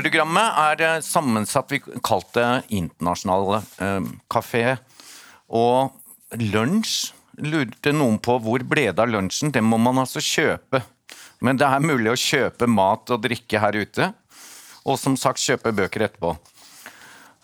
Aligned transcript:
Programmet 0.00 0.54
er 0.56 0.82
eh, 0.86 1.02
sammensatt, 1.04 1.72
vi 1.74 1.80
kalte 2.00 2.40
det 2.40 2.76
internasjonal 2.78 3.58
eh, 3.60 4.06
kafé. 4.32 4.62
Og 5.52 5.92
lunsj 6.40 7.10
lurte 7.44 7.92
noen 7.92 8.16
på 8.22 8.38
hvor 8.40 8.64
ble 8.64 8.86
det 8.88 9.02
av 9.02 9.10
lunsjen. 9.12 9.52
Det 9.52 9.60
må 9.64 9.76
man 9.80 10.00
altså 10.00 10.22
kjøpe. 10.24 10.80
Men 11.44 11.60
det 11.60 11.68
er 11.68 11.84
mulig 11.84 12.12
å 12.12 12.20
kjøpe 12.20 12.68
mat 12.68 13.12
og 13.12 13.26
drikke 13.26 13.60
her 13.60 13.76
ute. 13.76 14.08
Og 14.88 14.96
som 15.00 15.18
sagt 15.20 15.42
kjøpe 15.42 15.74
bøker 15.76 16.06
etterpå. 16.08 16.32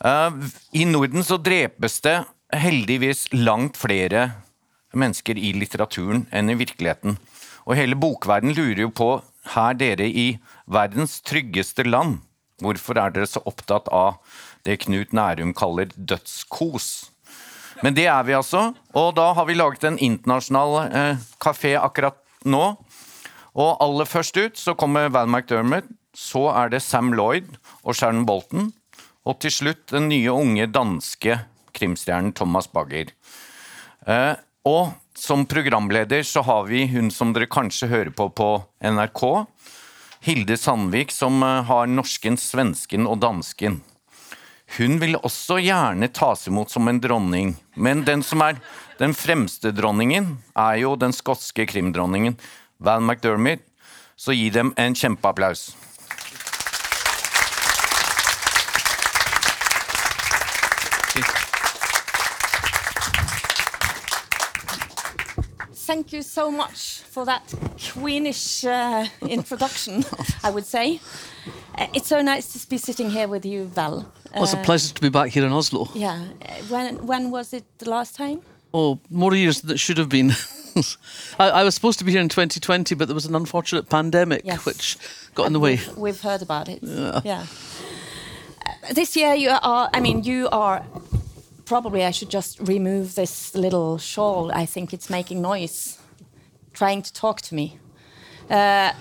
Eh, 0.08 0.40
I 0.80 0.88
Norden 0.88 1.26
så 1.28 1.36
drepes 1.36 2.00
det 2.06 2.22
heldigvis 2.56 3.26
langt 3.36 3.76
flere 3.76 4.30
mennesker 4.96 5.36
i 5.36 5.52
litteraturen 5.58 6.24
enn 6.32 6.54
i 6.54 6.56
virkeligheten. 6.56 7.18
Og 7.66 7.76
hele 7.76 7.98
bokverden 8.00 8.56
lurer 8.56 8.86
jo 8.86 8.94
på, 8.96 9.10
her 9.52 9.76
dere 9.78 10.06
i 10.08 10.38
verdens 10.72 11.20
tryggeste 11.26 11.84
land, 11.84 12.22
hvorfor 12.62 12.98
er 13.00 13.12
dere 13.14 13.28
så 13.28 13.42
opptatt 13.48 13.90
av 13.92 14.20
det 14.66 14.80
Knut 14.84 15.12
Nærum 15.16 15.52
kaller 15.56 15.92
dødskos? 15.96 17.10
Men 17.84 17.96
det 17.96 18.06
er 18.08 18.22
vi 18.24 18.36
altså, 18.36 18.70
og 18.96 19.10
da 19.18 19.32
har 19.36 19.46
vi 19.48 19.58
laget 19.58 19.84
en 19.84 19.98
internasjonal 20.00 20.76
eh, 20.86 21.24
kafé 21.42 21.74
akkurat 21.76 22.16
nå. 22.48 22.64
Og 23.56 23.82
aller 23.84 24.08
først 24.08 24.36
ut 24.40 24.60
så 24.60 24.76
kommer 24.76 25.12
Val 25.12 25.28
McDermott, 25.28 25.88
så 26.16 26.48
er 26.56 26.72
det 26.72 26.80
Sam 26.84 27.12
Lloyd 27.12 27.48
og 27.84 27.96
Sharon 27.96 28.24
Bolton, 28.28 28.70
og 29.26 29.40
til 29.42 29.52
slutt 29.52 29.90
den 29.92 30.08
nye 30.08 30.32
unge 30.32 30.68
danske 30.72 31.40
krimstjernen 31.76 32.32
Thomas 32.36 32.68
Bagger. 32.72 33.12
Eh, 34.06 34.34
og 34.66 34.94
som 35.16 35.44
programleder 35.48 36.24
så 36.26 36.42
har 36.46 36.66
vi 36.68 36.86
hun 36.90 37.10
som 37.12 37.32
dere 37.36 37.48
kanskje 37.50 37.88
hører 37.92 38.12
på 38.16 38.28
på 38.36 38.48
NRK, 38.84 39.22
Hilde 40.20 40.56
Sandvik, 40.56 41.12
som 41.12 41.42
eh, 41.42 41.62
har 41.68 41.86
norsken, 41.86 42.36
svensken 42.36 43.06
og 43.06 43.20
dansken. 43.24 43.80
Hun 44.78 44.98
vil 44.98 45.14
også 45.20 45.60
gjerne 45.62 46.08
tas 46.10 46.48
imot 46.50 46.72
som 46.72 46.88
en 46.90 47.00
dronning, 47.00 47.54
men 47.74 48.02
den 48.04 48.24
som 48.26 48.42
er 48.42 48.58
den 48.98 49.14
fremste 49.14 49.70
dronningen, 49.70 50.38
er 50.58 50.82
jo 50.82 50.96
den 50.98 51.14
skotske 51.14 51.68
krimdronningen 51.70 52.38
Val 52.82 53.00
McDermott, 53.00 53.62
så 54.16 54.34
gi 54.34 54.50
dem 54.50 54.74
en 54.76 54.94
kjempeapplaus. 54.94 55.76
Thank 61.16 61.45
you 66.12 66.22
so 66.22 66.50
much 66.50 67.02
for 67.10 67.24
that 67.24 67.42
queenish 67.78 68.64
uh, 68.64 69.06
introduction, 69.28 70.04
I 70.44 70.50
would 70.50 70.66
say. 70.66 71.00
Uh, 71.78 71.86
it's 71.94 72.08
so 72.08 72.20
nice 72.22 72.52
to 72.52 72.68
be 72.68 72.78
sitting 72.78 73.10
here 73.10 73.28
with 73.28 73.44
you, 73.44 73.64
Val. 73.74 74.04
Well, 74.34 74.44
it's 74.44 74.54
a 74.54 74.58
Uh, 74.58 74.64
pleasure 74.64 74.94
to 74.94 75.00
be 75.00 75.08
back 75.10 75.30
here 75.34 75.46
in 75.46 75.52
Oslo. 75.52 75.88
Yeah. 75.94 76.20
Uh, 76.42 76.52
When 76.68 77.06
when 77.06 77.30
was 77.30 77.52
it 77.52 77.64
the 77.78 77.88
last 77.90 78.16
time? 78.16 78.38
Oh, 78.72 78.98
more 79.10 79.34
years 79.36 79.60
than 79.60 79.70
it 79.70 79.78
should 79.80 79.98
have 79.98 80.08
been. 80.08 80.32
I, 81.38 81.60
I 81.60 81.64
was 81.64 81.74
supposed 81.74 81.98
to 81.98 82.04
be 82.04 82.10
here 82.12 82.20
in 82.22 82.28
2020, 82.28 82.94
but 82.96 83.06
there 83.08 83.14
was 83.14 83.26
an 83.26 83.34
unfortunate 83.34 83.88
pandemic 83.88 84.40
Yes. 84.44 84.64
which 84.66 84.96
got 85.34 85.46
in 85.46 85.52
the 85.52 85.60
way. 85.60 85.76
We've, 85.76 85.96
we've 85.96 86.20
heard 86.22 86.42
about 86.42 86.68
it. 86.68 86.78
Yeah. 87.24 87.46
Uh, 88.66 88.94
this 88.94 89.16
year 89.16 89.34
you 89.34 89.50
are. 89.62 89.88
I 89.96 90.00
mean, 90.00 90.24
you 90.24 90.48
are. 90.52 90.82
Probably 91.66 92.04
I 92.04 92.12
should 92.12 92.30
just 92.30 92.58
remove 92.60 93.14
this 93.14 93.54
little 93.54 93.98
shawl. 93.98 94.50
I 94.52 94.66
think 94.66 94.92
it's 94.94 95.10
making 95.10 95.42
noise, 95.42 95.98
trying 96.72 97.02
to 97.02 97.12
talk 97.12 97.40
to 97.42 97.54
me. 97.54 97.78
Uh, 98.48 98.92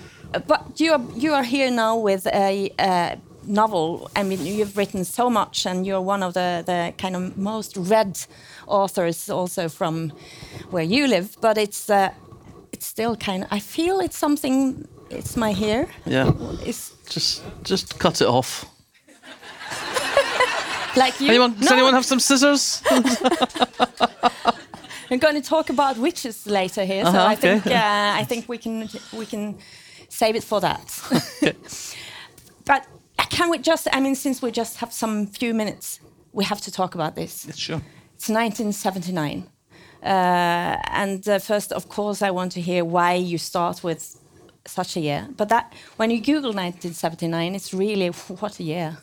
but 0.46 0.80
you 0.80 0.92
are 0.92 1.02
you 1.14 1.32
are 1.32 1.44
here 1.44 1.70
now 1.70 1.96
with 1.96 2.26
a, 2.26 2.70
uh 2.78 3.16
novel. 3.46 4.10
I 4.16 4.22
mean, 4.22 4.44
you've 4.44 4.76
written 4.76 5.04
so 5.04 5.30
much, 5.30 5.66
and 5.66 5.86
you're 5.86 6.00
one 6.00 6.22
of 6.22 6.34
the 6.34 6.62
the 6.66 6.92
kind 6.98 7.16
of 7.16 7.36
most 7.36 7.76
read 7.76 8.18
authors, 8.66 9.30
also 9.30 9.68
from 9.68 10.12
where 10.70 10.84
you 10.84 11.06
live. 11.06 11.36
But 11.40 11.58
it's 11.58 11.88
uh, 11.90 12.10
it's 12.72 12.86
still 12.86 13.16
kind. 13.16 13.44
of... 13.44 13.52
I 13.52 13.60
feel 13.60 14.00
it's 14.00 14.18
something. 14.18 14.88
It's 15.10 15.36
my 15.36 15.52
hair. 15.52 15.86
Yeah, 16.04 16.32
It's 16.64 16.92
just 17.08 17.42
just 17.62 17.98
cut 17.98 18.20
it 18.20 18.28
off. 18.28 18.66
Like 20.96 21.20
you. 21.20 21.28
Anyone? 21.28 21.54
Does 21.54 21.68
No, 21.70 21.76
anyone 21.76 21.94
have 21.94 22.04
some 22.04 22.20
scissors? 22.20 22.82
We're 25.10 25.18
going 25.18 25.40
to 25.40 25.48
talk 25.48 25.70
about 25.70 25.98
witches 25.98 26.46
later 26.46 26.84
here, 26.84 27.04
so 27.04 27.10
Uh-huh, 27.10 27.26
I 27.32 27.36
think 27.36 27.66
uh, 27.66 28.20
I 28.20 28.24
think 28.24 28.48
we 28.48 28.58
can 28.58 28.88
we 29.12 29.24
can 29.26 29.56
save 30.08 30.34
it 30.36 30.44
for 30.44 30.60
that. 30.60 31.00
but 32.64 32.86
can 33.30 33.48
we 33.50 33.58
just? 33.58 33.86
I 33.92 34.00
mean, 34.00 34.14
since 34.16 34.42
we 34.42 34.50
just 34.50 34.78
have 34.78 34.92
some 34.92 35.26
few 35.26 35.54
minutes, 35.54 36.00
we 36.32 36.44
have 36.44 36.60
to 36.62 36.70
talk 36.72 36.94
about 36.94 37.14
this. 37.14 37.46
sure. 37.54 37.80
It's 38.16 38.28
1979, 38.28 39.46
uh, 40.02 40.06
and 40.06 41.28
uh, 41.28 41.38
first, 41.38 41.72
of 41.72 41.88
course, 41.88 42.22
I 42.22 42.30
want 42.30 42.52
to 42.52 42.60
hear 42.60 42.84
why 42.84 43.14
you 43.14 43.38
start 43.38 43.84
with 43.84 44.18
such 44.66 44.96
a 44.96 45.00
year. 45.00 45.28
But 45.36 45.48
that 45.48 45.72
when 45.96 46.10
you 46.10 46.18
Google 46.18 46.52
1979, 46.52 47.54
it's 47.54 47.72
really 47.74 48.08
what 48.40 48.58
a 48.58 48.62
year. 48.62 48.96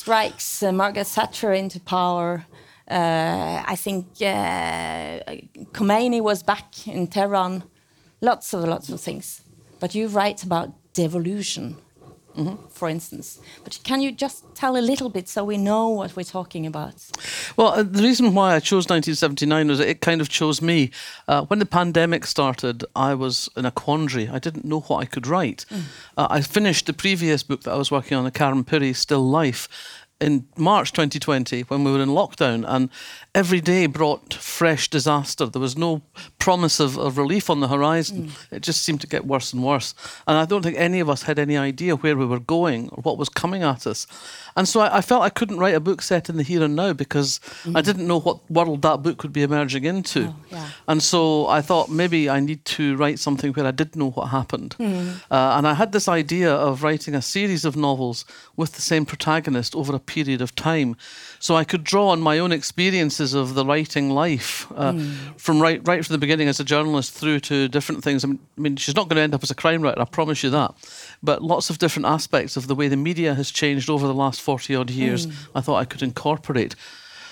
Strikes 0.00 0.62
uh, 0.62 0.72
Margaret 0.72 1.06
Thatcher 1.06 1.52
into 1.52 1.78
power. 1.78 2.46
Uh, 2.90 3.62
I 3.66 3.76
think 3.76 4.06
uh, 4.22 5.20
Khomeini 5.74 6.22
was 6.22 6.42
back 6.42 6.88
in 6.88 7.06
Tehran. 7.06 7.64
Lots 8.22 8.54
of 8.54 8.64
lots 8.64 8.88
of 8.88 8.98
things. 8.98 9.42
But 9.78 9.94
you 9.94 10.08
write 10.08 10.42
about 10.42 10.70
devolution, 10.94 11.76
for 12.68 12.88
instance. 12.88 13.40
But 13.64 13.78
can 13.82 14.00
you 14.00 14.12
just 14.12 14.44
tell 14.54 14.76
a 14.76 14.84
little 14.90 15.08
bit 15.08 15.28
so 15.28 15.44
we 15.44 15.56
know 15.56 15.88
what 15.88 16.16
we're 16.16 16.24
talking 16.24 16.66
about? 16.66 16.94
Well, 17.56 17.68
uh, 17.68 17.82
the 17.82 18.02
reason 18.02 18.34
why 18.34 18.54
I 18.54 18.60
chose 18.60 18.88
1979 18.88 19.68
was 19.68 19.80
it 19.80 20.00
kind 20.00 20.20
of 20.20 20.28
chose 20.28 20.62
me. 20.62 20.90
Uh, 21.28 21.44
when 21.46 21.58
the 21.58 21.66
pandemic 21.66 22.26
started, 22.26 22.84
I 22.94 23.14
was 23.14 23.48
in 23.56 23.64
a 23.64 23.70
quandary. 23.70 24.28
I 24.28 24.38
didn't 24.38 24.64
know 24.64 24.80
what 24.80 24.98
I 24.98 25.06
could 25.06 25.26
write. 25.26 25.64
Uh, 26.16 26.26
I 26.30 26.40
finished 26.40 26.86
the 26.86 26.92
previous 26.92 27.42
book 27.42 27.62
that 27.62 27.72
I 27.72 27.76
was 27.76 27.90
working 27.90 28.16
on, 28.16 28.24
the 28.24 28.30
Karen 28.30 28.64
Pirie 28.64 28.94
Still 28.94 29.28
Life, 29.28 29.68
in 30.20 30.46
March 30.56 30.92
2020 30.92 31.62
when 31.62 31.82
we 31.82 31.90
were 31.92 32.00
in 32.00 32.10
lockdown, 32.10 32.64
and 32.68 32.90
every 33.34 33.60
day 33.60 33.86
brought 33.86 34.34
fresh 34.34 34.88
disaster. 34.88 35.46
There 35.46 35.60
was 35.60 35.76
no 35.76 36.02
promise 36.38 36.80
of, 36.80 36.98
of 36.98 37.16
relief 37.16 37.48
on 37.48 37.60
the 37.60 37.68
horizon. 37.68 38.28
Mm. 38.28 38.52
It 38.56 38.62
just 38.62 38.82
seemed 38.82 39.00
to 39.02 39.06
get 39.06 39.26
worse 39.26 39.52
and 39.52 39.64
worse. 39.64 39.94
And 40.26 40.36
I 40.36 40.44
don't 40.44 40.62
think 40.62 40.76
any 40.76 41.00
of 41.00 41.08
us 41.08 41.22
had 41.22 41.38
any 41.38 41.56
idea 41.56 41.96
where 41.96 42.16
we 42.16 42.26
were 42.26 42.40
going 42.40 42.88
or 42.90 43.02
what 43.02 43.18
was 43.18 43.28
coming 43.28 43.62
at 43.62 43.86
us. 43.86 44.06
And 44.56 44.68
so 44.68 44.80
I, 44.80 44.98
I 44.98 45.00
felt 45.00 45.22
I 45.22 45.30
couldn't 45.30 45.58
write 45.58 45.74
a 45.74 45.80
book 45.80 46.02
set 46.02 46.28
in 46.28 46.36
the 46.36 46.42
here 46.42 46.62
and 46.62 46.76
now 46.76 46.92
because 46.92 47.40
mm. 47.62 47.76
I 47.76 47.80
didn't 47.80 48.06
know 48.06 48.20
what 48.20 48.50
world 48.50 48.82
that 48.82 49.02
book 49.02 49.22
would 49.22 49.32
be 49.32 49.42
emerging 49.42 49.84
into. 49.84 50.26
Oh, 50.26 50.36
yeah. 50.50 50.68
And 50.88 51.02
so 51.02 51.46
I 51.46 51.62
thought 51.62 51.88
maybe 51.88 52.28
I 52.28 52.40
need 52.40 52.64
to 52.66 52.96
write 52.96 53.18
something 53.18 53.52
where 53.52 53.66
I 53.66 53.70
did 53.70 53.96
know 53.96 54.10
what 54.10 54.26
happened. 54.26 54.76
Mm. 54.78 55.20
Uh, 55.30 55.56
and 55.56 55.66
I 55.66 55.74
had 55.74 55.92
this 55.92 56.08
idea 56.08 56.52
of 56.52 56.82
writing 56.82 57.14
a 57.14 57.22
series 57.22 57.64
of 57.64 57.76
novels 57.76 58.24
with 58.56 58.72
the 58.72 58.82
same 58.82 59.06
protagonist 59.06 59.74
over 59.74 59.94
a 59.94 60.00
period 60.14 60.40
of 60.42 60.50
time. 60.54 60.96
So 61.38 61.56
I 61.60 61.64
could 61.64 61.84
draw 61.84 62.08
on 62.14 62.20
my 62.20 62.38
own 62.38 62.52
experiences 62.52 63.32
of 63.34 63.54
the 63.54 63.64
writing 63.64 64.10
life, 64.10 64.66
uh, 64.76 64.92
from 65.36 65.60
right, 65.66 65.80
right 65.86 66.04
from 66.04 66.12
the 66.14 66.18
beginning 66.18 66.48
as 66.48 66.60
a 66.60 66.64
journalist 66.64 67.12
through 67.14 67.40
to 67.40 67.68
different 67.68 68.02
things. 68.04 68.24
I 68.24 68.28
mean, 68.28 68.38
I 68.58 68.60
mean, 68.60 68.76
she's 68.76 68.96
not 68.96 69.08
going 69.08 69.16
to 69.16 69.22
end 69.22 69.34
up 69.34 69.42
as 69.42 69.50
a 69.50 69.54
crime 69.54 69.82
writer, 69.82 70.00
I 70.00 70.04
promise 70.04 70.42
you 70.44 70.50
that. 70.50 70.74
But 71.22 71.42
lots 71.42 71.70
of 71.70 71.78
different 71.78 72.06
aspects 72.06 72.56
of 72.56 72.66
the 72.66 72.74
way 72.74 72.88
the 72.88 72.96
media 72.96 73.34
has 73.34 73.50
changed 73.50 73.88
over 73.88 74.06
the 74.06 74.14
last 74.24 74.40
40 74.40 74.74
odd 74.76 74.90
years, 74.90 75.26
I 75.54 75.60
thought 75.60 75.76
I 75.76 75.84
could 75.86 76.02
incorporate. 76.02 76.74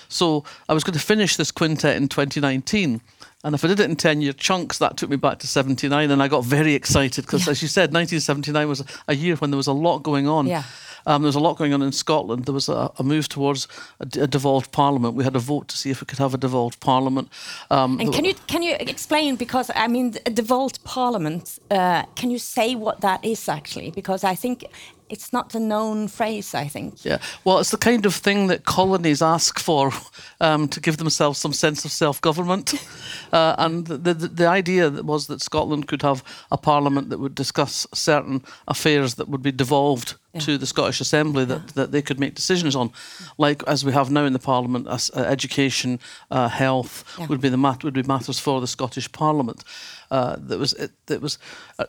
So 0.07 0.43
I 0.67 0.73
was 0.73 0.83
going 0.83 0.97
to 0.97 1.05
finish 1.13 1.35
this 1.35 1.51
quintet 1.51 1.95
in 1.95 2.07
2019. 2.07 3.01
And 3.43 3.55
if 3.55 3.63
I 3.63 3.67
did 3.67 3.79
it 3.79 3.89
in 3.89 3.95
10 3.95 4.21
year 4.21 4.33
chunks, 4.33 4.77
that 4.79 4.97
took 4.97 5.09
me 5.09 5.15
back 5.15 5.39
to 5.39 5.47
79. 5.47 6.11
And 6.11 6.21
I 6.21 6.27
got 6.27 6.43
very 6.43 6.73
excited 6.73 7.25
because, 7.25 7.45
Yeah. 7.45 7.51
as 7.51 7.61
you 7.61 7.67
said, 7.67 7.93
1979 7.93 8.67
was 8.67 8.83
a 9.07 9.15
year 9.15 9.35
when 9.37 9.51
there 9.51 9.57
was 9.57 9.67
a 9.67 9.71
lot 9.87 9.99
going 9.99 10.27
on. 10.27 10.47
Yeah. 10.47 10.63
Um, 11.09 11.23
there 11.23 11.27
was 11.27 11.35
a 11.35 11.39
lot 11.39 11.57
going 11.57 11.73
on 11.73 11.81
in 11.81 11.91
Scotland. 11.91 12.45
There 12.45 12.53
was 12.53 12.69
a, 12.69 12.91
a 12.99 13.03
move 13.03 13.27
towards 13.27 13.67
a 13.99 14.27
devolved 14.27 14.71
parliament. 14.71 15.15
We 15.15 15.23
had 15.23 15.35
a 15.35 15.39
vote 15.39 15.67
to 15.69 15.77
see 15.77 15.89
if 15.89 16.01
we 16.01 16.05
could 16.05 16.19
have 16.19 16.35
a 16.35 16.37
devolved 16.37 16.79
parliament. 16.79 17.29
Um, 17.71 17.99
And 17.99 18.13
can 18.13 18.25
you 18.25 18.35
can 18.45 18.61
you 18.61 18.75
explain 18.79 19.35
because 19.35 19.71
I 19.75 19.87
mean 19.87 20.13
a 20.25 20.29
devolved 20.29 20.77
parliament? 20.83 21.59
Uh, 21.71 22.03
can 22.15 22.29
you 22.29 22.39
say 22.39 22.75
what 22.75 23.01
that 23.01 23.19
is 23.23 23.49
actually? 23.49 23.91
Because 23.91 24.23
I 24.23 24.35
think 24.35 24.65
it's 25.09 25.31
not 25.33 25.55
a 25.55 25.59
known 25.59 26.07
phrase. 26.07 26.53
I 26.53 26.67
think. 26.69 27.03
Yeah, 27.05 27.17
well, 27.43 27.59
it's 27.59 27.71
the 27.71 27.77
kind 27.77 28.05
of 28.05 28.15
thing 28.15 28.47
that 28.47 28.63
colonies 28.65 29.21
ask 29.21 29.59
for 29.59 29.91
um, 30.41 30.67
to 30.69 30.79
give 30.79 30.97
themselves 30.97 31.39
some 31.39 31.53
sense 31.53 31.85
of 31.85 31.91
self-government, 31.91 32.73
uh, 33.33 33.55
and 33.57 33.87
the, 33.87 34.13
the 34.13 34.27
the 34.27 34.47
idea 34.47 34.89
was 35.03 35.27
that 35.27 35.41
Scotland 35.41 35.87
could 35.87 36.01
have 36.01 36.23
a 36.51 36.57
parliament 36.57 37.09
that 37.09 37.19
would 37.19 37.35
discuss 37.35 37.87
certain 37.93 38.41
affairs 38.67 39.15
that 39.15 39.27
would 39.29 39.41
be 39.41 39.51
devolved 39.51 40.15
to 40.39 40.57
the 40.59 40.65
Scottish 40.67 41.01
Assembly 41.01 41.43
that, 41.45 41.69
that 41.69 41.91
they 41.91 42.03
could 42.03 42.19
make 42.19 42.35
decisions 42.35 42.75
on, 42.75 42.91
like 43.39 43.63
as 43.67 43.83
we 43.83 43.91
have 43.93 44.11
now 44.11 44.25
in 44.25 44.33
the 44.33 44.39
Parliament, 44.39 44.87
uh, 44.87 44.99
education, 45.21 45.99
uh, 46.29 46.47
health 46.47 47.03
Yeah. 47.17 47.25
would 47.27 47.41
be 47.41 47.49
the 47.49 47.57
mat- 47.57 47.83
would 47.83 47.95
be 47.95 48.03
matters 48.03 48.39
for 48.39 48.61
the 48.61 48.67
Scottish 48.67 49.11
Parliament. 49.11 49.63
Uh, 50.11 50.35
that 50.37 50.59
was 50.59 50.73
it, 50.73 50.91
that 51.07 51.19
was 51.21 51.39
uh, 51.79 51.85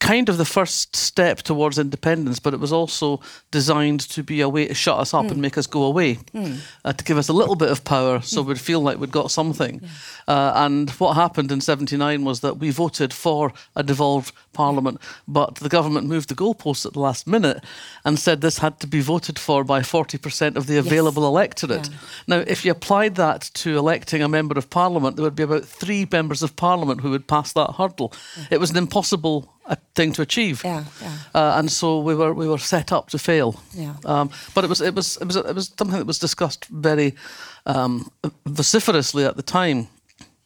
kind 0.00 0.28
of 0.30 0.38
the 0.38 0.44
first 0.46 0.96
step 0.96 1.42
towards 1.42 1.78
independence, 1.78 2.38
but 2.40 2.54
it 2.54 2.58
was 2.60 2.72
also 2.72 3.20
designed 3.50 4.00
to 4.00 4.22
be 4.22 4.40
a 4.40 4.48
way 4.48 4.66
to 4.66 4.74
shut 4.74 4.98
us 4.98 5.12
up 5.14 5.26
Mm. 5.26 5.30
and 5.32 5.42
make 5.42 5.58
us 5.58 5.66
go 5.66 5.82
away, 5.84 6.18
uh, 6.84 6.92
to 6.94 7.04
give 7.04 7.18
us 7.18 7.28
a 7.28 7.32
little 7.34 7.54
bit 7.54 7.70
of 7.70 7.84
power 7.84 8.20
so 8.22 8.40
we'd 8.42 8.58
feel 8.60 8.80
like 8.80 8.98
we'd 8.98 9.12
got 9.12 9.30
something. 9.30 9.80
Uh, 10.26 10.52
and 10.56 10.90
what 10.92 11.14
happened 11.14 11.52
in 11.52 11.60
79 11.60 12.24
was 12.24 12.40
that 12.40 12.56
we 12.58 12.70
voted 12.70 13.12
for 13.12 13.52
a 13.76 13.82
devolved 13.82 14.32
parliament, 14.54 14.98
but 15.28 15.56
the 15.56 15.68
government 15.68 16.06
moved 16.06 16.28
the 16.30 16.34
goalposts 16.34 16.86
at 16.86 16.94
the 16.94 17.00
last 17.00 17.26
minute 17.26 17.62
and 18.04 18.18
said 18.18 18.40
this 18.40 18.58
had 18.58 18.80
to 18.80 18.86
be 18.86 19.00
voted 19.02 19.38
for 19.38 19.64
by 19.64 19.80
40% 19.80 20.56
of 20.56 20.66
the 20.66 20.78
available 20.78 21.26
electorate. 21.26 21.88
Yeah. 21.88 21.96
Now, 22.26 22.44
if 22.46 22.64
you 22.64 22.70
applied 22.72 23.16
that 23.16 23.50
to 23.54 23.76
electing 23.76 24.22
a 24.22 24.28
member 24.28 24.56
of 24.58 24.70
parliament, 24.70 25.16
there 25.16 25.24
would 25.24 25.36
be 25.36 25.42
about 25.42 25.66
three 25.66 26.06
members 26.10 26.42
of 26.42 26.56
parliament 26.56 27.02
who 27.02 27.10
would 27.10 27.26
pass 27.28 27.52
that 27.52 27.74
hurdle. 27.76 28.12
It 28.50 28.58
was 28.60 28.70
an 28.70 28.76
impossible 28.78 29.52
uh, 29.70 29.76
thing 29.94 30.12
to 30.12 30.22
achieve. 30.22 30.62
Yeah, 30.64 30.84
yeah. 31.00 31.16
Uh, 31.34 31.58
and 31.58 31.70
so 31.70 32.00
we 32.00 32.14
were 32.14 32.34
we 32.34 32.48
were 32.48 32.58
set 32.58 32.92
up 32.92 33.08
to 33.10 33.18
fail. 33.18 33.54
Yeah. 33.72 33.94
Um, 34.04 34.30
but 34.54 34.64
it 34.64 34.68
was 34.68 34.80
it 34.80 34.94
was 34.94 35.16
it 35.16 35.26
was 35.26 35.36
it 35.36 35.54
was 35.54 35.72
something 35.78 35.98
that 35.98 36.06
was 36.06 36.18
discussed 36.18 36.66
very 36.66 37.14
um, 37.66 38.10
vociferously 38.46 39.24
at 39.24 39.36
the 39.36 39.42
time. 39.42 39.86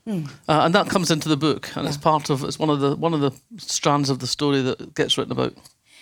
Hmm. 0.05 0.25
Uh, 0.47 0.61
and 0.65 0.75
that 0.75 0.91
comes 0.91 1.11
into 1.11 1.29
the 1.29 1.37
book, 1.37 1.75
and 1.77 1.89
it's 1.89 1.97
part 1.97 2.31
of 2.31 2.45
it's 2.45 2.59
one 2.59 2.71
of 2.71 2.81
the 2.81 2.95
one 2.97 3.15
of 3.15 3.21
the 3.21 3.33
strands 3.57 4.11
of 4.11 4.19
the 4.19 4.27
story 4.27 4.63
that 4.63 4.95
gets 4.95 5.17
written 5.17 5.33
about. 5.33 5.55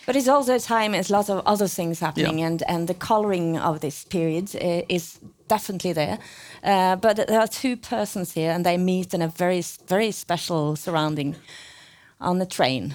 But 0.07 0.17
it's 0.17 0.29
also 0.29 0.57
a 0.57 0.59
time, 0.59 0.93
there's 0.93 1.11
lots 1.11 1.31
of 1.31 1.47
other 1.47 1.69
things 1.69 2.01
happening, 2.01 2.43
and, 2.43 2.63
and 2.67 2.89
the 2.89 2.95
coloring 2.95 3.57
of 3.57 3.79
this 3.79 4.05
period 4.05 4.51
uh, 4.57 4.83
is 4.89 5.21
definitely 5.47 5.93
there. 5.93 6.19
Uh, 6.65 6.97
but 6.97 7.17
there 7.29 7.39
are 7.39 7.47
two 7.47 7.77
persons 7.77 8.33
here, 8.33 8.51
and 8.51 8.67
they 8.67 8.77
meet 8.77 9.15
in 9.15 9.23
a 9.23 9.29
very, 9.29 9.63
very 9.87 10.11
special 10.11 10.75
surrounding 10.75 11.37
on 12.21 12.39
the 12.39 12.47
train. 12.47 12.95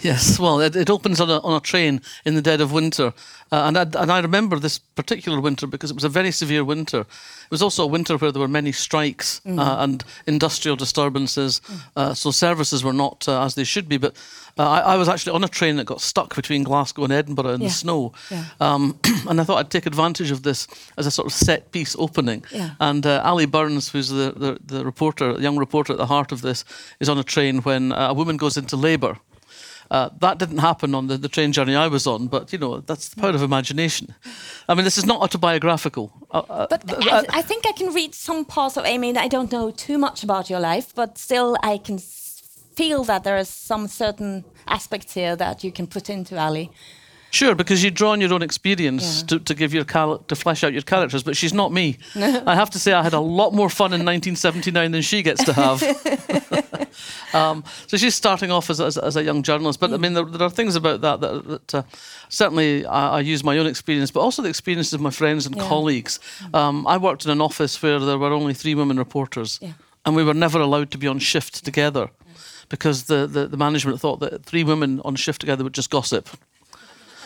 Yes, 0.00 0.38
well, 0.38 0.60
it, 0.60 0.76
it 0.76 0.88
opens 0.90 1.20
on 1.20 1.28
a, 1.30 1.38
on 1.40 1.54
a 1.56 1.60
train 1.60 2.00
in 2.24 2.34
the 2.34 2.42
dead 2.42 2.60
of 2.60 2.72
winter. 2.72 3.12
Uh, 3.52 3.64
and, 3.66 3.76
I, 3.76 3.82
and 4.00 4.12
I 4.12 4.20
remember 4.20 4.58
this 4.58 4.78
particular 4.78 5.40
winter 5.40 5.66
because 5.66 5.90
it 5.90 5.94
was 5.94 6.04
a 6.04 6.08
very 6.08 6.30
severe 6.30 6.64
winter. 6.64 7.00
It 7.00 7.50
was 7.50 7.62
also 7.62 7.82
a 7.82 7.86
winter 7.86 8.16
where 8.16 8.30
there 8.32 8.40
were 8.40 8.46
many 8.48 8.70
strikes 8.72 9.40
uh, 9.44 9.76
and 9.80 10.04
industrial 10.26 10.76
disturbances. 10.76 11.60
Uh, 11.96 12.14
so 12.14 12.30
services 12.30 12.84
were 12.84 12.92
not 12.92 13.28
uh, 13.28 13.44
as 13.44 13.56
they 13.56 13.64
should 13.64 13.88
be. 13.88 13.96
But 13.98 14.14
uh, 14.56 14.68
I, 14.68 14.78
I 14.94 14.96
was 14.96 15.08
actually 15.08 15.32
on 15.34 15.42
a 15.44 15.48
train 15.48 15.76
that 15.76 15.84
got 15.84 16.00
stuck 16.00 16.36
between 16.36 16.62
Glasgow 16.62 17.04
and 17.04 17.12
Edinburgh 17.12 17.54
in 17.54 17.60
Yeah. 17.62 17.68
the 17.68 17.74
snow. 17.74 18.12
Yeah. 18.30 18.44
Um, 18.60 18.98
and 19.28 19.40
I 19.40 19.44
thought 19.44 19.58
I'd 19.58 19.70
take 19.70 19.86
advantage 19.86 20.30
of 20.30 20.44
this 20.44 20.68
as 20.96 21.06
a 21.06 21.10
sort 21.10 21.26
of 21.26 21.32
set 21.32 21.72
piece 21.72 21.96
opening. 21.98 22.44
Yeah. 22.52 22.70
And 22.78 23.04
uh, 23.04 23.20
Allie 23.24 23.46
Burns, 23.46 23.88
who's 23.90 24.10
the, 24.10 24.32
the, 24.36 24.58
the 24.64 24.84
reporter, 24.84 25.34
the 25.34 25.42
young 25.42 25.58
reporter 25.58 25.92
at 25.92 25.98
the 25.98 26.06
heart 26.06 26.30
of 26.30 26.40
this, 26.42 26.64
is 27.00 27.08
on 27.08 27.18
a 27.18 27.24
train 27.24 27.58
when 27.62 27.90
a 27.92 28.14
woman 28.14 28.36
goes 28.36 28.56
into 28.56 28.76
labour. 28.76 29.16
Uh, 29.90 30.08
that 30.20 30.38
didn't 30.38 30.58
happen 30.58 30.94
on 30.94 31.08
the, 31.08 31.18
the 31.18 31.28
train 31.28 31.52
journey 31.52 31.74
I 31.74 31.88
was 31.88 32.06
on, 32.06 32.28
but 32.28 32.52
you 32.52 32.58
know 32.58 32.80
that's 32.80 33.08
the 33.08 33.20
power 33.20 33.30
of 33.30 33.42
imagination. 33.42 34.14
I 34.68 34.74
mean, 34.74 34.84
this 34.84 34.96
is 34.96 35.04
not 35.04 35.20
autobiographical. 35.20 36.12
Uh, 36.30 36.42
uh, 36.48 36.66
But 36.70 37.06
I, 37.06 37.10
uh, 37.10 37.22
I 37.30 37.42
think 37.42 37.66
I 37.66 37.72
can 37.72 37.92
read 37.92 38.14
some 38.14 38.44
parts 38.44 38.76
of. 38.76 38.84
I 38.84 38.98
mean, 38.98 39.16
I 39.16 39.28
don't 39.28 39.50
know 39.50 39.72
too 39.72 39.98
much 39.98 40.22
about 40.22 40.48
your 40.48 40.60
life, 40.60 40.94
but 40.94 41.18
still, 41.18 41.56
I 41.62 41.78
can 41.78 41.98
feel 41.98 43.04
that 43.04 43.24
there 43.24 43.36
is 43.36 43.48
some 43.48 43.88
certain 43.88 44.44
aspects 44.66 45.14
here 45.14 45.36
that 45.36 45.64
you 45.64 45.72
can 45.72 45.86
put 45.86 46.08
into 46.08 46.36
Allie. 46.36 46.70
Sure, 47.30 47.54
because 47.54 47.82
you 47.84 47.90
draw 47.90 48.10
on 48.12 48.20
your 48.20 48.32
own 48.34 48.42
experience 48.42 49.20
Yeah. 49.22 49.26
to, 49.28 49.38
to 49.40 49.54
give 49.54 49.72
your 49.74 49.84
cal- 49.84 50.18
to 50.18 50.34
flesh 50.36 50.64
out 50.64 50.72
your 50.72 50.82
characters, 50.82 51.22
but 51.22 51.36
she's 51.36 51.52
not 51.54 51.72
me. 51.72 51.98
I 52.16 52.54
have 52.54 52.70
to 52.70 52.78
say, 52.78 52.92
I 52.92 53.02
had 53.02 53.14
a 53.14 53.20
lot 53.20 53.52
more 53.54 53.68
fun 53.70 53.92
in 53.92 54.00
1979 54.04 54.90
than 54.92 55.02
she 55.02 55.22
gets 55.22 55.44
to 55.44 55.52
have. 55.52 55.82
um, 57.34 57.64
so 57.86 57.96
she's 57.96 58.14
starting 58.14 58.50
off 58.50 58.70
as, 58.70 58.80
a- 58.80 58.84
as, 58.86 58.96
a- 58.96 59.04
as 59.04 59.16
a 59.16 59.22
young 59.22 59.42
journalist, 59.42 59.80
but 59.80 59.92
I 59.92 59.96
mean, 59.96 60.14
there, 60.14 60.24
there 60.24 60.46
are 60.46 60.50
things 60.50 60.76
about 60.76 61.00
that 61.02 61.20
that, 61.20 61.48
that 61.48 61.74
uh, 61.74 61.82
certainly 62.28 62.84
I, 62.86 63.18
I 63.18 63.20
use 63.20 63.44
my 63.44 63.58
own 63.58 63.66
experience, 63.66 64.10
but 64.10 64.20
also 64.20 64.42
the 64.42 64.48
experiences 64.48 64.92
of 64.94 65.00
my 65.00 65.10
friends 65.10 65.46
and 65.46 65.56
Yeah. 65.56 65.68
colleagues. 65.68 66.20
Um, 66.54 66.86
I 66.86 66.96
worked 66.96 67.24
in 67.24 67.30
an 67.30 67.40
office 67.40 67.80
where 67.82 67.98
there 67.98 68.18
were 68.18 68.32
only 68.32 68.54
three 68.54 68.74
women 68.74 68.96
reporters, 68.98 69.58
Yeah. 69.62 69.72
and 70.04 70.16
we 70.16 70.24
were 70.24 70.34
never 70.34 70.58
allowed 70.60 70.90
to 70.92 70.98
be 70.98 71.06
on 71.06 71.18
shift 71.18 71.64
together 71.64 72.10
because 72.68 73.04
the, 73.04 73.26
the, 73.26 73.46
the 73.48 73.56
management 73.56 74.00
thought 74.00 74.20
that 74.20 74.44
three 74.44 74.62
women 74.64 75.00
on 75.04 75.16
shift 75.16 75.40
together 75.40 75.64
would 75.64 75.74
just 75.74 75.90
gossip. 75.90 76.28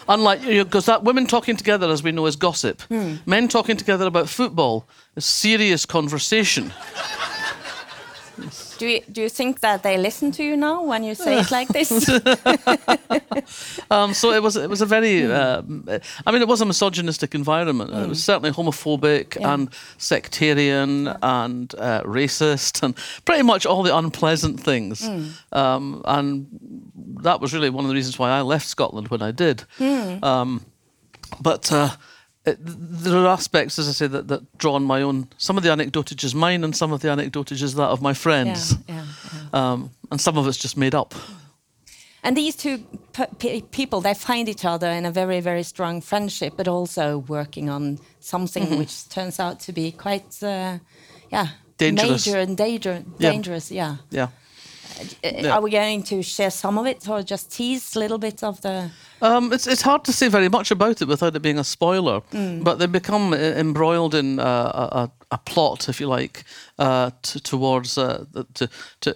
Unlike, 0.09 0.43
because 0.43 0.87
that 0.87 1.03
women 1.05 1.27
talking 1.27 1.57
together, 1.57 1.91
as 1.91 2.03
we 2.03 2.13
know, 2.13 2.27
is 2.27 2.37
gossip. 2.37 2.83
Hmm. 2.83 3.17
Men 3.27 3.49
talking 3.49 3.77
together 3.77 4.07
about 4.07 4.29
football 4.29 4.87
is 5.17 5.25
serious 5.25 5.87
conversation. 5.87 6.73
Do 8.79 8.87
you, 8.87 9.01
do 9.13 9.23
you 9.23 9.29
think 9.29 9.61
that 9.61 9.83
they 9.83 9.97
listen 9.97 10.33
to 10.33 10.43
you 10.43 10.57
now 10.57 10.83
when 10.83 11.05
you 11.05 11.15
say 11.15 11.39
it 11.41 11.51
like 11.51 11.69
this? 11.69 11.91
Um, 13.91 14.15
so 14.15 14.33
it 14.33 14.43
was 14.43 14.57
it 14.57 14.69
was 14.71 14.81
a 14.81 14.87
very 14.87 15.31
um, 15.31 15.87
I 16.27 16.33
mean 16.33 16.43
it 16.43 16.49
was 16.49 16.61
a 16.61 16.65
misogynistic 16.67 17.35
environment. 17.35 17.91
It 17.93 18.09
was 18.09 18.23
certainly 18.23 18.51
homophobic 18.51 19.37
Yeah. 19.41 19.53
and 19.55 19.69
sectarian 19.99 21.09
and 21.23 21.75
uh, 21.79 22.03
racist 22.05 22.83
and 22.83 22.97
pretty 23.25 23.43
much 23.43 23.67
all 23.67 23.83
the 23.83 23.97
unpleasant 23.97 24.61
things. 24.61 25.07
Um, 25.53 26.03
and 26.05 26.47
that 27.23 27.41
was 27.41 27.53
really 27.53 27.71
one 27.71 27.85
of 27.85 27.89
the 27.89 27.95
reasons 27.95 28.19
why 28.19 28.31
I 28.31 28.41
left 28.43 28.67
Scotland 28.67 29.09
when 29.09 29.23
I 29.23 29.31
did. 29.33 29.65
Um, 30.23 30.65
but 31.41 31.71
uh, 31.73 31.91
there 32.45 33.17
are 33.17 33.27
aspects, 33.27 33.79
as 33.79 33.89
I 33.89 33.93
say, 33.93 34.07
that, 34.07 34.29
that 34.29 34.59
draw 34.59 34.75
on 34.75 34.85
my 34.85 35.03
own. 35.03 35.29
Some 35.39 35.57
of 35.57 35.63
the 35.65 35.71
anecdotage 35.71 36.25
is 36.25 36.35
mine, 36.35 36.63
and 36.65 36.77
some 36.77 36.93
of 36.93 37.01
the 37.01 37.09
anecdotage 37.09 37.63
is 37.63 37.75
that 37.75 37.89
of 37.89 38.03
my 38.03 38.13
friends. 38.15 38.77
yeah, 38.89 39.05
yeah. 39.53 39.73
Um, 39.73 39.91
and 40.11 40.21
some 40.21 40.37
of 40.39 40.47
it's 40.47 40.59
just 40.59 40.77
made 40.77 40.95
up. 40.95 41.15
And 42.23 42.37
these 42.37 42.57
two 42.57 42.79
people, 43.71 44.01
they 44.01 44.15
find 44.15 44.49
each 44.49 44.65
other 44.65 44.89
in 44.89 45.05
a 45.05 45.11
very, 45.11 45.41
very 45.41 45.63
strong 45.63 46.01
friendship, 46.01 46.55
but 46.57 46.67
also 46.69 47.19
working 47.29 47.69
on 47.71 47.99
something 48.21 48.65
Mm-hmm. 48.65 48.79
which 48.79 49.09
turns 49.11 49.39
out 49.39 49.61
to 49.61 49.73
be 49.73 49.93
quite, 49.93 50.43
uh, 50.43 50.79
yeah, 51.31 51.49
Dangerous. 51.77 52.27
major 52.27 52.39
and 52.39 52.57
danger, 52.57 53.05
Yeah. 53.19 53.31
dangerous. 53.31 53.71
Yeah. 53.71 53.97
Yeah. 54.11 54.29
Yeah. 55.23 55.55
Are 55.55 55.63
we 55.63 55.71
going 55.71 56.03
to 56.05 56.23
share 56.23 56.51
some 56.51 56.79
of 56.79 56.87
it, 56.87 57.09
or 57.09 57.23
just 57.23 57.51
tease 57.53 57.97
a 57.97 57.99
little 57.99 58.19
bit 58.19 58.43
of 58.43 58.61
the? 58.61 58.91
Um, 59.21 59.53
it's 59.53 59.67
it's 59.67 59.83
hard 59.83 60.05
to 60.05 60.13
say 60.13 60.29
very 60.29 60.49
much 60.49 60.71
about 60.71 61.01
it 61.03 61.09
without 61.09 61.35
it 61.37 61.43
being 61.43 61.59
a 61.59 61.65
spoiler, 61.65 62.21
Mm. 62.33 62.63
but 62.65 62.79
they 62.79 62.87
become 62.87 63.33
uh, 63.33 63.37
embroiled 63.37 64.15
in 64.15 64.39
uh, 64.39 64.45
a, 64.45 64.97
a, 64.99 65.11
a 65.31 65.39
plot, 65.39 65.89
if 65.89 66.01
you 66.01 66.07
like, 66.09 66.45
uh, 66.79 67.11
towards 67.43 67.99
uh, 67.99 68.25
to 68.55 68.69
to 69.01 69.15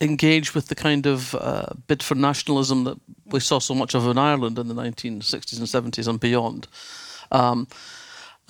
engage 0.00 0.54
with 0.54 0.66
the 0.68 0.74
kind 0.74 1.06
of 1.06 1.34
uh, 1.34 1.66
bid 1.86 2.02
for 2.02 2.16
nationalism 2.16 2.84
that 2.84 2.96
we 3.32 3.40
saw 3.40 3.60
so 3.60 3.74
much 3.74 3.94
of 3.94 4.06
in 4.06 4.16
Ireland 4.18 4.58
in 4.58 4.68
the 4.68 4.74
1960s 4.74 5.58
and 5.58 5.92
70s 5.94 6.08
and 6.08 6.18
beyond. 6.18 6.66
Um, 7.32 7.66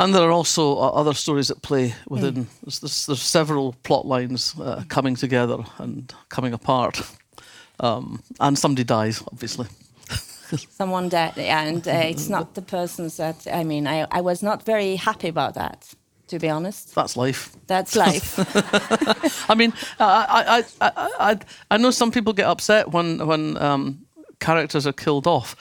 and 0.00 0.14
there 0.14 0.22
are 0.22 0.32
also 0.32 0.78
uh, 0.78 0.88
other 1.00 1.12
stories 1.14 1.50
at 1.50 1.60
play 1.60 1.94
within. 2.08 2.46
There's, 2.62 2.80
there's, 2.80 3.06
there's 3.06 3.22
several 3.22 3.74
plot 3.82 4.06
lines 4.06 4.54
uh, 4.58 4.82
coming 4.88 5.14
together 5.14 5.58
and 5.78 6.12
coming 6.30 6.54
apart, 6.54 7.02
um, 7.80 8.22
and 8.40 8.58
somebody 8.58 8.84
dies, 8.84 9.22
obviously. 9.30 9.66
Someone 10.70 11.10
that, 11.10 11.36
and 11.38 11.86
uh, 11.86 11.90
it's 11.90 12.28
not 12.30 12.54
the 12.54 12.62
persons 12.62 13.18
that. 13.18 13.46
I 13.52 13.62
mean, 13.62 13.86
I, 13.86 14.06
I 14.10 14.22
was 14.22 14.42
not 14.42 14.64
very 14.64 14.96
happy 14.96 15.28
about 15.28 15.54
that, 15.54 15.94
to 16.28 16.38
be 16.38 16.48
honest. 16.48 16.94
That's 16.94 17.16
life. 17.16 17.54
That's 17.66 17.94
life. 17.94 18.38
I 19.50 19.54
mean, 19.54 19.72
I, 19.98 20.64
I, 20.80 20.86
I, 20.86 21.08
I, 21.30 21.38
I 21.70 21.76
know 21.76 21.90
some 21.90 22.10
people 22.10 22.32
get 22.32 22.46
upset 22.46 22.90
when 22.90 23.26
when 23.26 23.58
um, 23.58 24.06
characters 24.40 24.86
are 24.86 24.94
killed 24.94 25.26
off, 25.26 25.54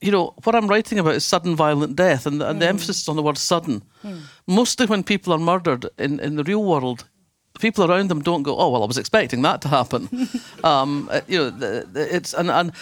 you 0.00 0.12
know 0.12 0.34
what 0.44 0.54
I'm 0.54 0.68
writing 0.68 0.98
about 0.98 1.14
is 1.14 1.24
sudden 1.24 1.56
violent 1.56 1.96
death, 1.96 2.26
and, 2.26 2.42
and 2.42 2.60
the 2.62 2.68
emphasis 2.68 3.02
is 3.02 3.08
on 3.08 3.16
the 3.16 3.22
word 3.22 3.38
sudden. 3.38 3.82
Mostly 4.46 4.86
when 4.86 5.02
people 5.02 5.32
are 5.32 5.38
murdered 5.38 5.86
in, 5.98 6.20
in 6.20 6.36
the 6.36 6.44
real 6.44 6.64
world, 6.64 7.04
the 7.54 7.58
people 7.58 7.84
around 7.84 8.08
them 8.08 8.22
don't 8.22 8.44
go, 8.44 8.56
"Oh 8.56 8.70
well, 8.70 8.82
I 8.82 8.86
was 8.86 8.98
expecting 8.98 9.42
that 9.42 9.60
to 9.62 9.68
happen." 9.68 10.08
um, 10.64 11.08
uh, 11.10 11.20
you 11.26 11.38
know, 11.38 11.82
it's 11.94 12.34
and 12.34 12.50
and. 12.50 12.72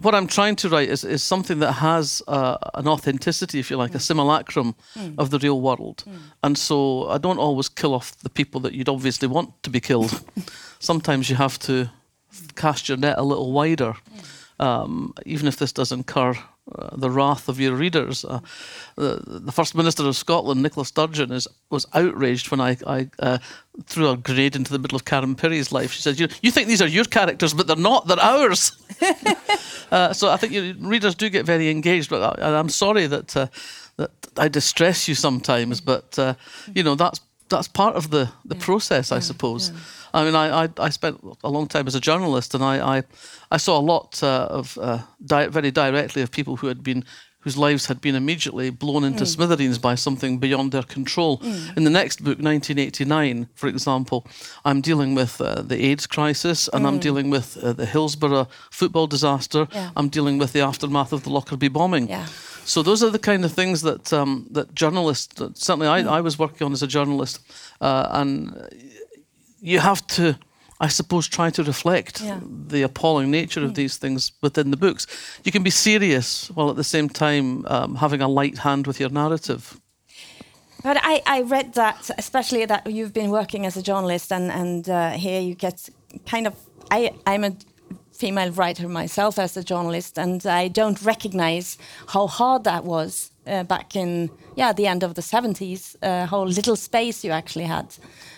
What 0.00 0.14
I'm 0.14 0.28
trying 0.28 0.54
to 0.56 0.68
write 0.68 0.88
is, 0.90 1.02
is 1.02 1.24
something 1.24 1.58
that 1.58 1.72
has 1.72 2.22
uh, 2.28 2.56
an 2.74 2.86
authenticity, 2.86 3.58
if 3.58 3.68
you 3.68 3.76
like, 3.76 3.96
a 3.96 3.98
simulacrum 3.98 4.76
of 5.18 5.30
the 5.30 5.40
real 5.40 5.60
world. 5.60 6.04
And 6.44 6.56
so 6.56 7.08
I 7.08 7.18
don't 7.18 7.38
always 7.40 7.68
kill 7.68 7.92
off 7.94 8.16
the 8.18 8.30
people 8.30 8.60
that 8.60 8.74
you'd 8.74 8.88
obviously 8.88 9.26
want 9.26 9.60
to 9.64 9.70
be 9.70 9.80
killed. 9.80 10.22
Sometimes 10.78 11.28
you 11.28 11.34
have 11.34 11.58
to 11.58 11.90
cast 12.54 12.88
your 12.88 12.96
net 12.96 13.18
a 13.18 13.24
little 13.24 13.50
wider, 13.50 13.94
um, 14.58 15.14
even 15.26 15.48
if 15.48 15.56
this 15.56 15.72
does 15.72 15.92
incur 15.92 16.34
uh, 16.74 16.96
the 16.96 17.10
wrath 17.10 17.48
of 17.48 17.58
your 17.58 17.74
readers. 17.74 18.24
Uh, 18.24 18.40
the, 18.96 19.22
the 19.26 19.52
First 19.52 19.74
Minister 19.74 20.06
of 20.06 20.14
Scotland, 20.16 20.62
Nicola 20.62 20.84
Sturgeon, 20.84 21.32
is, 21.32 21.48
was 21.70 21.86
outraged 21.94 22.50
when 22.50 22.60
I, 22.60 22.76
I 22.86 23.08
uh, 23.20 23.38
threw 23.86 24.10
a 24.10 24.16
grenade 24.18 24.54
into 24.54 24.72
the 24.72 24.78
middle 24.78 24.96
of 24.96 25.06
Karen 25.06 25.34
Pirie's 25.34 25.72
life. 25.72 25.92
She 25.92 26.02
said, 26.02 26.20
you, 26.20 26.28
you 26.42 26.50
think 26.50 26.68
these 26.68 26.82
are 26.82 26.88
your 26.88 27.04
characters, 27.04 27.54
but 27.54 27.66
they're 27.66 27.76
not, 27.76 28.06
they're 28.06 28.20
ours. 28.20 28.72
Uh, 29.90 30.12
so 30.12 30.30
I 30.30 30.36
think 30.36 30.52
your 30.52 30.74
readers 30.74 31.14
do 31.14 31.30
get 31.30 31.46
very 31.46 31.70
engaged, 31.70 32.10
but 32.10 32.38
I, 32.38 32.58
I'm 32.58 32.68
sorry 32.68 33.06
that 33.06 33.34
uh, 33.34 33.46
that 33.96 34.10
I 34.36 34.48
distress 34.48 35.08
you 35.08 35.14
sometimes. 35.14 35.80
But 35.80 36.18
uh, 36.18 36.34
you 36.74 36.82
know 36.82 36.94
that's 36.94 37.20
that's 37.48 37.68
part 37.68 37.96
of 37.96 38.10
the 38.10 38.28
the 38.44 38.54
process, 38.54 39.12
I 39.12 39.20
suppose. 39.20 39.72
I 40.14 40.24
mean, 40.24 40.34
I, 40.34 40.64
I 40.64 40.68
I 40.78 40.90
spent 40.90 41.20
a 41.44 41.50
long 41.50 41.68
time 41.68 41.86
as 41.86 41.94
a 41.94 42.00
journalist, 42.00 42.54
and 42.54 42.62
I 42.64 42.98
I, 42.98 43.02
I 43.50 43.58
saw 43.58 43.78
a 43.78 43.84
lot 43.92 44.22
uh, 44.22 44.46
of 44.50 44.78
uh, 44.78 44.98
di- 45.24 45.48
very 45.48 45.70
directly 45.70 46.22
of 46.22 46.30
people 46.30 46.56
who 46.56 46.68
had 46.68 46.82
been 46.82 47.04
whose 47.44 47.56
lives 47.56 47.86
had 47.86 48.00
been 48.00 48.14
immediately 48.16 48.68
blown 48.70 49.04
into 49.04 49.24
smithereens 49.24 49.78
by 49.78 49.94
something 49.96 50.38
beyond 50.40 50.72
their 50.72 50.82
control. 50.82 51.40
In 51.76 51.84
the 51.84 51.90
next 51.90 52.18
book, 52.24 52.38
1989, 52.40 53.48
for 53.54 53.68
example, 53.68 54.26
I'm 54.64 54.80
dealing 54.80 55.14
with 55.14 55.40
uh, 55.40 55.62
the 55.62 55.76
AIDS 55.86 56.06
crisis, 56.06 56.68
and 56.72 56.84
I'm 56.86 56.98
dealing 56.98 57.30
with 57.30 57.56
uh, 57.62 57.72
the 57.72 57.86
Hillsborough 57.86 58.48
football 58.70 59.06
disaster. 59.06 59.68
Yeah. 59.72 59.90
I'm 59.96 60.08
dealing 60.08 60.38
with 60.38 60.52
the 60.52 60.60
aftermath 60.60 61.12
of 61.12 61.22
the 61.22 61.30
Lockerbie 61.30 61.68
bombing. 61.68 62.08
Yeah. 62.08 62.26
So 62.68 62.82
those 62.82 63.02
are 63.02 63.10
the 63.10 63.18
kind 63.18 63.44
of 63.44 63.52
things 63.52 63.80
that 63.82 64.12
um, 64.12 64.46
that 64.54 64.74
journalists 64.74 65.40
certainly 65.54 65.86
I, 65.88 66.18
I 66.18 66.20
was 66.20 66.38
working 66.38 66.66
on 66.66 66.72
as 66.72 66.82
a 66.82 66.86
journalist, 66.86 67.40
uh, 67.80 68.08
and 68.20 68.52
you 69.60 69.80
have 69.80 70.06
to, 70.06 70.36
I 70.86 70.88
suppose, 70.88 71.28
try 71.28 71.50
to 71.50 71.62
reflect 71.62 72.20
Yeah. 72.20 72.40
the 72.72 72.82
appalling 72.84 73.30
nature 73.30 73.64
of 73.64 73.72
these 73.74 73.98
things 73.98 74.32
within 74.42 74.70
the 74.70 74.76
books. 74.76 75.06
You 75.44 75.52
can 75.52 75.62
be 75.62 75.70
serious 75.70 76.50
while 76.54 76.68
at 76.70 76.76
the 76.76 76.84
same 76.84 77.08
time 77.08 77.64
um, 77.66 77.94
having 77.96 78.22
a 78.22 78.28
light 78.28 78.58
hand 78.58 78.86
with 78.86 79.00
your 79.00 79.10
narrative. 79.12 79.62
But 80.82 80.96
I, 81.02 81.22
I 81.38 81.42
read 81.42 81.72
that, 81.74 82.10
especially 82.18 82.66
that 82.66 82.86
you've 82.86 83.12
been 83.12 83.30
working 83.30 83.66
as 83.66 83.76
a 83.76 83.82
journalist, 83.82 84.32
and 84.32 84.50
and 84.52 84.88
uh, 84.88 85.10
here 85.10 85.40
you 85.40 85.54
get 85.54 85.88
kind 86.30 86.46
of. 86.46 86.54
I 86.90 87.10
I'm 87.26 87.44
a 87.44 87.50
female 88.18 88.50
writer 88.52 88.88
myself 88.88 89.38
as 89.38 89.56
a 89.56 89.62
journalist, 89.62 90.18
and 90.18 90.44
I 90.44 90.68
don't 90.68 91.00
recognize 91.02 91.78
how 92.14 92.26
hard 92.26 92.64
that 92.64 92.84
was 92.84 93.30
uh, 93.46 93.62
back 93.64 93.94
in 93.96 94.30
yeah 94.56 94.74
the 94.74 94.86
end 94.88 95.02
of 95.02 95.12
the 95.14 95.22
seventies. 95.22 95.96
Uh, 96.02 96.26
how 96.26 96.44
little 96.46 96.76
space 96.76 97.26
you 97.26 97.32
actually 97.34 97.66
had. 97.68 97.86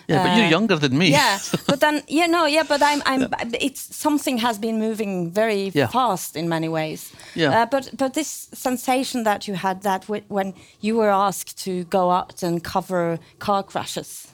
Yeah, 0.08 0.22
but 0.24 0.36
you're 0.36 0.46
Uh, 0.46 0.50
younger 0.58 0.78
than 0.78 0.98
me. 0.98 1.06
Yeah, 1.10 1.38
but 1.66 1.78
then 1.80 2.02
you 2.08 2.26
know, 2.28 2.46
yeah, 2.46 2.66
but 2.68 2.80
I'm, 2.82 3.02
I'm. 3.06 3.28
It's 3.60 3.96
something 3.96 4.38
has 4.40 4.58
been 4.58 4.78
moving 4.78 5.32
very 5.34 5.70
Yeah. 5.74 5.90
fast 5.90 6.36
in 6.36 6.48
many 6.48 6.68
ways. 6.68 7.12
Yeah. 7.34 7.62
Uh, 7.62 7.66
but 7.70 7.90
but 7.96 8.12
this 8.14 8.48
sensation 8.52 9.24
that 9.24 9.46
you 9.48 9.56
had 9.56 9.82
that 9.82 10.02
w- 10.08 10.24
when 10.28 10.54
you 10.80 10.96
were 10.98 11.10
asked 11.28 11.64
to 11.64 11.70
go 11.90 12.10
out 12.10 12.42
and 12.42 12.60
cover 12.62 13.18
car 13.38 13.62
crashes, 13.62 14.26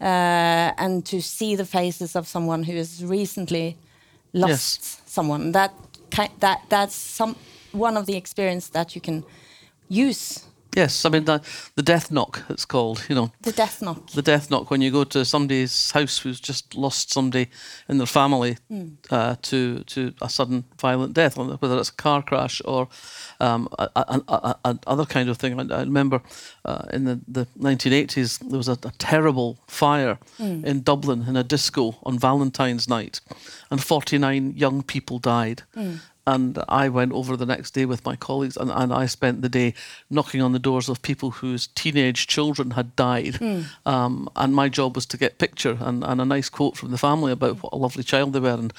uh, 0.00 0.04
and 0.84 1.04
to 1.06 1.20
see 1.20 1.56
the 1.56 1.64
faces 1.66 2.16
of 2.16 2.26
someone 2.26 2.64
who 2.64 2.76
has 2.76 3.02
recently 3.04 3.76
lost 4.32 4.80
Yes. 4.82 5.02
someone, 5.06 5.52
that 5.52 5.72
that 6.40 6.62
that's 6.68 6.94
some 6.94 7.36
one 7.72 7.96
of 7.96 8.06
the 8.06 8.16
experience 8.16 8.68
that 8.70 8.94
you 8.94 9.00
can 9.00 9.24
use. 9.88 10.44
Yes, 10.74 11.04
I 11.04 11.10
mean 11.10 11.24
the, 11.24 11.42
the 11.76 11.82
death 11.82 12.10
knock. 12.10 12.42
It's 12.48 12.64
called. 12.64 13.04
You 13.08 13.14
know, 13.14 13.32
The 13.42 13.52
death 13.52 13.82
knock. 13.82 14.10
the 14.12 14.22
death 14.22 14.50
knock 14.50 14.70
when 14.70 14.80
you 14.80 14.90
go 14.90 15.04
to 15.04 15.24
somebody's 15.24 15.90
house 15.90 16.18
who's 16.18 16.40
just 16.40 16.74
lost 16.74 17.12
somebody 17.12 17.50
in 17.88 17.98
their 17.98 18.06
family 18.06 18.56
uh, 19.10 19.36
to 19.42 19.84
to 19.84 20.14
a 20.22 20.28
sudden 20.30 20.64
violent 20.80 21.12
death, 21.14 21.36
whether 21.36 21.78
it's 21.78 21.90
a 21.90 21.94
car 22.02 22.22
crash 22.22 22.62
or 22.64 22.88
um, 23.40 23.68
a, 23.78 23.88
a, 23.96 24.56
a, 24.64 24.78
other 24.86 25.04
kind 25.04 25.28
of 25.28 25.36
thing. 25.36 25.60
I, 25.60 25.74
I 25.74 25.80
remember 25.80 26.22
uh, 26.64 26.84
in 26.92 27.04
the, 27.04 27.20
the 27.28 27.46
1980s 27.58 28.38
there 28.48 28.56
was 28.58 28.68
a, 28.68 28.72
a 28.84 28.92
terrible 28.98 29.58
fire 29.66 30.18
in 30.38 30.82
Dublin 30.82 31.24
in 31.28 31.36
a 31.36 31.44
disco 31.44 31.98
on 32.04 32.18
Valentine's 32.18 32.88
night, 32.88 33.20
and 33.70 33.82
49 33.82 34.54
young 34.56 34.82
people 34.82 35.18
died. 35.18 35.62
And 36.26 36.62
I 36.68 36.88
went 36.88 37.12
over 37.12 37.36
the 37.36 37.46
next 37.46 37.72
day 37.72 37.84
with 37.84 38.04
my 38.04 38.14
colleagues, 38.14 38.56
and, 38.56 38.70
and 38.70 38.92
I 38.92 39.06
spent 39.06 39.42
the 39.42 39.48
day 39.48 39.74
knocking 40.08 40.40
on 40.40 40.52
the 40.52 40.58
doors 40.58 40.88
of 40.88 41.02
people 41.02 41.30
whose 41.30 41.66
teenage 41.66 42.26
children 42.26 42.72
had 42.72 42.94
died. 42.94 43.40
Um, 43.84 44.28
and 44.36 44.54
my 44.54 44.68
job 44.68 44.94
was 44.94 45.06
to 45.06 45.16
get 45.16 45.38
picture 45.38 45.78
and, 45.80 46.04
and 46.04 46.20
a 46.20 46.24
nice 46.24 46.48
quote 46.48 46.76
from 46.76 46.90
the 46.92 46.98
family 46.98 47.32
about 47.32 47.62
what 47.62 47.72
a 47.72 47.76
lovely 47.76 48.04
child 48.04 48.32
they 48.32 48.40
were 48.40 48.50
and 48.50 48.72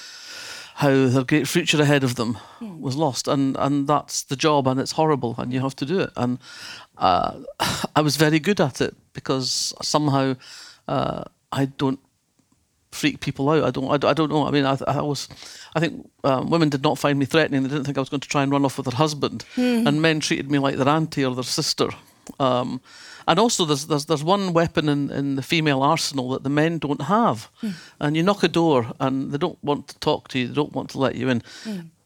how 0.75 1.07
their 1.07 1.23
great 1.23 1.47
future 1.47 1.81
ahead 1.81 2.03
of 2.03 2.15
them 2.15 2.37
was 2.61 2.95
lost. 2.95 3.27
And, 3.27 3.55
and 3.57 3.87
that's 3.87 4.23
the 4.23 4.35
job, 4.35 4.67
and 4.67 4.79
it's 4.79 4.93
horrible, 4.93 5.35
and 5.37 5.51
you 5.51 5.59
have 5.59 5.75
to 5.77 5.85
do 5.85 5.99
it. 5.99 6.11
And 6.15 6.39
uh, 6.97 7.39
I 7.95 8.01
was 8.01 8.15
very 8.15 8.39
good 8.39 8.61
at 8.61 8.81
it 8.81 8.95
because 9.13 9.73
somehow 9.81 10.35
uh, 10.87 11.25
I 11.51 11.65
don't 11.65 11.99
freak 12.93 13.19
people 13.19 13.49
out. 13.49 13.63
I 13.63 13.71
don't. 13.71 13.89
I, 13.91 13.97
don't- 13.97 14.09
I 14.09 14.13
don't 14.13 14.29
know. 14.29 14.47
I 14.47 14.51
mean, 14.51 14.65
I, 14.65 14.77
I 14.87 15.01
was. 15.01 15.27
I 15.75 15.79
think 15.79 16.09
um, 16.23 16.49
women 16.49 16.69
did 16.69 16.83
not 16.83 16.97
find 16.99 17.17
me 17.19 17.25
threatening. 17.25 17.63
They 17.63 17.69
didn't 17.69 17.85
think 17.85 17.97
I 17.97 18.01
was 18.01 18.09
going 18.09 18.21
to 18.21 18.27
try 18.29 18.43
and 18.43 18.51
run 18.51 18.63
off 18.65 18.77
with 18.77 18.85
their 18.87 18.97
husband, 18.97 19.45
and 19.57 20.01
men 20.01 20.19
treated 20.19 20.49
me 20.51 20.59
like 20.59 20.75
their 20.77 20.89
auntie 20.89 21.25
or 21.25 21.33
their 21.35 21.43
sister. 21.43 21.89
Um, 22.39 22.79
and 23.27 23.39
also, 23.39 23.65
there's, 23.65 23.87
there's 23.87 24.05
there's 24.05 24.23
one 24.23 24.53
weapon 24.53 24.89
in, 24.89 25.09
in 25.09 25.35
the 25.35 25.41
female 25.41 25.81
arsenal 25.81 26.29
that 26.31 26.43
the 26.43 26.49
men 26.49 26.77
don't 26.79 27.03
have. 27.03 27.49
And 27.99 28.15
you 28.17 28.23
knock 28.23 28.43
a 28.43 28.47
door, 28.47 28.91
and 28.99 29.31
they 29.31 29.37
don't 29.37 29.57
want 29.63 29.87
to 29.89 29.99
talk 29.99 30.27
to 30.29 30.39
you. 30.39 30.47
They 30.47 30.53
don't 30.53 30.73
want 30.73 30.89
to 30.91 30.99
let 30.99 31.15
you 31.15 31.29
in. 31.29 31.41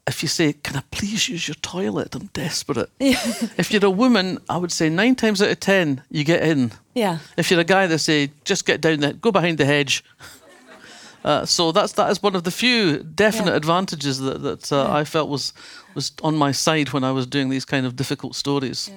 If 0.06 0.22
you 0.22 0.28
say, 0.28 0.54
"Can 0.54 0.76
I 0.76 0.82
please 0.90 1.28
use 1.28 1.46
your 1.48 1.56
toilet? 1.56 2.14
I'm 2.14 2.30
desperate." 2.32 2.88
if 3.00 3.70
you're 3.70 3.84
a 3.84 3.90
woman, 3.90 4.38
I 4.48 4.56
would 4.56 4.72
say 4.72 4.88
nine 4.88 5.16
times 5.16 5.42
out 5.42 5.50
of 5.50 5.60
ten 5.60 6.02
you 6.08 6.24
get 6.24 6.42
in. 6.42 6.72
Yeah. 6.94 7.18
If 7.36 7.50
you're 7.50 7.60
a 7.60 7.64
guy, 7.64 7.86
they 7.86 7.98
say, 7.98 8.30
"Just 8.44 8.64
get 8.64 8.80
down 8.80 9.00
there, 9.00 9.12
go 9.12 9.30
behind 9.32 9.58
the 9.58 9.66
hedge." 9.66 10.02
Uh, 11.24 11.44
so 11.44 11.72
that's 11.72 11.92
that 11.92 12.10
is 12.10 12.22
one 12.22 12.36
of 12.36 12.42
the 12.42 12.50
few 12.50 13.02
definite 13.02 13.50
Yeah. 13.50 13.56
advantages 13.56 14.18
that 14.18 14.42
that 14.42 14.72
uh, 14.72 15.00
I 15.00 15.04
felt 15.04 15.28
was 15.28 15.52
was 15.94 16.12
on 16.22 16.36
my 16.36 16.52
side 16.52 16.88
when 16.92 17.04
I 17.04 17.12
was 17.12 17.26
doing 17.26 17.50
these 17.50 17.64
kind 17.66 17.86
of 17.86 17.92
difficult 17.96 18.34
stories. 18.36 18.90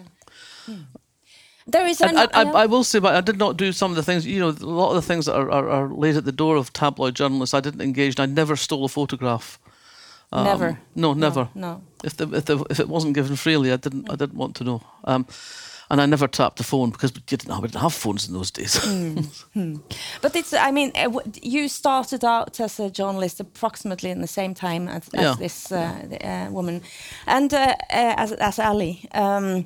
There 1.68 1.88
is 1.88 2.02
an, 2.02 2.18
I, 2.18 2.28
I, 2.34 2.44
I 2.64 2.66
will 2.66 2.84
say, 2.84 3.00
but 3.00 3.16
I 3.16 3.22
did 3.22 3.38
not 3.38 3.56
do 3.56 3.72
some 3.72 3.92
of 3.92 3.96
the 3.96 4.04
things. 4.04 4.26
You 4.26 4.40
know, 4.40 4.50
a 4.50 4.66
lot 4.66 4.90
of 4.90 4.96
the 4.96 5.14
things 5.14 5.26
that 5.26 5.36
are, 5.36 5.50
are, 5.52 5.70
are 5.70 5.88
laid 5.90 6.18
at 6.18 6.26
the 6.26 6.32
door 6.32 6.56
of 6.58 6.74
tabloid 6.74 7.16
journalists. 7.16 7.54
I 7.54 7.60
didn't 7.62 7.82
engage. 7.82 8.20
I 8.20 8.26
never 8.26 8.56
stole 8.56 8.84
a 8.84 8.90
photograph. 8.90 9.60
Um, 10.32 10.44
never. 10.46 10.80
No, 10.96 11.14
never. 11.14 11.50
No. 11.54 11.82
If 12.04 12.18
the, 12.18 12.28
if 12.34 12.46
the, 12.46 12.66
if 12.70 12.80
it 12.80 12.88
wasn't 12.90 13.14
given 13.14 13.36
freely, 13.36 13.72
I 13.72 13.78
didn't 13.78 14.10
I 14.10 14.16
didn't 14.16 14.36
want 14.38 14.56
to 14.58 14.64
know. 14.64 14.82
Um, 15.04 15.26
and 15.92 16.00
I 16.02 16.06
never 16.06 16.28
tapped 16.28 16.56
the 16.58 16.64
phone 16.64 16.90
because 16.92 17.14
we 17.14 17.22
didn't, 17.26 17.62
we 17.62 17.68
didn't 17.68 17.82
have 17.82 17.94
phones 17.94 18.28
in 18.28 18.34
those 18.34 18.52
days. 18.52 18.80
But 20.22 20.36
it's, 20.36 20.54
I 20.54 20.72
mean, 20.72 20.92
uh, 20.96 21.20
you 21.44 21.68
started 21.68 22.24
out 22.24 22.60
as 22.60 22.80
a 22.80 22.90
journalist 22.90 23.40
approximately 23.40 24.10
in 24.10 24.22
the 24.22 24.28
same 24.28 24.54
time 24.54 24.88
as, 24.88 25.10
as 25.14 25.22
Yeah. 25.22 25.36
this 25.40 25.72
uh, 25.72 25.78
the, 26.10 26.18
uh, 26.30 26.50
woman, 26.52 26.82
and 27.28 27.54
uh, 27.54 27.58
uh, 27.58 28.14
as, 28.18 28.32
as 28.32 28.60
Allie. 28.60 29.00
Um, 29.14 29.66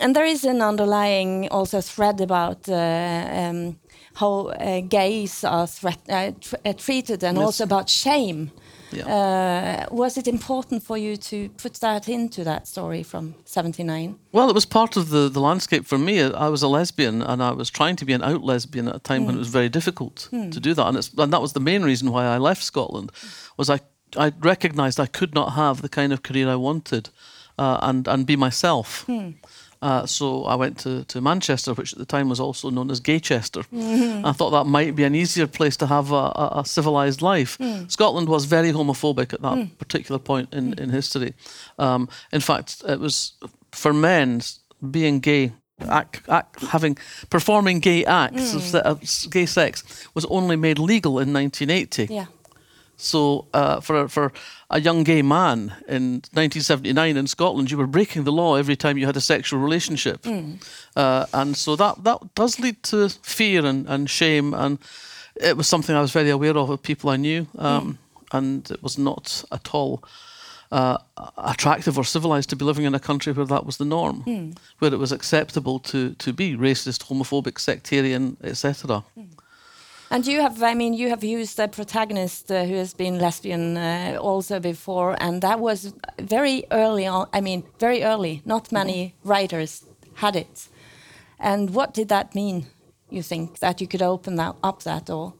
and 0.00 0.14
there 0.14 0.26
is 0.28 0.44
an 0.44 0.60
underlying 0.62 1.48
also 1.50 1.80
thread 1.80 2.20
about 2.20 2.68
uh, 2.68 2.74
um, 2.74 3.76
how 4.14 4.48
uh, 4.48 4.80
gays 4.88 5.44
are 5.44 5.66
threat, 5.66 5.98
uh, 6.08 6.32
tr- 6.40 6.56
uh, 6.64 6.72
treated 6.76 7.24
and 7.24 7.36
Yes. 7.38 7.44
also 7.46 7.64
about 7.64 7.88
shame. 7.90 8.50
Yeah. 8.92 9.06
Uh, 9.06 9.94
was 9.94 10.16
it 10.16 10.26
important 10.28 10.82
for 10.82 10.98
you 10.98 11.16
to 11.16 11.48
put 11.50 11.74
that 11.74 12.08
into 12.08 12.44
that 12.44 12.68
story 12.68 13.02
from 13.02 13.34
79? 13.44 14.18
Well, 14.32 14.48
it 14.50 14.54
was 14.54 14.66
part 14.66 14.96
of 14.96 15.08
the, 15.10 15.28
the 15.28 15.40
landscape 15.40 15.86
for 15.86 15.98
me. 15.98 16.22
I 16.22 16.48
was 16.48 16.62
a 16.62 16.68
lesbian 16.68 17.22
and 17.22 17.42
I 17.42 17.52
was 17.52 17.70
trying 17.70 17.96
to 17.96 18.04
be 18.04 18.12
an 18.12 18.22
out 18.22 18.42
lesbian 18.42 18.88
at 18.88 18.96
a 18.96 18.98
time 18.98 19.26
when 19.26 19.34
it 19.34 19.38
was 19.38 19.48
very 19.48 19.68
difficult 19.68 20.28
to 20.30 20.60
do 20.60 20.74
that. 20.74 20.86
And, 20.86 20.96
it's, 20.96 21.12
and 21.16 21.32
that 21.32 21.40
was 21.40 21.52
the 21.52 21.60
main 21.60 21.82
reason 21.82 22.10
why 22.10 22.26
I 22.26 22.38
left 22.38 22.62
Scotland, 22.62 23.10
was 23.56 23.70
I, 23.70 23.80
I 24.16 24.32
recognised 24.40 25.00
I 25.00 25.06
could 25.06 25.34
not 25.34 25.52
have 25.52 25.82
the 25.82 25.88
kind 25.88 26.12
of 26.12 26.22
career 26.22 26.48
I 26.48 26.56
wanted 26.56 27.10
uh, 27.58 27.78
and, 27.82 28.08
and 28.08 28.26
be 28.26 28.36
myself. 28.36 29.08
Uh, 29.82 30.06
so 30.06 30.44
I 30.44 30.54
went 30.54 30.78
to, 30.78 31.02
to 31.04 31.20
Manchester, 31.20 31.74
which 31.74 31.92
at 31.92 31.98
the 31.98 32.06
time 32.06 32.28
was 32.28 32.38
also 32.38 32.70
known 32.70 32.88
as 32.88 33.00
Gaychester. 33.00 33.66
Mm-hmm. 33.66 34.24
I 34.24 34.30
thought 34.30 34.50
that 34.50 34.64
might 34.64 34.94
be 34.94 35.02
an 35.02 35.16
easier 35.16 35.48
place 35.48 35.76
to 35.78 35.86
have 35.88 36.12
a, 36.12 36.14
a, 36.14 36.52
a 36.58 36.64
civilised 36.64 37.20
life. 37.20 37.58
Mm. 37.58 37.90
Scotland 37.90 38.28
was 38.28 38.44
very 38.44 38.70
homophobic 38.70 39.32
at 39.34 39.42
that 39.42 39.58
mm. 39.58 39.78
particular 39.78 40.20
point 40.20 40.54
in, 40.54 40.72
mm. 40.72 40.80
in 40.80 40.90
history. 40.90 41.34
Um, 41.80 42.08
in 42.32 42.40
fact, 42.40 42.82
it 42.88 43.00
was 43.00 43.32
for 43.72 43.92
men 43.92 44.40
being 44.88 45.18
gay. 45.18 45.52
Act, 45.88 46.22
act, 46.28 46.62
having 46.62 46.96
performing 47.28 47.80
gay 47.80 48.04
acts 48.04 48.54
of, 48.54 48.72
of 48.76 49.00
gay 49.32 49.46
sex 49.46 49.82
was 50.14 50.24
only 50.26 50.54
made 50.54 50.78
legal 50.78 51.18
in 51.18 51.32
1980. 51.32 52.14
Yeah. 52.14 52.26
So 53.02 53.46
uh, 53.52 53.80
for 53.80 54.08
for 54.08 54.32
a 54.70 54.80
young 54.80 55.04
gay 55.04 55.22
man 55.22 55.72
in 55.88 56.22
1979 56.34 57.16
in 57.16 57.26
Scotland, 57.26 57.70
you 57.70 57.76
were 57.78 57.86
breaking 57.88 58.24
the 58.24 58.32
law 58.32 58.54
every 58.56 58.76
time 58.76 58.96
you 58.96 59.06
had 59.06 59.16
a 59.16 59.20
sexual 59.20 59.60
relationship, 59.60 60.24
uh, 60.96 61.26
and 61.32 61.56
so 61.56 61.76
that 61.76 62.04
that 62.04 62.18
does 62.34 62.58
lead 62.60 62.82
to 62.84 63.08
fear 63.22 63.66
and, 63.66 63.88
and 63.88 64.08
shame, 64.08 64.54
and 64.54 64.78
it 65.34 65.56
was 65.56 65.66
something 65.68 65.96
I 65.96 66.00
was 66.00 66.12
very 66.12 66.30
aware 66.30 66.56
of 66.56 66.70
of 66.70 66.80
people 66.82 67.10
I 67.10 67.16
knew, 67.16 67.46
um, 67.58 67.98
and 68.32 68.70
it 68.70 68.82
was 68.82 68.96
not 68.98 69.44
at 69.50 69.74
all. 69.74 70.02
Uh, 70.70 70.96
attractive 71.36 71.98
or 71.98 72.04
civilized 72.04 72.48
to 72.48 72.56
be 72.56 72.64
living 72.64 72.86
in 72.86 72.94
a 72.94 72.98
country 72.98 73.30
where 73.34 73.44
that 73.46 73.66
was 73.66 73.76
the 73.76 73.84
norm, 73.84 74.22
where 74.78 74.94
it 74.94 74.98
was 74.98 75.12
acceptable 75.12 75.78
to 75.80 76.14
to 76.14 76.32
be 76.32 76.56
racist, 76.56 77.02
homophobic, 77.08 77.58
sectarian, 77.58 78.36
etc. 78.42 79.02
And 80.12 80.26
you 80.26 80.42
have, 80.42 80.62
I 80.62 80.74
mean, 80.74 80.92
you 80.92 81.08
have 81.08 81.24
used 81.24 81.58
a 81.58 81.68
protagonist 81.68 82.52
uh, 82.52 82.64
who 82.64 82.74
has 82.74 82.92
been 82.92 83.18
lesbian 83.18 83.78
uh, 83.78 84.18
also 84.20 84.60
before, 84.60 85.16
and 85.18 85.40
that 85.40 85.58
was 85.58 85.94
very 86.20 86.64
early 86.70 87.06
on. 87.06 87.28
I 87.32 87.40
mean, 87.40 87.64
very 87.80 88.04
early. 88.04 88.42
Not 88.44 88.70
many 88.70 89.14
writers 89.24 89.82
had 90.16 90.36
it. 90.36 90.68
And 91.38 91.70
what 91.70 91.94
did 91.94 92.08
that 92.08 92.34
mean 92.34 92.66
You 93.12 93.22
think 93.22 93.58
that 93.58 93.80
you 93.80 93.86
could 93.86 94.02
open 94.02 94.36
that 94.36 94.54
up 94.62 94.82
that 94.82 95.06
door? 95.06 95.34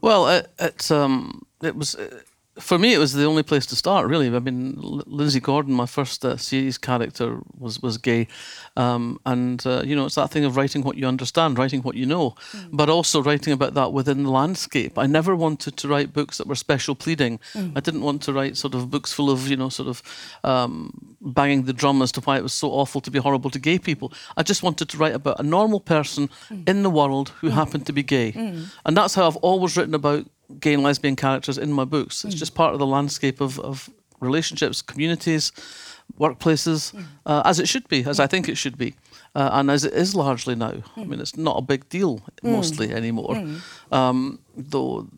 Well, 0.00 0.28
it, 0.28 0.46
it's 0.58 0.90
um, 0.90 1.46
it 1.62 1.76
was. 1.76 1.94
Uh, 1.94 2.20
for 2.58 2.78
me, 2.78 2.94
it 2.94 2.98
was 2.98 3.12
the 3.12 3.24
only 3.24 3.42
place 3.42 3.66
to 3.66 3.76
start. 3.76 4.06
Really, 4.06 4.34
I 4.34 4.38
mean, 4.38 4.74
Lindsay 4.78 5.40
Gordon, 5.40 5.74
my 5.74 5.86
first 5.86 6.24
uh, 6.24 6.36
series 6.36 6.78
character, 6.78 7.40
was 7.58 7.82
was 7.82 7.98
gay, 7.98 8.28
um, 8.76 9.20
and 9.26 9.64
uh, 9.66 9.82
you 9.84 9.94
know, 9.94 10.06
it's 10.06 10.14
that 10.14 10.30
thing 10.30 10.44
of 10.44 10.56
writing 10.56 10.82
what 10.82 10.96
you 10.96 11.06
understand, 11.06 11.58
writing 11.58 11.82
what 11.82 11.96
you 11.96 12.06
know, 12.06 12.30
mm. 12.52 12.68
but 12.72 12.88
also 12.88 13.22
writing 13.22 13.52
about 13.52 13.74
that 13.74 13.92
within 13.92 14.22
the 14.22 14.30
landscape. 14.30 14.98
I 14.98 15.06
never 15.06 15.36
wanted 15.36 15.76
to 15.76 15.88
write 15.88 16.12
books 16.12 16.38
that 16.38 16.46
were 16.46 16.54
special 16.54 16.94
pleading. 16.94 17.40
Mm. 17.52 17.72
I 17.76 17.80
didn't 17.80 18.02
want 18.02 18.22
to 18.22 18.32
write 18.32 18.56
sort 18.56 18.74
of 18.74 18.90
books 18.90 19.12
full 19.12 19.30
of 19.30 19.48
you 19.48 19.56
know, 19.56 19.68
sort 19.68 19.88
of 19.88 20.02
um, 20.42 21.16
banging 21.20 21.64
the 21.64 21.72
drum 21.72 22.00
as 22.00 22.12
to 22.12 22.20
why 22.22 22.38
it 22.38 22.42
was 22.42 22.54
so 22.54 22.70
awful 22.70 23.00
to 23.02 23.10
be 23.10 23.18
horrible 23.18 23.50
to 23.50 23.58
gay 23.58 23.78
people. 23.78 24.12
I 24.36 24.42
just 24.42 24.62
wanted 24.62 24.88
to 24.88 24.96
write 24.96 25.14
about 25.14 25.40
a 25.40 25.42
normal 25.42 25.80
person 25.80 26.30
mm. 26.48 26.68
in 26.68 26.82
the 26.82 26.90
world 26.90 27.30
who 27.40 27.50
mm. 27.50 27.52
happened 27.52 27.86
to 27.86 27.92
be 27.92 28.02
gay, 28.02 28.32
mm. 28.32 28.66
and 28.86 28.96
that's 28.96 29.14
how 29.14 29.26
I've 29.26 29.36
always 29.36 29.76
written 29.76 29.94
about 29.94 30.26
gay 30.60 30.74
and 30.74 30.82
lesbian 30.82 31.16
characters 31.16 31.58
in 31.58 31.72
my 31.72 31.84
books. 31.84 32.24
It's 32.24 32.34
mm. 32.34 32.38
just 32.38 32.54
part 32.54 32.72
of 32.72 32.78
the 32.78 32.86
landscape 32.86 33.40
of, 33.40 33.58
of 33.60 33.90
relationships, 34.20 34.82
communities, 34.82 35.52
workplaces, 36.18 36.94
mm. 36.94 37.04
uh, 37.24 37.42
as 37.44 37.58
it 37.58 37.68
should 37.68 37.88
be, 37.88 38.04
as 38.04 38.20
I 38.20 38.26
think 38.26 38.48
it 38.48 38.56
should 38.56 38.78
be, 38.78 38.94
uh, 39.34 39.50
and 39.52 39.70
as 39.70 39.84
it 39.84 39.92
is 39.92 40.14
largely 40.14 40.54
now. 40.54 40.72
Mm. 40.72 40.98
I 40.98 41.04
mean, 41.04 41.20
it's 41.20 41.36
not 41.36 41.58
a 41.58 41.62
big 41.62 41.88
deal 41.88 42.18
mm. 42.18 42.52
mostly 42.52 42.92
anymore, 42.92 43.34
mm. 43.34 43.60
um, 43.92 44.38
though 44.56 45.08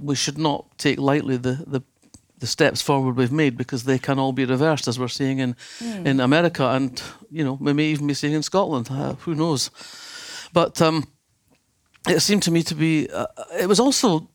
we 0.00 0.14
should 0.14 0.38
not 0.38 0.66
take 0.78 0.98
lightly 0.98 1.36
the, 1.36 1.64
the 1.66 1.82
the 2.38 2.46
steps 2.48 2.82
forward 2.82 3.16
we've 3.16 3.30
made 3.30 3.56
because 3.56 3.84
they 3.84 3.98
can 3.98 4.18
all 4.18 4.32
be 4.32 4.44
reversed 4.44 4.88
as 4.88 4.98
we're 4.98 5.06
seeing 5.06 5.38
in 5.38 5.54
in 6.04 6.18
America 6.18 6.66
and 6.70 7.00
you 7.30 7.44
know 7.44 7.56
we 7.60 7.72
may 7.72 7.84
even 7.84 8.08
be 8.08 8.14
seeing 8.14 8.32
in 8.32 8.42
Scotland. 8.42 8.88
Uh, 8.90 9.14
who 9.24 9.34
knows? 9.34 9.70
But 10.52 10.82
um, 10.82 11.06
it 12.08 12.20
seemed 12.20 12.42
to 12.44 12.50
me 12.50 12.62
to 12.64 12.74
be. 12.74 13.08
Uh, 13.10 13.26
it 13.58 13.68
was 13.68 13.80
also. 13.80 14.28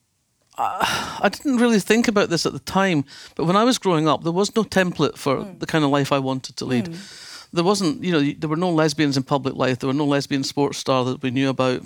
Uh, 0.56 1.18
I 1.22 1.28
didn't 1.28 1.58
really 1.58 1.78
think 1.78 2.08
about 2.08 2.30
this 2.30 2.44
at 2.44 2.52
the 2.52 2.58
time, 2.58 3.04
but 3.36 3.44
when 3.44 3.56
I 3.56 3.64
was 3.64 3.78
growing 3.78 4.08
up, 4.08 4.24
there 4.24 4.32
was 4.32 4.54
no 4.56 4.64
template 4.64 5.16
for 5.16 5.36
mm. 5.36 5.58
the 5.60 5.66
kind 5.66 5.84
of 5.84 5.90
life 5.90 6.10
I 6.10 6.18
wanted 6.18 6.56
to 6.56 6.64
lead. 6.64 6.86
Mm. 6.86 7.50
There 7.52 7.64
wasn't, 7.64 8.02
you 8.02 8.12
know, 8.12 8.20
there 8.20 8.48
were 8.48 8.56
no 8.56 8.70
lesbians 8.70 9.16
in 9.16 9.22
public 9.22 9.54
life. 9.54 9.78
There 9.78 9.86
were 9.86 9.94
no 9.94 10.04
lesbian 10.04 10.44
sports 10.44 10.78
stars 10.78 11.06
that 11.06 11.22
we 11.22 11.30
knew 11.30 11.48
about 11.48 11.82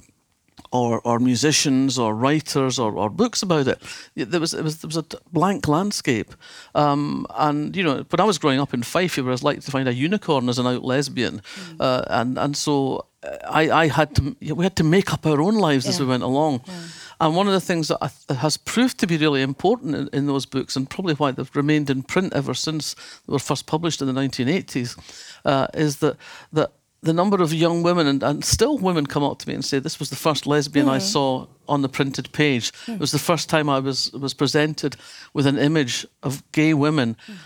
or 0.72 1.00
or 1.04 1.18
musicians 1.18 1.98
or 1.98 2.14
writers 2.14 2.78
or, 2.78 2.92
or 2.92 3.10
books 3.10 3.42
about 3.42 3.68
it. 3.68 3.82
There 4.14 4.40
was 4.40 4.54
it 4.54 4.62
was 4.62 4.80
there 4.80 4.88
was 4.88 4.96
a 4.96 5.04
blank 5.30 5.68
landscape, 5.68 6.34
um, 6.74 7.26
and 7.36 7.76
you 7.76 7.82
know 7.82 8.04
when 8.08 8.20
I 8.20 8.24
was 8.24 8.38
growing 8.38 8.60
up 8.60 8.74
in 8.74 8.82
Fife, 8.82 9.18
it 9.18 9.22
was 9.22 9.42
like 9.42 9.60
to 9.60 9.70
find 9.70 9.88
a 9.88 9.94
unicorn 9.94 10.48
as 10.48 10.58
an 10.58 10.66
out 10.66 10.82
lesbian, 10.82 11.40
mm. 11.40 11.76
uh, 11.78 12.04
and 12.08 12.38
and 12.38 12.56
so 12.56 13.06
I 13.44 13.70
I 13.70 13.88
had 13.88 14.14
to 14.16 14.36
we 14.54 14.64
had 14.64 14.76
to 14.76 14.84
make 14.84 15.12
up 15.12 15.26
our 15.26 15.40
own 15.40 15.54
lives 15.54 15.84
yeah. 15.84 15.90
as 15.90 16.00
we 16.00 16.06
went 16.06 16.22
along. 16.22 16.62
Yeah. 16.66 16.74
And 17.20 17.36
one 17.36 17.46
of 17.46 17.52
the 17.52 17.60
things 17.60 17.88
that 17.88 18.12
has 18.28 18.56
proved 18.56 18.98
to 18.98 19.06
be 19.06 19.16
really 19.16 19.42
important 19.42 19.94
in, 19.94 20.08
in, 20.12 20.26
those 20.26 20.44
books, 20.44 20.74
and 20.74 20.90
probably 20.90 21.14
why 21.14 21.30
they've 21.30 21.54
remained 21.54 21.88
in 21.88 22.02
print 22.02 22.32
ever 22.32 22.52
since 22.52 22.94
they 22.94 23.32
were 23.32 23.38
first 23.38 23.66
published 23.66 24.02
in 24.02 24.12
the 24.12 24.20
1980s, 24.20 24.98
uh, 25.44 25.68
is 25.72 25.98
that 25.98 26.16
that 26.52 26.72
the 27.00 27.12
number 27.12 27.42
of 27.42 27.52
young 27.52 27.82
women 27.82 28.06
and, 28.06 28.22
and, 28.22 28.44
still 28.44 28.78
women 28.78 29.06
come 29.06 29.24
up 29.24 29.38
to 29.38 29.48
me 29.48 29.54
and 29.54 29.64
say 29.64 29.78
this 29.78 29.98
was 29.98 30.10
the 30.10 30.16
first 30.16 30.46
lesbian 30.46 30.86
mm. 30.86 30.90
I 30.90 30.98
saw 30.98 31.46
on 31.68 31.82
the 31.82 31.88
printed 31.88 32.32
page. 32.32 32.72
Mm. 32.86 32.94
It 32.94 33.00
was 33.00 33.12
the 33.12 33.18
first 33.18 33.48
time 33.48 33.68
I 33.68 33.78
was 33.78 34.12
was 34.12 34.34
presented 34.34 34.96
with 35.32 35.46
an 35.46 35.58
image 35.58 36.06
of 36.22 36.42
gay 36.52 36.74
women 36.74 37.16
mm. 37.28 37.36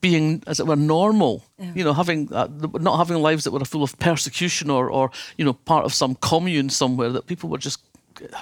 Being, 0.00 0.42
as 0.46 0.60
it 0.60 0.66
were, 0.66 0.76
normal. 0.76 1.44
Yeah. 1.58 1.72
You 1.74 1.84
know, 1.84 1.92
having 1.92 2.32
uh, 2.32 2.48
not 2.74 2.96
having 2.96 3.22
lives 3.22 3.44
that 3.44 3.52
were 3.52 3.64
full 3.64 3.82
of 3.82 3.98
persecution 3.98 4.70
or 4.70 4.90
or 4.90 5.10
you 5.36 5.44
know 5.44 5.52
part 5.52 5.84
of 5.84 5.94
some 5.94 6.16
commune 6.16 6.70
somewhere 6.70 7.10
that 7.10 7.26
people 7.26 7.48
were 7.48 7.58
just 7.58 7.80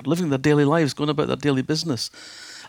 living 0.04 0.30
their 0.30 0.38
daily 0.38 0.64
lives, 0.64 0.94
going 0.94 1.10
about 1.10 1.28
their 1.28 1.36
daily 1.36 1.62
business. 1.62 2.10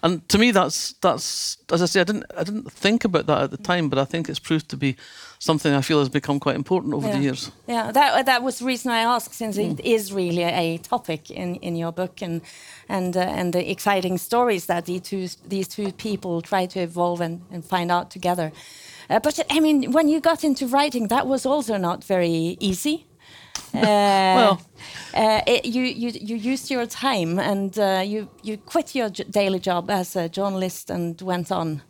And 0.01 0.27
to 0.29 0.38
me, 0.38 0.51
that's 0.51 0.93
that's 1.01 1.57
as 1.71 1.81
I 1.81 1.85
say, 1.85 2.01
I 2.01 2.03
didn't 2.03 2.25
I 2.38 2.43
didn't 2.43 2.71
think 2.71 3.05
about 3.05 3.25
that 3.27 3.43
at 3.43 3.51
the 3.51 3.57
time, 3.57 3.89
but 3.89 3.99
I 3.99 4.05
think 4.05 4.29
it's 4.29 4.39
proved 4.39 4.69
to 4.69 4.77
be 4.77 4.95
something 5.39 5.73
I 5.73 5.81
feel 5.81 5.99
has 5.99 6.09
become 6.09 6.39
quite 6.39 6.55
important 6.55 6.93
over 6.93 7.07
yeah. 7.07 7.15
the 7.15 7.21
years. 7.21 7.51
Yeah, 7.67 7.91
that 7.91 8.25
that 8.25 8.43
was 8.43 8.59
the 8.59 8.65
reason 8.65 8.91
I 8.91 8.99
asked, 8.99 9.33
since 9.33 9.57
mm. 9.57 9.71
it 9.71 9.85
is 9.85 10.13
really 10.13 10.43
a 10.43 10.77
topic 10.77 11.31
in, 11.31 11.55
in 11.55 11.75
your 11.75 11.91
book, 11.91 12.21
and 12.21 12.41
and 12.88 13.15
uh, 13.15 13.21
and 13.21 13.53
the 13.53 13.69
exciting 13.69 14.17
stories 14.17 14.65
that 14.65 14.85
these 14.85 15.01
two 15.01 15.27
these 15.47 15.67
two 15.67 15.91
people 15.91 16.41
try 16.41 16.65
to 16.67 16.79
evolve 16.79 17.21
and, 17.21 17.41
and 17.51 17.65
find 17.65 17.91
out 17.91 18.12
together. 18.12 18.51
Uh, 19.09 19.19
but 19.19 19.39
I 19.49 19.59
mean, 19.59 19.91
when 19.91 20.07
you 20.07 20.19
got 20.19 20.43
into 20.43 20.67
writing, 20.67 21.07
that 21.07 21.25
was 21.25 21.45
also 21.45 21.77
not 21.77 22.03
very 22.03 22.57
easy. 22.59 23.05
Uh, 23.74 24.36
well, 24.36 24.62
uh, 25.13 25.41
it, 25.48 25.65
you, 25.65 25.84
you 25.84 26.12
you 26.22 26.36
used 26.36 26.72
your 26.72 26.86
time 26.86 27.39
and 27.39 27.78
uh, 27.78 28.02
you 28.06 28.28
you 28.43 28.58
quit 28.58 28.95
your 28.95 29.10
daily 29.10 29.60
job 29.60 29.89
as 29.89 30.15
a 30.15 30.30
journalist 30.30 30.89
and 30.89 31.22
went 31.22 31.52
on. 31.52 31.82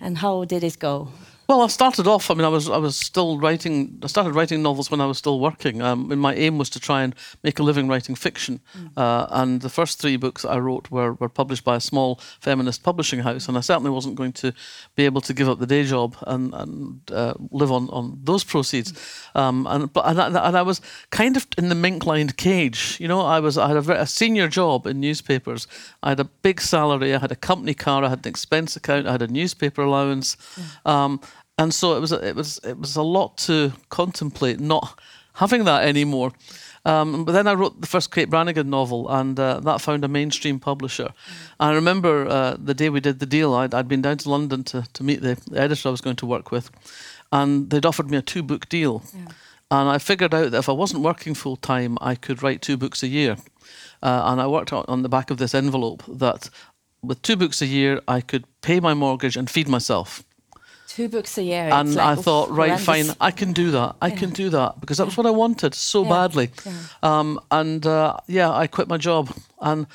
And 0.00 0.18
how 0.18 0.44
did 0.44 0.62
it 0.62 0.78
go? 0.78 1.08
Well, 1.48 1.62
I 1.62 1.68
started 1.68 2.06
off. 2.06 2.30
I 2.30 2.34
mean, 2.34 2.44
I 2.44 2.48
was 2.48 2.68
I 2.68 2.76
was 2.76 2.94
still 2.94 3.38
writing. 3.38 3.98
I 4.02 4.06
started 4.06 4.34
writing 4.34 4.60
novels 4.62 4.90
when 4.90 5.00
I 5.00 5.06
was 5.06 5.16
still 5.16 5.40
working. 5.40 5.80
Um, 5.80 6.12
and 6.12 6.20
my 6.20 6.34
aim 6.34 6.58
was 6.58 6.68
to 6.70 6.78
try 6.78 7.02
and 7.02 7.14
make 7.42 7.58
a 7.58 7.62
living 7.62 7.88
writing 7.88 8.14
fiction. 8.14 8.60
Mm. 8.76 8.90
Uh, 8.98 9.26
and 9.30 9.62
the 9.62 9.70
first 9.70 9.98
three 9.98 10.18
books 10.18 10.44
I 10.44 10.58
wrote 10.58 10.90
were 10.90 11.14
were 11.14 11.30
published 11.30 11.64
by 11.64 11.76
a 11.76 11.80
small 11.80 12.20
feminist 12.38 12.82
publishing 12.82 13.20
house. 13.20 13.48
And 13.48 13.56
I 13.56 13.62
certainly 13.62 13.90
wasn't 13.90 14.16
going 14.16 14.32
to 14.32 14.52
be 14.94 15.06
able 15.06 15.22
to 15.22 15.32
give 15.32 15.48
up 15.48 15.58
the 15.58 15.66
day 15.66 15.84
job 15.84 16.16
and 16.26 16.52
and 16.52 17.00
uh, 17.10 17.32
live 17.50 17.72
on 17.72 17.88
on 17.88 18.18
those 18.22 18.44
proceeds. 18.44 18.92
Mm. 18.92 19.40
Um, 19.40 19.66
and 19.66 19.90
but 19.90 20.04
and 20.04 20.20
I, 20.20 20.48
and 20.48 20.56
I, 20.56 20.62
was 20.62 20.82
kind 21.08 21.34
of 21.38 21.46
in 21.56 21.70
the 21.70 21.74
mink-lined 21.74 22.36
cage. 22.36 22.98
You 23.00 23.08
know, 23.08 23.22
I 23.22 23.40
was 23.40 23.56
I 23.56 23.68
had 23.68 23.76
a, 23.78 23.80
very, 23.80 23.98
a 23.98 24.06
senior 24.06 24.48
job 24.48 24.86
in 24.86 25.00
newspapers. 25.00 25.66
I 26.02 26.10
had 26.10 26.20
a 26.20 26.28
big 26.42 26.60
salary. 26.60 27.14
I 27.14 27.18
had 27.18 27.32
a 27.32 27.36
company 27.36 27.72
car. 27.72 28.04
I 28.04 28.10
had 28.10 28.26
an 28.26 28.28
expense 28.28 28.76
account. 28.76 29.06
I 29.06 29.12
had 29.12 29.22
a 29.22 29.28
newspaper 29.28 29.80
allowance. 29.80 30.36
Mm. 30.36 30.90
Um, 30.90 31.20
and 31.58 31.74
so 31.74 31.96
it 31.96 32.00
was 32.00 32.12
it 32.12 32.36
was 32.36 32.60
it 32.64 32.78
was 32.78 32.96
a 32.96 33.02
lot 33.02 33.36
to 33.38 33.72
contemplate 33.88 34.60
not 34.60 34.98
having 35.34 35.64
that 35.64 35.84
anymore. 35.84 36.32
Um, 36.84 37.24
but 37.24 37.32
then 37.32 37.46
I 37.46 37.54
wrote 37.54 37.80
the 37.80 37.86
first 37.86 38.14
Kate 38.14 38.30
Brannigan 38.30 38.70
novel, 38.70 39.08
and 39.10 39.38
uh, 39.38 39.60
that 39.60 39.80
found 39.80 40.04
a 40.04 40.08
mainstream 40.08 40.58
publisher. 40.58 41.04
Mm. 41.04 41.12
I 41.60 41.72
remember 41.74 42.26
uh, 42.26 42.56
the 42.58 42.72
day 42.72 42.88
we 42.88 43.00
did 43.00 43.18
the 43.18 43.26
deal, 43.26 43.52
I'd, 43.52 43.74
I'd 43.74 43.88
been 43.88 44.00
down 44.00 44.18
to 44.18 44.30
London 44.30 44.64
to, 44.64 44.86
to 44.92 45.02
meet 45.04 45.20
the 45.20 45.36
editor 45.54 45.88
I 45.88 45.90
was 45.90 46.00
going 46.00 46.16
to 46.16 46.26
work 46.26 46.50
with, 46.50 46.70
and 47.30 47.68
they'd 47.68 47.84
offered 47.84 48.10
me 48.10 48.16
a 48.16 48.22
two 48.22 48.42
book 48.42 48.68
deal. 48.68 49.02
Yeah. 49.12 49.26
And 49.70 49.88
I 49.90 49.98
figured 49.98 50.32
out 50.32 50.50
that 50.52 50.58
if 50.58 50.68
I 50.68 50.72
wasn't 50.72 51.02
working 51.02 51.34
full 51.34 51.56
time, 51.56 51.98
I 52.00 52.14
could 52.14 52.42
write 52.42 52.62
two 52.62 52.78
books 52.78 53.02
a 53.02 53.08
year. 53.08 53.36
Uh, 54.02 54.22
and 54.26 54.40
I 54.40 54.46
worked 54.46 54.72
out 54.72 54.88
on 54.88 55.02
the 55.02 55.10
back 55.10 55.30
of 55.30 55.36
this 55.36 55.54
envelope 55.54 56.02
that 56.08 56.48
with 57.02 57.20
two 57.20 57.36
books 57.36 57.60
a 57.60 57.66
year, 57.66 58.00
I 58.08 58.22
could 58.22 58.44
pay 58.62 58.80
my 58.80 58.94
mortgage 58.94 59.36
and 59.36 59.50
feed 59.50 59.68
myself 59.68 60.24
two 60.98 61.08
books 61.08 61.38
a 61.38 61.44
year. 61.44 61.68
And 61.72 61.94
like, 61.94 62.18
I 62.18 62.20
thought, 62.20 62.50
right, 62.50 62.70
horrendous. 62.70 62.84
fine, 62.84 63.16
I 63.20 63.30
can 63.30 63.52
do 63.52 63.70
that. 63.70 63.94
I 64.02 64.08
yeah. 64.08 64.16
can 64.16 64.30
do 64.30 64.50
that 64.50 64.80
because 64.80 64.98
that 64.98 65.04
was 65.04 65.16
what 65.16 65.26
I 65.26 65.30
wanted 65.30 65.72
so 65.74 66.02
yeah. 66.02 66.08
badly. 66.08 66.50
Yeah. 66.66 66.72
Um, 67.04 67.40
and 67.52 67.86
uh, 67.86 68.16
yeah, 68.26 68.50
I 68.50 68.66
quit 68.66 68.88
my 68.88 68.98
job. 68.98 69.30
And 69.60 69.86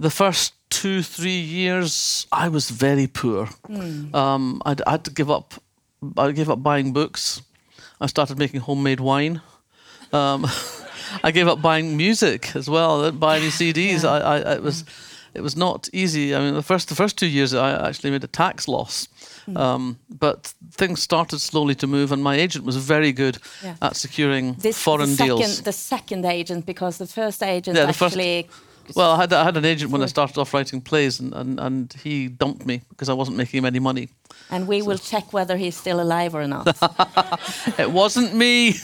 the 0.00 0.10
first 0.10 0.54
two, 0.68 1.02
three 1.02 1.38
years, 1.38 2.26
I 2.32 2.48
was 2.48 2.68
very 2.68 3.06
poor. 3.06 3.46
Mm. 3.68 4.12
Um, 4.12 4.60
I'd, 4.66 4.82
I 4.88 4.90
had 4.92 5.04
to 5.04 5.12
give 5.12 5.30
up. 5.30 5.54
I 6.16 6.32
gave 6.32 6.50
up 6.50 6.62
buying 6.62 6.92
books. 6.92 7.42
I 8.00 8.06
started 8.06 8.36
making 8.36 8.60
homemade 8.60 8.98
wine. 8.98 9.40
Um, 10.12 10.46
I 11.22 11.30
gave 11.30 11.46
up 11.46 11.62
buying 11.62 11.96
music 11.96 12.56
as 12.56 12.68
well. 12.68 13.02
I 13.02 13.04
didn't 13.04 13.20
buy 13.20 13.36
any 13.36 13.50
CDs. 13.60 14.04
I, 14.04 14.18
I, 14.18 14.54
it 14.54 14.62
was, 14.62 14.84
it 15.32 15.42
was 15.42 15.56
not 15.56 15.88
easy. 15.92 16.34
I 16.34 16.40
mean, 16.40 16.54
the 16.54 16.62
first, 16.62 16.88
the 16.88 16.96
first 16.96 17.16
two 17.16 17.28
years, 17.28 17.54
I 17.54 17.88
actually 17.88 18.10
made 18.10 18.24
a 18.24 18.32
tax 18.42 18.66
loss 18.66 19.06
Mm. 19.54 19.58
Um, 19.58 19.98
but 20.08 20.54
things 20.72 21.02
started 21.02 21.40
slowly 21.40 21.74
to 21.76 21.86
move, 21.86 22.12
and 22.12 22.22
my 22.22 22.36
agent 22.36 22.64
was 22.64 22.76
very 22.76 23.12
good 23.12 23.38
yeah. 23.62 23.76
at 23.82 23.96
securing 23.96 24.54
this, 24.54 24.80
foreign 24.80 25.10
the 25.10 25.16
second, 25.16 25.36
deals. 25.36 25.62
The 25.62 25.72
second 25.72 26.24
agent, 26.24 26.66
because 26.66 26.98
the 26.98 27.06
first 27.06 27.42
agent 27.42 27.76
yeah, 27.76 27.84
the 27.84 27.88
actually. 27.88 28.42
First, 28.42 28.96
well, 28.96 29.12
I 29.12 29.16
had, 29.18 29.32
I 29.32 29.44
had 29.44 29.56
an 29.56 29.64
agent 29.64 29.92
when 29.92 30.02
I 30.02 30.06
started 30.06 30.36
off 30.38 30.52
writing 30.52 30.80
plays, 30.80 31.20
and, 31.20 31.32
and, 31.34 31.60
and 31.60 31.92
he 32.02 32.28
dumped 32.28 32.66
me 32.66 32.82
because 32.88 33.08
I 33.08 33.12
wasn't 33.12 33.36
making 33.36 33.58
him 33.58 33.64
any 33.64 33.78
money. 33.78 34.08
And 34.50 34.66
we 34.66 34.80
so. 34.80 34.86
will 34.86 34.98
check 34.98 35.32
whether 35.32 35.56
he's 35.56 35.76
still 35.76 36.00
alive 36.00 36.34
or 36.34 36.46
not. 36.46 36.66
it 37.78 37.90
wasn't 37.90 38.34
me. 38.34 38.74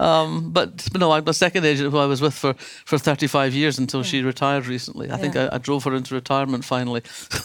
Um, 0.00 0.50
but 0.52 0.88
no, 0.96 1.10
I'm 1.12 1.24
the 1.24 1.34
second 1.34 1.64
agent 1.64 1.90
who 1.90 1.98
I 1.98 2.06
was 2.06 2.20
with 2.20 2.34
for, 2.34 2.54
for 2.84 2.98
35 2.98 3.54
years 3.54 3.78
until 3.78 4.00
yeah. 4.00 4.06
she 4.06 4.22
retired 4.22 4.66
recently. 4.66 5.10
I 5.10 5.14
yeah. 5.14 5.16
think 5.16 5.36
I, 5.36 5.48
I, 5.52 5.58
drove 5.58 5.84
her 5.84 5.94
into 5.94 6.14
retirement 6.14 6.64
finally. 6.64 7.02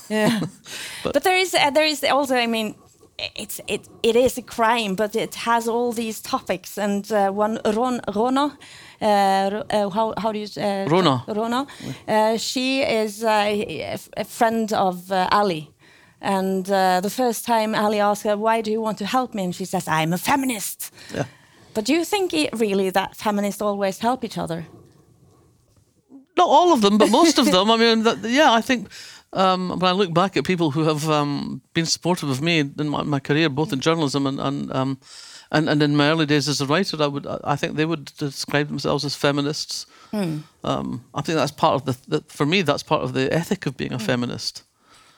yeah, 0.10 0.40
but, 1.04 1.14
but, 1.14 1.24
there 1.24 1.36
is 1.36 1.56
uh, 1.56 1.72
there 1.72 1.86
is 1.86 2.04
also, 2.04 2.36
I 2.36 2.48
mean, 2.48 2.76
it's 3.36 3.60
it 3.68 3.88
it 4.04 4.16
is 4.16 4.38
a 4.38 4.42
crime, 4.42 4.96
but 4.96 5.16
it 5.16 5.36
has 5.36 5.68
all 5.68 5.92
these 5.94 6.22
topics. 6.22 6.78
And 6.78 7.12
uh, 7.12 7.32
one 7.32 7.60
Ron, 7.66 8.02
Rona, 8.16 8.58
uh, 9.02 9.06
uh, 9.06 9.90
how 9.90 10.14
how 10.18 10.32
do 10.32 10.40
you 10.40 10.48
uh, 10.58 10.86
Rona 10.90 11.24
Rona, 11.28 11.68
uh, 12.08 12.38
she 12.38 12.82
is 12.82 13.24
a, 13.24 13.98
a 14.18 14.24
friend 14.26 14.72
of 14.74 15.12
uh, 15.12 15.28
Allie. 15.32 15.70
And 16.22 16.66
the 16.66 17.10
first 17.10 17.44
time 17.44 17.76
Allie 17.76 18.00
asked 18.00 18.24
her, 18.24 18.38
"Why 18.38 18.62
do 18.62 18.72
you 18.72 18.80
want 18.80 18.98
to 19.00 19.06
help 19.06 19.34
me?" 19.34 19.44
and 19.44 19.54
she 19.54 19.66
says, 19.66 19.88
"I'm 19.88 20.14
a 20.14 20.18
feminist." 20.18 20.92
Yeah 21.14 21.26
But 21.74 21.86
do 21.86 21.94
you 21.94 22.06
think 22.06 22.34
it 22.34 22.50
really 22.54 22.90
that 22.92 23.16
feminists 23.16 23.62
always 23.62 24.00
help 24.00 24.24
each 24.24 24.38
other? 24.38 24.66
Not 26.38 26.48
all 26.50 26.74
of 26.74 26.82
them, 26.82 26.98
but 26.98 27.10
most 27.10 27.38
of 27.38 27.46
them. 27.52 27.70
I 27.70 27.78
mean, 27.78 28.04
that, 28.04 28.20
yeah, 28.24 28.52
I 28.52 28.62
think 28.62 28.90
um, 29.34 29.70
when 29.70 29.90
I 29.90 29.92
look 29.92 30.14
back 30.14 30.38
at 30.38 30.46
people 30.46 30.72
who 30.72 30.84
have 30.84 31.10
um, 31.10 31.62
been 31.74 31.86
supportive 31.86 32.30
of 32.30 32.42
me 32.42 32.60
in 32.60 32.90
my, 32.90 33.04
my, 33.04 33.20
career, 33.20 33.50
both 33.50 33.74
in 33.74 33.80
journalism 33.80 34.28
and 34.28 34.40
and, 34.40 34.72
um, 34.74 35.00
and 35.52 35.70
and 35.70 35.84
in 35.84 35.96
my 35.96 36.10
early 36.10 36.26
days 36.26 36.48
as 36.48 36.62
a 36.62 36.66
writer, 36.66 37.02
I 37.02 37.08
would 37.08 37.28
I 37.44 37.56
think 37.56 37.76
they 37.76 37.86
would 37.86 38.06
describe 38.18 38.68
themselves 38.68 39.06
as 39.06 39.16
feminists. 39.16 39.86
Hmm. 40.12 40.40
Um, 40.64 41.06
I 41.14 41.22
think 41.22 41.38
that's 41.38 41.52
part 41.52 41.76
of 41.76 41.86
the, 41.86 41.98
the, 42.08 42.24
for 42.28 42.46
me 42.46 42.62
that's 42.62 42.84
part 42.84 43.04
of 43.04 43.14
the 43.14 43.32
ethic 43.34 43.66
of 43.66 43.78
being 43.78 43.94
a 43.94 44.00
feminist. 44.00 44.64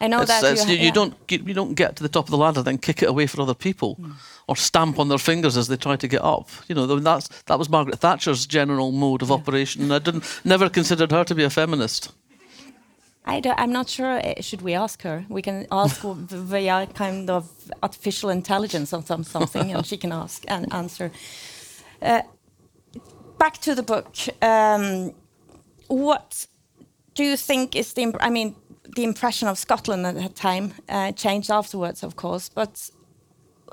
I 0.02 0.08
know 0.08 0.22
it's, 0.22 0.28
that 0.30 0.44
it's, 0.44 0.68
you, 0.68 0.76
you, 0.76 0.86
yeah. 0.86 0.92
don't 0.92 1.28
get, 1.28 1.48
you 1.48 1.54
don't 1.54 1.74
get 1.74 1.96
to 1.96 2.04
the 2.04 2.10
top 2.10 2.26
of 2.26 2.32
the 2.32 2.38
ladder 2.38 2.62
then 2.62 2.78
kick 2.78 3.02
it 3.02 3.08
away 3.08 3.28
for 3.28 3.42
other 3.42 3.54
people, 3.54 3.96
mm. 3.96 4.14
or 4.48 4.56
stamp 4.58 5.00
on 5.00 5.08
their 5.08 5.18
fingers 5.18 5.56
as 5.56 5.68
they 5.68 5.78
try 5.78 5.96
to 5.96 6.08
get 6.08 6.22
up. 6.22 6.50
You 6.68 6.76
know 6.76 6.86
that's 7.00 7.30
that 7.44 7.58
was 7.58 7.70
Margaret 7.70 8.00
Thatcher's 8.00 8.46
general 8.46 8.92
mode 8.92 9.22
of 9.22 9.30
yeah. 9.30 9.36
operation. 9.36 9.92
I 9.92 10.00
didn't 10.00 10.42
never 10.44 10.70
considered 10.70 11.12
her 11.12 11.24
to 11.24 11.36
be 11.36 11.44
a 11.44 11.50
feminist. 11.50 12.12
I 13.26 13.42
am 13.58 13.72
not 13.72 13.90
sure. 13.90 14.20
Eh, 14.24 14.42
should 14.42 14.62
we 14.62 14.76
ask 14.76 15.02
her? 15.02 15.26
We 15.30 15.42
can 15.42 15.66
ask 15.72 16.02
via 16.02 16.86
kind 16.88 17.30
of 17.30 17.50
artificial 17.82 18.30
intelligence 18.30 18.94
or 18.94 19.02
some, 19.02 19.24
something, 19.24 19.74
and 19.74 19.86
she 19.86 19.98
can 19.98 20.12
ask 20.12 20.46
and 20.48 20.72
answer. 20.72 21.12
Uh, 22.02 22.22
back 23.40 23.58
to 23.60 23.74
the 23.74 23.82
book. 23.82 24.16
Um, 24.44 25.14
what 25.88 26.46
do 27.16 27.24
you 27.24 27.38
think 27.38 27.76
is 27.76 27.94
the? 27.94 28.16
I 28.20 28.30
mean, 28.30 28.56
the 28.96 29.04
impression 29.04 29.48
of 29.48 29.58
Scotland 29.58 30.06
at 30.06 30.16
that 30.16 30.36
time 30.36 30.74
uh, 30.90 31.12
changed 31.12 31.50
afterwards, 31.50 32.04
of 32.04 32.16
course. 32.16 32.50
But 32.50 32.90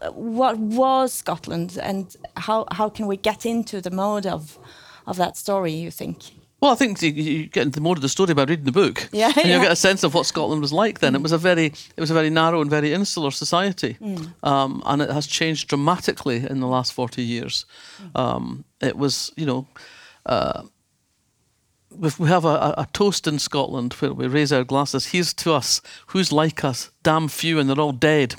uh, 0.00 0.10
what 0.12 0.58
was 0.58 1.12
Scotland, 1.12 1.78
and 1.82 2.16
how 2.36 2.66
how 2.70 2.90
can 2.90 3.06
we 3.06 3.16
get 3.16 3.44
into 3.44 3.80
the 3.80 3.90
mode 3.90 4.26
of 4.26 4.58
of 5.06 5.16
that 5.16 5.36
story? 5.36 5.72
You 5.72 5.90
think? 5.90 6.18
Well, 6.62 6.70
I 6.70 6.76
think 6.76 7.02
you, 7.02 7.48
get 7.48 7.62
into 7.62 7.80
the 7.80 7.82
mode 7.82 7.98
of 7.98 8.02
the 8.02 8.08
story 8.08 8.34
by 8.34 8.44
reading 8.44 8.66
the 8.66 8.72
book, 8.72 9.08
yeah, 9.12 9.32
and 9.36 9.50
you 9.50 9.60
get 9.60 9.72
a 9.72 9.76
sense 9.76 10.04
of 10.06 10.14
what 10.14 10.26
Scotland 10.26 10.60
was 10.60 10.72
like 10.72 11.00
then. 11.00 11.12
Mm. 11.12 11.16
It 11.16 11.22
was 11.22 11.32
a 11.32 11.38
very, 11.38 11.66
it 11.66 12.00
was 12.00 12.10
a 12.10 12.14
very 12.14 12.30
narrow 12.30 12.60
and 12.60 12.70
very 12.70 12.92
insular 12.92 13.32
society, 13.32 13.96
mm. 14.00 14.32
um, 14.42 14.80
and 14.86 15.02
it 15.02 15.10
has 15.10 15.26
changed 15.26 15.68
dramatically 15.68 16.36
in 16.36 16.60
the 16.60 16.68
last 16.68 16.92
forty 16.92 17.22
years. 17.22 17.66
Mm. 18.00 18.20
Um, 18.20 18.64
it 18.80 18.96
was, 18.96 19.32
you 19.36 19.44
know, 19.44 19.66
uh, 20.26 20.62
we 22.18 22.28
have 22.28 22.44
a, 22.44 22.74
a, 22.78 22.88
toast 22.92 23.26
in 23.26 23.38
Scotland 23.38 23.92
where 23.94 24.12
we 24.12 24.26
raise 24.26 24.52
our 24.52 24.64
glasses. 24.64 25.06
Here's 25.06 25.34
to 25.34 25.52
us, 25.52 25.80
who's 26.08 26.32
like 26.32 26.64
us, 26.64 26.90
damn 27.02 27.28
few, 27.28 27.58
and 27.58 27.68
they're 27.68 27.80
all 27.80 27.92
dead. 27.92 28.34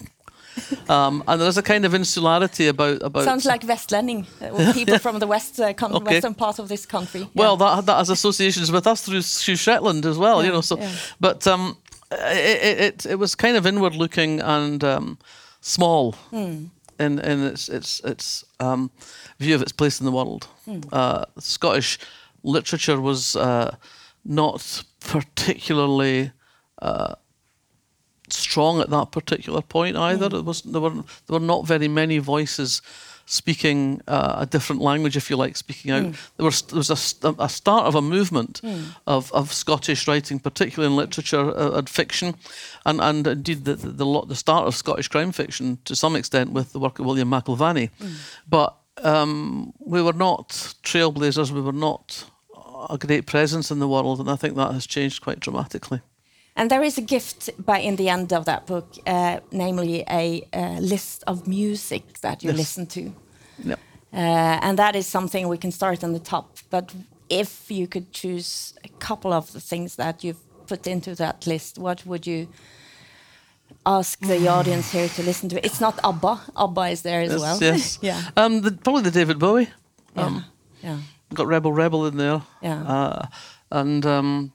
Um, 0.87 1.23
and 1.27 1.41
there's 1.41 1.57
a 1.57 1.63
kind 1.63 1.85
of 1.85 1.93
insularity 1.93 2.67
about 2.67 3.01
about. 3.01 3.23
Sounds 3.23 3.45
like 3.45 3.61
Westlending, 3.61 4.25
uh, 4.41 4.73
people 4.79 4.99
from 4.99 5.19
the 5.19 5.27
west 5.27 5.59
uh, 5.59 5.73
okay. 5.81 5.99
western 5.99 6.35
part 6.35 6.59
of 6.59 6.67
this 6.67 6.85
country. 6.85 7.27
Well, 7.33 7.57
that 7.57 7.85
that 7.85 7.97
has 7.97 8.09
associations 8.09 8.71
with 8.71 8.85
us 8.85 9.01
through, 9.01 9.23
through 9.23 9.55
Shetland 9.55 10.05
as 10.05 10.17
well, 10.17 10.41
yeah, 10.41 10.47
you 10.47 10.53
know. 10.53 10.61
So, 10.61 10.77
yeah. 10.77 10.91
but 11.19 11.47
um, 11.47 11.77
it, 12.11 12.79
it 12.79 13.05
it 13.05 13.15
was 13.15 13.35
kind 13.35 13.57
of 13.57 13.65
inward 13.65 13.95
looking 13.95 14.41
and 14.41 14.83
um, 14.83 15.17
small 15.61 16.15
mm. 16.31 16.69
in 16.99 17.19
in 17.19 17.43
its 17.43 17.69
its 17.69 17.99
its 18.01 18.45
um, 18.59 18.91
view 19.39 19.55
of 19.55 19.61
its 19.61 19.71
place 19.71 19.99
in 19.99 20.05
the 20.05 20.11
world. 20.11 20.47
Mm. 20.67 20.87
Uh, 20.91 21.25
Scottish 21.39 21.97
literature 22.43 22.99
was 22.99 23.35
uh, 23.35 23.75
not 24.23 24.83
particularly 24.99 26.31
uh, 26.81 27.15
strong 28.29 28.81
at 28.81 28.89
that 28.89 29.11
particular 29.11 29.61
point 29.61 29.95
either. 29.95 30.29
Mm. 30.29 30.39
It 30.39 30.45
was 30.45 30.61
there 30.61 30.81
were 30.81 30.93
there 30.93 31.39
were 31.39 31.39
not 31.39 31.67
very 31.67 31.87
many 31.87 32.19
voices 32.19 32.81
speaking 33.25 34.01
uh, 34.07 34.35
a 34.39 34.45
different 34.45 34.81
language, 34.81 35.15
if 35.15 35.29
you 35.29 35.37
like, 35.37 35.55
speaking 35.55 35.91
out. 35.91 36.03
Mm. 36.03 36.15
There 36.37 36.45
was 36.45 36.61
there 36.63 36.77
was 36.77 36.89
a, 36.89 37.35
a 37.39 37.49
start 37.49 37.85
of 37.85 37.95
a 37.95 38.01
movement 38.01 38.61
mm. 38.61 38.95
of, 39.07 39.31
of 39.31 39.53
Scottish 39.53 40.07
writing, 40.07 40.39
particularly 40.39 40.91
in 40.91 40.97
literature 40.97 41.57
uh, 41.57 41.77
and 41.77 41.89
fiction, 41.89 42.35
and 42.85 43.01
and 43.01 43.27
indeed 43.27 43.65
the, 43.65 43.75
the 43.75 43.89
the, 43.89 44.25
the 44.27 44.35
start 44.35 44.67
of 44.67 44.75
Scottish 44.75 45.07
crime 45.07 45.31
fiction 45.31 45.77
to 45.85 45.95
some 45.95 46.15
extent 46.15 46.51
with 46.51 46.73
the 46.73 46.79
work 46.79 46.99
of 46.99 47.05
William 47.05 47.29
McIlvanney, 47.29 47.89
mm. 47.99 48.15
but. 48.47 48.77
Um, 49.03 49.73
we 49.79 50.03
were 50.03 50.13
not 50.13 50.49
trailblazers. 50.83 51.49
We 51.49 51.61
were 51.61 51.71
not 51.73 52.25
a 52.89 52.97
great 52.97 53.25
presence 53.25 53.71
in 53.71 53.79
the 53.79 53.87
world, 53.87 54.19
and 54.19 54.29
I 54.29 54.35
think 54.35 54.55
that 54.55 54.71
has 54.73 54.87
changed 54.87 55.21
quite 55.21 55.39
dramatically. 55.39 56.01
And 56.55 56.69
there 56.69 56.83
is 56.83 56.97
a 56.97 57.01
gift 57.01 57.49
by 57.57 57.79
in 57.79 57.95
the 57.95 58.09
end 58.09 58.31
of 58.31 58.45
that 58.45 58.67
book, 58.67 58.95
uh, 59.07 59.39
namely 59.51 60.03
a, 60.09 60.47
a, 60.53 60.79
list 60.79 61.23
of 61.25 61.47
music 61.47 62.19
that 62.21 62.43
you 62.43 62.49
yes. 62.49 62.57
listen 62.57 62.85
to. 62.87 63.13
Yep. 63.63 63.79
Uh, 64.13 64.17
and 64.61 64.77
that 64.77 64.95
is 64.95 65.07
something 65.07 65.47
we 65.47 65.57
can 65.57 65.71
start 65.71 66.03
on 66.03 66.13
the 66.13 66.19
top. 66.19 66.57
But 66.69 66.93
if 67.29 67.71
you 67.71 67.87
could 67.87 68.13
choose 68.13 68.75
a 68.83 68.89
couple 68.99 69.33
of 69.33 69.51
the 69.51 69.59
things 69.59 69.95
that 69.95 70.23
you've 70.23 70.43
put 70.67 70.85
into 70.85 71.15
that 71.15 71.47
list, 71.47 71.79
what 71.79 72.05
would 72.05 72.27
you 72.27 72.47
ask 73.83 74.19
the 74.19 74.47
audience 74.57 74.91
here 74.91 75.09
to 75.09 75.23
listen 75.23 75.49
to? 75.49 75.65
It's 75.65 75.81
not 75.81 75.99
ABBA. 76.03 76.39
ABBA 76.55 76.89
is 76.89 77.01
there 77.01 77.21
as 77.21 77.31
yes, 77.31 77.41
well. 77.41 77.59
Yes. 77.59 77.99
yeah. 78.01 78.21
Um, 78.37 78.61
the, 78.61 78.71
probably 78.71 79.01
the 79.01 79.11
David 79.11 79.39
Bowie. 79.39 79.69
Um, 80.15 80.45
yeah. 80.83 80.91
yeah 80.91 80.99
got 81.35 81.47
Rebel 81.47 81.73
Rebel 81.73 82.05
in 82.05 82.17
there. 82.17 82.41
Yeah. 82.61 82.83
Uh, 82.83 83.27
and 83.71 84.05
um, 84.05 84.53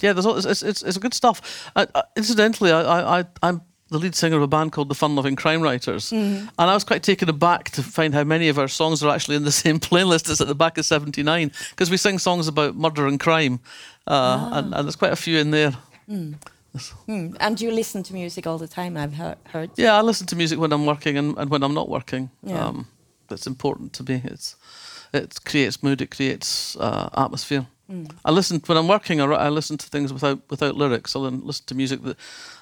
yeah, 0.00 0.12
there's 0.12 0.26
all, 0.26 0.36
it's, 0.36 0.62
it's, 0.62 0.82
it's 0.82 0.98
good 0.98 1.14
stuff. 1.14 1.70
Uh, 1.76 1.86
uh, 1.94 2.02
incidentally, 2.16 2.72
I, 2.72 3.20
I, 3.20 3.24
I'm 3.42 3.62
the 3.90 3.98
lead 3.98 4.14
singer 4.14 4.36
of 4.36 4.42
a 4.42 4.46
band 4.46 4.72
called 4.72 4.88
the 4.88 4.94
Fun 4.94 5.16
Loving 5.16 5.36
Crime 5.36 5.60
Writers. 5.60 6.10
Mm-hmm. 6.10 6.48
And 6.58 6.70
I 6.70 6.74
was 6.74 6.84
quite 6.84 7.02
taken 7.02 7.28
aback 7.28 7.70
to 7.70 7.82
find 7.82 8.14
how 8.14 8.24
many 8.24 8.48
of 8.48 8.58
our 8.58 8.68
songs 8.68 9.02
are 9.02 9.12
actually 9.12 9.36
in 9.36 9.44
the 9.44 9.52
same 9.64 9.78
playlist 9.80 10.30
as 10.30 10.40
at 10.40 10.46
the 10.46 10.54
back 10.54 10.78
of 10.78 10.86
79, 10.86 11.52
because 11.70 11.90
we 11.90 11.96
sing 11.96 12.18
songs 12.18 12.48
about 12.48 12.76
murder 12.76 13.06
and 13.06 13.18
crime. 13.20 13.60
Uh, 14.06 14.10
ah. 14.12 14.58
and, 14.58 14.74
and, 14.74 14.86
there's 14.86 14.96
quite 14.96 15.12
a 15.12 15.16
few 15.16 15.38
in 15.38 15.50
there. 15.50 15.72
Mm. 16.08 16.36
Mm. 17.08 17.36
And 17.40 17.60
you 17.60 17.72
listen 17.72 18.02
to 18.04 18.14
music 18.14 18.46
all 18.46 18.58
the 18.58 18.68
time, 18.68 18.96
I've 18.96 19.14
heard. 19.14 19.70
Yeah, 19.76 19.96
I 19.96 20.02
listen 20.02 20.26
to 20.28 20.36
music 20.36 20.58
when 20.58 20.72
I'm 20.72 20.86
working 20.86 21.18
and, 21.18 21.36
and 21.36 21.50
when 21.50 21.62
I'm 21.62 21.74
not 21.74 21.88
working. 21.88 22.30
Yeah. 22.44 22.64
Um, 22.64 22.86
that's 23.28 23.46
important 23.46 23.92
to 23.94 24.04
me. 24.04 24.22
It's 24.24 24.56
it 25.12 25.38
creates 25.44 25.82
mood, 25.82 26.00
it 26.00 26.10
creates 26.10 26.76
uh, 26.76 27.08
atmosphere. 27.16 27.66
Mm. 27.90 28.10
I 28.24 28.30
listen 28.30 28.62
when 28.66 28.78
I'm 28.78 28.88
working. 28.88 29.20
I, 29.20 29.24
I 29.24 29.48
listen 29.48 29.76
to 29.76 29.86
things 29.86 30.12
without 30.12 30.38
without 30.48 30.76
lyrics. 30.76 31.16
I 31.16 31.18
listen 31.18 31.66
to 31.66 31.74
music 31.74 32.02
that 32.04 32.16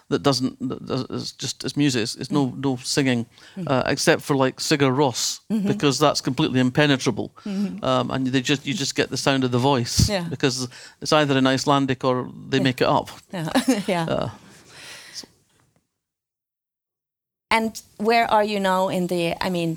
that 0.09 0.23
doesn't 0.23 0.59
that 0.61 1.07
is 1.11 1.33
just 1.33 1.65
as 1.65 1.77
music. 1.77 2.03
It's, 2.03 2.17
it's 2.17 2.31
no 2.31 2.49
mm. 2.49 2.65
no 2.65 2.77
singing, 2.77 3.27
mm. 3.57 3.69
uh, 3.69 3.83
except 3.87 4.23
for 4.23 4.37
like 4.37 4.57
Sigur 4.57 4.95
Rós 4.95 5.41
mm-hmm. 5.51 5.69
because 5.69 5.99
that's 5.99 6.23
completely 6.23 6.61
impenetrable, 6.61 7.31
mm-hmm. 7.45 7.85
um, 7.85 8.11
and 8.11 8.27
they 8.27 8.41
just 8.41 8.67
you 8.67 8.73
just 8.73 8.95
get 8.95 9.11
the 9.11 9.17
sound 9.17 9.45
of 9.45 9.51
the 9.51 9.59
voice 9.59 10.09
yeah. 10.09 10.27
because 10.31 10.67
it's 11.03 11.13
either 11.13 11.37
in 11.37 11.47
Icelandic 11.47 12.05
or 12.05 12.31
they 12.49 12.57
yeah. 12.57 12.63
make 12.63 12.81
it 12.81 12.89
up. 12.89 13.11
Yeah, 13.33 13.51
yeah. 13.87 14.05
Uh, 14.05 14.31
so. 15.13 15.29
And 17.51 17.83
where 17.99 18.31
are 18.31 18.45
you 18.45 18.61
now 18.61 18.89
in 18.89 19.09
the? 19.09 19.35
I 19.45 19.51
mean, 19.51 19.77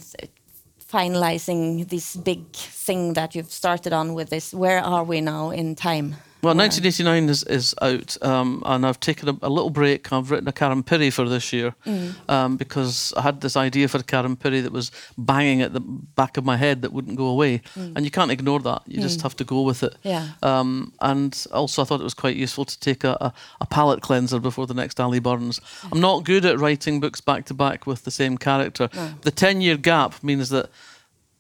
finalizing 0.92 1.88
this 1.88 2.16
big 2.16 2.52
thing 2.54 3.14
that 3.14 3.34
you've 3.36 3.52
started 3.52 3.94
on 3.94 4.14
with 4.14 4.30
this? 4.30 4.54
Where 4.54 4.80
are 4.80 5.04
we 5.04 5.22
now 5.22 5.52
in 5.52 5.76
time? 5.76 6.16
Well, 6.42 6.56
1989 6.56 7.30
is, 7.30 7.44
is 7.44 7.76
out, 7.82 8.18
um, 8.24 8.64
and 8.66 8.86
I've 8.86 9.00
taken 9.00 9.30
a, 9.30 9.38
a, 9.44 9.50
little 9.50 9.70
break. 9.70 10.12
I've 10.12 10.32
written 10.32 10.48
a 10.48 10.52
Karen 10.52 10.82
Pirie 10.82 11.14
for 11.14 11.30
this 11.30 11.54
year 11.54 11.76
mm. 11.86 12.14
um, 12.30 12.58
because 12.58 13.14
I 13.16 13.22
had 13.22 13.42
this 13.42 13.56
idea 13.56 13.88
for 13.88 14.00
a 14.00 14.04
Karen 14.04 14.36
Pirie 14.36 14.64
that 14.64 14.72
was 14.72 14.92
banging 15.20 15.62
at 15.62 15.74
the 15.74 15.82
back 15.82 16.38
of 16.38 16.44
my 16.44 16.58
head 16.58 16.82
that 16.82 16.94
wouldn't 16.94 17.16
go 17.16 17.28
away, 17.28 17.60
mm. 17.76 17.96
and 17.96 18.06
you 18.06 18.12
can't 18.12 18.32
ignore 18.32 18.60
that. 18.62 18.82
You 18.88 18.98
mm. 18.98 19.04
just 19.04 19.22
have 19.22 19.36
to 19.36 19.44
go 19.44 19.62
with 19.62 19.84
it. 19.84 19.96
Yeah. 20.02 20.30
Um, 20.42 20.94
and 21.00 21.46
also, 21.52 21.84
I 21.84 21.86
thought 21.86 22.02
it 22.02 22.06
was 22.06 22.16
quite 22.16 22.36
useful 22.36 22.66
to 22.66 22.80
take 22.80 23.04
a, 23.04 23.18
a, 23.22 23.34
a 23.62 23.66
palate 23.68 24.02
cleanser 24.02 24.40
before 24.40 24.66
the 24.66 24.74
next 24.74 25.00
Allie 25.00 25.20
Burns. 25.20 25.62
I'm 25.92 26.02
not 26.02 26.24
good 26.24 26.44
at 26.46 26.58
writing 26.58 27.00
books 27.00 27.22
back 27.22 27.46
to 27.46 27.54
back 27.54 27.86
with 27.86 28.04
the 28.04 28.12
same 28.12 28.40
character. 28.40 28.90
No. 28.96 29.14
The 29.22 29.32
10 29.32 29.62
year 29.62 29.78
gap 29.78 30.24
means 30.24 30.50
that 30.50 30.70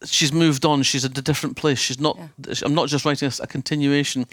she's 0.04 0.34
moved 0.34 0.66
on. 0.66 0.84
She's 0.84 1.06
at 1.06 1.18
a 1.18 1.22
different 1.22 1.58
place. 1.58 1.80
She's 1.80 2.00
not. 2.00 2.18
Yeah. 2.18 2.54
I'm 2.64 2.74
not 2.74 2.90
just 2.90 3.06
writing 3.06 3.30
a, 3.30 3.44
a 3.44 3.48
continuation 3.48 4.24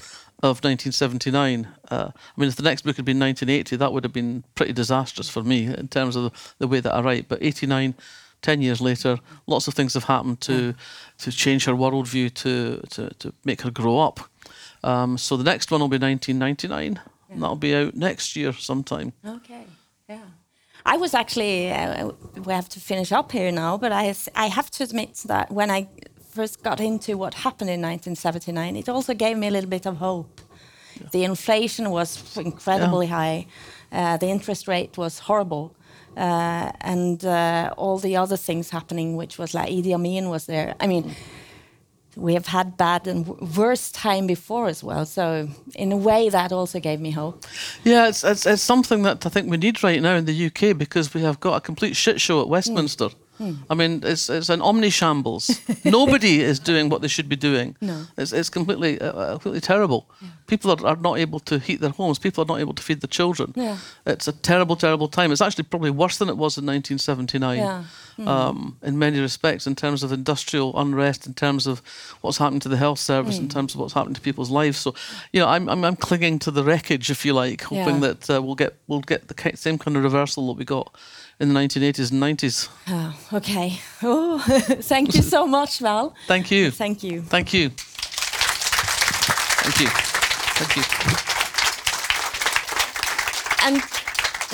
of 0.42 0.62
1979. 0.62 1.68
Uh, 1.90 2.10
I 2.14 2.40
mean, 2.40 2.48
if 2.48 2.56
the 2.56 2.62
next 2.62 2.82
book 2.82 2.96
had 2.96 3.04
been 3.04 3.18
1980, 3.18 3.76
that 3.76 3.92
would 3.92 4.04
have 4.04 4.12
been 4.12 4.44
pretty 4.54 4.72
disastrous 4.72 5.28
for 5.28 5.42
me 5.42 5.66
in 5.66 5.88
terms 5.88 6.16
of 6.16 6.24
the, 6.24 6.40
the 6.58 6.68
way 6.68 6.80
that 6.80 6.94
I 6.94 7.00
write. 7.00 7.28
But 7.28 7.42
89, 7.42 7.94
10 8.42 8.62
years 8.62 8.80
later, 8.80 9.18
lots 9.46 9.68
of 9.68 9.74
things 9.74 9.94
have 9.94 10.04
happened 10.04 10.40
to 10.42 10.66
yeah. 10.66 10.72
to 11.18 11.32
change 11.32 11.64
her 11.64 11.74
worldview, 11.74 12.32
to 12.34 12.82
to 12.90 13.10
to 13.18 13.34
make 13.44 13.62
her 13.62 13.70
grow 13.70 13.98
up. 13.98 14.20
Um, 14.84 15.18
so 15.18 15.36
the 15.36 15.44
next 15.44 15.70
one 15.70 15.80
will 15.80 15.88
be 15.88 15.98
1999. 15.98 16.92
Yeah. 17.28 17.34
And 17.34 17.42
that'll 17.42 17.56
be 17.56 17.74
out 17.74 17.94
next 17.94 18.36
year 18.36 18.52
sometime. 18.52 19.12
Okay. 19.24 19.64
Yeah. 20.08 20.20
I 20.94 20.96
was 20.96 21.12
actually, 21.12 21.70
uh, 21.70 22.12
we 22.46 22.52
have 22.52 22.68
to 22.70 22.80
finish 22.80 23.12
up 23.12 23.30
here 23.32 23.52
now, 23.52 23.76
but 23.76 23.92
I, 23.92 24.14
I 24.34 24.46
have 24.46 24.70
to 24.76 24.84
admit 24.84 25.22
that 25.26 25.50
when 25.50 25.70
I 25.70 25.86
first 26.30 26.62
got 26.62 26.80
into 26.80 27.18
what 27.18 27.34
happened 27.34 27.70
in 27.70 27.82
1979, 27.82 28.76
it 28.76 28.88
also 28.88 29.12
gave 29.14 29.36
me 29.36 29.48
a 29.48 29.50
little 29.50 29.68
bit 29.68 29.86
of 29.86 29.96
hope. 29.98 30.40
Yeah. 31.00 31.08
The 31.12 31.24
inflation 31.24 31.90
was 31.90 32.36
incredibly 32.36 33.06
yeah. 33.06 33.16
high, 33.16 33.46
uh, 33.92 34.16
the 34.16 34.28
interest 34.28 34.66
rate 34.66 34.96
was 34.96 35.18
horrible. 35.18 35.74
uh, 36.16 36.72
and 36.80 37.24
uh, 37.24 37.72
all 37.76 37.98
the 37.98 38.16
other 38.16 38.36
things 38.36 38.70
happening, 38.70 39.16
which 39.16 39.38
was 39.38 39.54
like 39.54 39.70
Idi 39.70 39.92
Amin 39.94 40.28
was 40.28 40.46
there. 40.46 40.74
I 40.80 40.86
mean, 40.86 41.14
we 42.18 42.34
have 42.34 42.46
had 42.46 42.76
bad 42.76 43.06
and 43.06 43.26
worse 43.56 43.90
time 43.92 44.26
before 44.26 44.66
as 44.66 44.82
well. 44.82 45.06
So 45.06 45.48
in 45.74 45.92
a 45.92 45.96
way, 45.96 46.28
that 46.28 46.52
also 46.52 46.80
gave 46.80 47.00
me 47.00 47.12
hope. 47.12 47.44
Yeah, 47.84 48.08
it's, 48.08 48.24
it's, 48.24 48.44
it's 48.44 48.62
something 48.62 49.02
that 49.02 49.24
I 49.24 49.28
think 49.28 49.50
we 49.50 49.56
need 49.56 49.82
right 49.82 50.02
now 50.02 50.16
in 50.16 50.24
the 50.24 50.46
UK 50.46 50.76
because 50.76 51.14
we 51.14 51.22
have 51.22 51.38
got 51.40 51.54
a 51.54 51.60
complete 51.60 51.96
shit 51.96 52.20
show 52.20 52.40
at 52.40 52.48
Westminster. 52.48 53.06
Mm. 53.06 53.14
I 53.70 53.74
mean, 53.74 54.02
it's, 54.04 54.28
it's 54.28 54.48
an 54.48 54.60
omni 54.60 54.90
shambles. 54.90 55.60
Nobody 55.84 56.40
is 56.40 56.58
doing 56.58 56.88
what 56.88 57.02
they 57.02 57.08
should 57.08 57.28
be 57.28 57.36
doing. 57.36 57.76
No. 57.80 58.04
It's, 58.16 58.32
it's 58.32 58.50
completely, 58.50 59.00
uh, 59.00 59.32
completely 59.32 59.60
terrible. 59.60 60.10
Yeah. 60.20 60.28
People 60.46 60.70
are, 60.70 60.86
are 60.86 60.96
not 60.96 61.18
able 61.18 61.40
to 61.40 61.58
heat 61.58 61.80
their 61.80 61.90
homes. 61.90 62.18
People 62.18 62.42
are 62.42 62.46
not 62.46 62.60
able 62.60 62.74
to 62.74 62.82
feed 62.82 63.00
the 63.00 63.06
children. 63.06 63.52
Yeah. 63.54 63.78
It's 64.06 64.26
a 64.26 64.32
terrible, 64.32 64.76
terrible 64.76 65.08
time. 65.08 65.30
It's 65.30 65.40
actually 65.40 65.64
probably 65.64 65.90
worse 65.90 66.18
than 66.18 66.28
it 66.28 66.36
was 66.36 66.58
in 66.58 66.66
1979 66.66 67.58
yeah. 67.58 67.84
mm. 68.18 68.26
um, 68.26 68.76
in 68.82 68.98
many 68.98 69.20
respects, 69.20 69.66
in 69.66 69.74
terms 69.74 70.02
of 70.02 70.12
industrial 70.12 70.78
unrest, 70.78 71.26
in 71.26 71.34
terms 71.34 71.66
of 71.66 71.82
what's 72.20 72.38
happening 72.38 72.60
to 72.60 72.68
the 72.68 72.76
health 72.76 72.98
service, 72.98 73.36
mm. 73.38 73.42
in 73.42 73.48
terms 73.48 73.74
of 73.74 73.80
what's 73.80 73.94
happening 73.94 74.14
to 74.14 74.20
people's 74.20 74.50
lives. 74.50 74.78
So, 74.78 74.94
you 75.32 75.40
know, 75.40 75.48
I'm, 75.48 75.68
I'm, 75.68 75.84
I'm 75.84 75.96
clinging 75.96 76.38
to 76.40 76.50
the 76.50 76.64
wreckage, 76.64 77.10
if 77.10 77.24
you 77.24 77.34
like, 77.34 77.62
hoping 77.62 78.00
that 78.00 78.30
uh, 78.30 78.42
we'll 78.42 78.54
get 78.54 78.74
we'll 78.86 79.00
get 79.00 79.28
the 79.28 79.56
same 79.56 79.78
kind 79.78 79.96
of 79.96 80.02
reversal 80.02 80.46
that 80.48 80.58
we 80.58 80.64
got 80.64 80.94
in 81.40 81.52
the 81.52 81.54
1980s 81.54 82.10
and 82.10 82.22
90s. 82.22 82.68
Oh, 82.88 83.18
okay. 83.34 83.78
Oh, 84.02 84.38
thank 84.82 85.14
you 85.14 85.22
so 85.22 85.46
much, 85.46 85.78
Val. 85.78 86.14
Thank 86.26 86.50
you. 86.50 86.70
Thank 86.70 87.02
you. 87.02 87.22
Thank 87.22 87.52
you. 87.52 87.70
Thank 89.60 89.80
you. 89.80 89.88
Thank 90.58 90.76
you. 90.76 90.82
And 93.66 93.82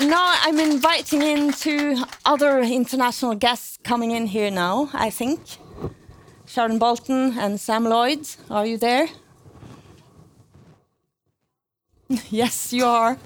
now 0.09 0.35
I'm 0.41 0.59
inviting 0.59 1.21
in 1.21 1.53
two 1.53 2.03
other 2.25 2.59
international 2.59 3.35
guests 3.35 3.79
coming 3.83 4.11
in 4.11 4.27
here 4.27 4.51
now, 4.51 4.89
I 4.93 5.09
think. 5.09 5.39
Sharon 6.45 6.77
Bolton 6.77 7.37
and 7.39 7.59
Sam 7.59 7.85
Lloyd, 7.85 8.27
are 8.49 8.65
you 8.65 8.77
there? 8.77 9.07
yes, 12.29 12.71
you 12.71 12.85
are. 12.85 13.17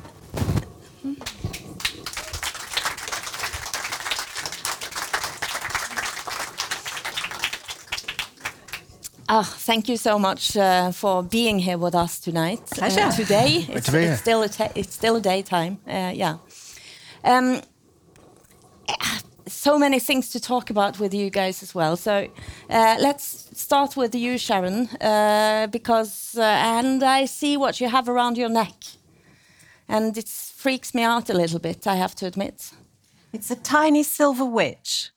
Ah, 9.32 9.44
thank 9.44 9.88
you 9.88 9.98
so 9.98 10.18
much 10.18 10.58
uh, 10.58 10.92
for 10.92 11.22
being 11.24 11.60
here 11.60 11.78
with 11.78 11.94
us 11.94 12.20
tonight. 12.20 12.62
Uh, 12.72 12.76
Pleasure. 12.90 13.12
today, 13.12 13.66
it's, 13.70 13.86
to 13.86 13.92
be 13.92 13.98
it's 14.06 14.22
still 14.22 14.42
a 14.42 14.50
ta- 14.50 14.72
it's 14.76 14.94
still 14.96 15.16
a 15.18 15.22
daytime. 15.22 15.78
Uh, 15.88 16.12
yeah. 16.16 16.38
Um, 17.24 17.62
so 19.46 19.78
many 19.78 20.00
things 20.00 20.30
to 20.32 20.40
talk 20.40 20.72
about 20.72 21.00
with 21.00 21.14
you 21.14 21.30
guys 21.30 21.62
as 21.62 21.76
well. 21.76 21.96
So 21.96 22.28
uh, 22.72 22.96
let's 23.00 23.50
start 23.54 23.96
with 23.96 24.16
you, 24.16 24.40
Sharon, 24.40 24.88
uh, 25.00 25.68
because 25.72 26.36
uh, 26.36 26.42
and 26.78 27.04
I 27.04 27.26
see 27.26 27.56
what 27.56 27.80
you 27.80 27.88
have 27.90 28.10
around 28.10 28.36
your 28.38 28.50
neck, 28.50 28.74
and 29.88 30.18
it 30.18 30.28
freaks 30.28 30.96
me 30.96 31.04
out 31.04 31.30
a 31.30 31.34
little 31.34 31.60
bit. 31.60 31.86
I 31.86 31.96
have 31.98 32.16
to 32.16 32.26
admit. 32.26 32.72
It's 33.32 33.52
a 33.52 33.56
tiny 33.56 34.02
silver 34.02 34.46
witch. 34.46 35.12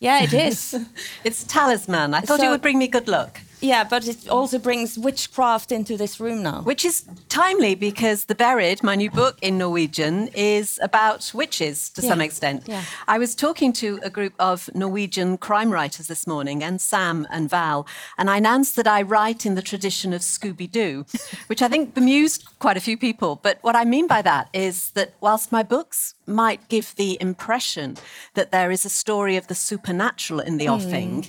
Yeah, 0.00 0.22
it 0.22 0.32
is. 0.32 0.76
It's 1.24 1.42
a 1.42 1.48
talisman. 1.48 2.14
I 2.14 2.20
thought 2.20 2.38
So- 2.38 2.46
it 2.46 2.50
would 2.50 2.62
bring 2.62 2.78
me 2.78 2.86
good 2.86 3.08
luck. 3.08 3.40
Yeah, 3.60 3.84
but 3.84 4.06
it 4.06 4.28
also 4.28 4.58
brings 4.58 4.98
witchcraft 4.98 5.72
into 5.72 5.96
this 5.96 6.20
room 6.20 6.42
now. 6.42 6.62
Which 6.62 6.84
is 6.84 7.04
timely 7.28 7.74
because 7.74 8.26
The 8.26 8.34
Buried, 8.34 8.82
my 8.82 8.94
new 8.94 9.10
book 9.10 9.38
in 9.42 9.58
Norwegian, 9.58 10.28
is 10.34 10.78
about 10.82 11.30
witches 11.34 11.90
to 11.90 12.02
Yeah. 12.02 12.08
some 12.08 12.20
extent. 12.20 12.64
Yeah. 12.66 12.84
I 13.06 13.18
was 13.18 13.34
talking 13.34 13.72
to 13.74 13.98
a 14.02 14.10
group 14.10 14.34
of 14.38 14.70
Norwegian 14.74 15.38
crime 15.38 15.70
writers 15.70 16.06
this 16.06 16.26
morning, 16.26 16.62
and 16.62 16.80
Sam 16.80 17.26
and 17.30 17.50
Val, 17.50 17.86
and 18.16 18.30
I 18.30 18.36
announced 18.36 18.76
that 18.76 18.86
I 18.86 19.02
write 19.02 19.44
in 19.44 19.54
the 19.54 19.62
tradition 19.62 20.12
of 20.12 20.22
Scooby 20.22 20.70
Doo, 20.70 21.04
which 21.48 21.62
I 21.62 21.68
think 21.68 21.94
bemused 21.94 22.44
quite 22.58 22.76
a 22.76 22.80
few 22.80 22.96
people. 22.96 23.40
But 23.42 23.58
what 23.62 23.76
I 23.76 23.84
mean 23.84 24.06
by 24.06 24.22
that 24.22 24.48
is 24.52 24.90
that 24.90 25.14
whilst 25.20 25.50
my 25.50 25.62
books 25.62 26.14
might 26.26 26.68
give 26.68 26.94
the 26.96 27.16
impression 27.20 27.96
that 28.34 28.52
there 28.52 28.70
is 28.70 28.84
a 28.84 28.90
story 28.90 29.36
of 29.36 29.46
the 29.46 29.54
supernatural 29.54 30.40
in 30.40 30.58
the 30.58 30.66
hmm. 30.66 30.72
offing, 30.72 31.26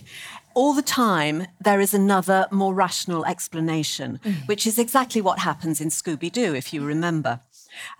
all 0.59 0.73
the 0.73 0.81
time 1.05 1.47
there 1.67 1.79
is 1.85 1.93
another 1.93 2.39
more 2.51 2.73
rational 2.85 3.23
explanation, 3.33 4.19
which 4.49 4.67
is 4.67 4.77
exactly 4.77 5.21
what 5.21 5.39
happens 5.39 5.79
in 5.81 5.89
Scooby 5.89 6.29
Doo, 6.31 6.53
if 6.61 6.73
you 6.73 6.79
remember. 6.85 7.39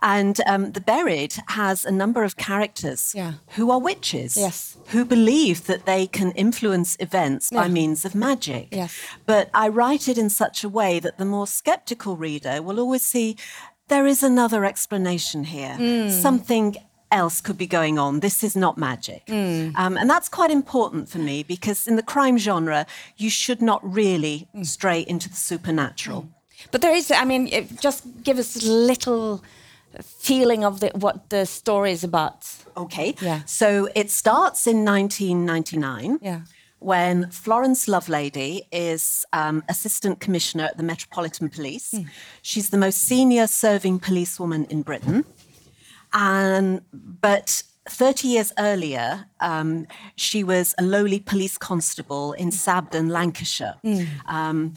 And 0.02 0.36
um, 0.52 0.72
The 0.74 0.82
Buried 0.82 1.36
has 1.60 1.86
a 1.86 1.91
number 2.02 2.22
of 2.24 2.36
characters 2.36 3.13
Yeah. 3.15 3.34
who 3.56 3.72
are 3.72 3.80
witches, 3.80 4.36
Yes. 4.36 4.78
who 4.93 5.06
believe 5.06 5.58
that 5.67 5.86
they 5.86 6.06
can 6.08 6.32
influence 6.45 6.98
events 7.00 7.50
by 7.50 7.67
means 7.69 8.04
of 8.06 8.13
magic. 8.13 8.67
Yes. 8.72 8.91
But 9.26 9.45
I 9.54 9.65
write 9.69 10.08
it 10.12 10.17
in 10.17 10.30
such 10.30 10.63
a 10.63 10.69
way 10.80 11.00
that 11.00 11.17
the 11.17 11.26
more 11.36 11.48
skeptical 11.48 12.13
reader 12.28 12.62
will 12.62 12.80
always 12.80 13.04
see 13.13 13.38
there 13.88 14.06
is 14.13 14.22
another 14.24 14.65
explanation 14.65 15.45
here. 15.45 15.76
Something 16.10 16.76
else 17.12 17.41
could 17.41 17.58
be 17.58 17.67
going 17.67 17.98
on. 18.00 18.19
This 18.19 18.43
is 18.43 18.56
not 18.56 18.78
magic. 18.78 19.24
Um, 19.30 19.98
and 19.98 20.10
that's 20.10 20.30
quite 20.30 20.52
important 20.52 21.10
for 21.10 21.19
me 21.19 21.43
because 21.43 21.88
in 21.88 21.95
the 21.95 22.04
crime 22.04 22.38
genre, 22.38 22.86
you 23.17 23.30
should 23.30 23.62
not 23.62 23.82
really 23.84 24.48
stray 24.63 25.02
into 25.08 25.30
the 25.30 25.36
supernatural. 25.36 26.30
But 26.72 26.82
there 26.82 26.93
is, 26.95 27.12
I 27.12 27.26
mean, 27.26 27.48
it- 27.48 27.80
just 27.82 28.04
give 28.24 28.38
us 28.39 28.56
a 28.56 28.67
little 28.69 29.41
feeling 30.02 30.63
of 30.63 30.80
the, 30.80 30.89
what 30.93 31.30
the 31.30 31.45
story 31.45 31.91
is 31.91 32.04
about. 32.04 32.45
Okay. 32.78 33.15
Yeah. 33.22 33.41
So 33.45 33.88
it 33.95 34.12
starts 34.12 34.67
in 34.67 34.86
1999. 34.86 36.19
Yeah. 36.22 36.41
When 36.80 37.30
Florence 37.32 37.88
Lovelady 37.88 38.62
is 38.72 39.26
um, 39.34 39.63
Assistant 39.67 40.22
Commissioner 40.22 40.63
at 40.65 40.78
the 40.78 40.84
Metropolitan 40.84 41.50
Police. 41.50 41.93
She's 42.41 42.69
the 42.69 42.78
most 42.78 43.00
senior 43.00 43.48
serving 43.48 44.00
policewoman 44.00 44.63
in 44.69 44.84
Britain. 44.84 45.26
And, 46.13 46.82
but 46.93 47.63
30 47.88 48.28
years 48.28 48.54
earlier, 48.58 49.26
um, 49.39 49.88
she 50.15 50.43
was 50.43 50.76
a 50.78 50.84
lowly 50.84 51.19
police 51.19 51.58
constable 51.58 52.34
in 52.34 52.50
Sabden, 52.52 53.10
Lancashire. 53.10 53.76
Um, 54.28 54.74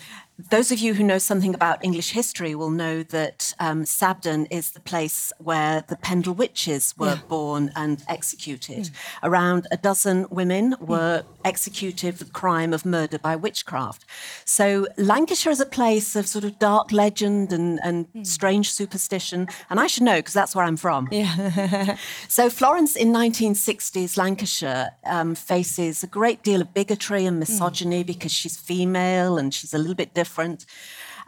those 0.50 0.72
of 0.72 0.78
you 0.78 0.94
who 0.94 1.04
know 1.04 1.18
something 1.18 1.54
about 1.54 1.84
English 1.84 2.10
history 2.10 2.54
will 2.54 2.70
know 2.70 3.02
that 3.04 3.54
um, 3.58 3.84
Sabden 3.84 4.46
is 4.50 4.70
the 4.70 4.80
place 4.80 5.32
where 5.38 5.84
the 5.88 5.96
Pendle 5.96 6.34
witches 6.34 6.94
were 6.98 7.20
born 7.28 7.70
and 7.76 8.02
executed. 8.08 8.90
Around 9.22 9.66
a 9.70 9.76
dozen 9.76 10.26
women 10.30 10.74
were 10.80 11.24
executed 11.44 12.18
for 12.18 12.24
the 12.24 12.30
crime 12.30 12.72
of 12.72 12.84
murder 12.84 13.18
by 13.18 13.36
witchcraft. 13.36 14.04
So 14.44 14.86
Lancashire 14.96 15.52
is 15.52 15.60
a 15.60 15.66
place 15.66 16.16
of 16.16 16.26
sort 16.26 16.44
of 16.44 16.58
dark 16.58 16.92
legend 16.92 17.52
and, 17.52 17.78
and 17.82 18.06
strange 18.26 18.72
superstition. 18.72 19.48
And 19.70 19.78
I 19.78 19.86
should 19.86 20.02
know 20.02 20.16
because 20.16 20.34
that's 20.34 20.54
where 20.54 20.64
I'm 20.64 20.76
from. 20.76 21.08
Yeah. 21.10 21.96
So 22.28 22.48
Florence 22.48 22.96
in 22.96 23.12
1960s 23.12 24.16
Lancashire 24.16 24.92
um, 25.04 25.34
faces 25.34 26.02
a 26.02 26.06
great 26.06 26.42
deal 26.42 26.60
of 26.60 26.72
bigotry 26.72 27.26
and 27.26 27.38
misogyny 27.38 28.02
because 28.02 28.32
she's 28.32 28.56
female 28.56 29.38
and 29.38 29.52
she's 29.52 29.74
a 29.74 29.78
little 29.78 29.94
bit 29.94 30.14
different. 30.14 30.31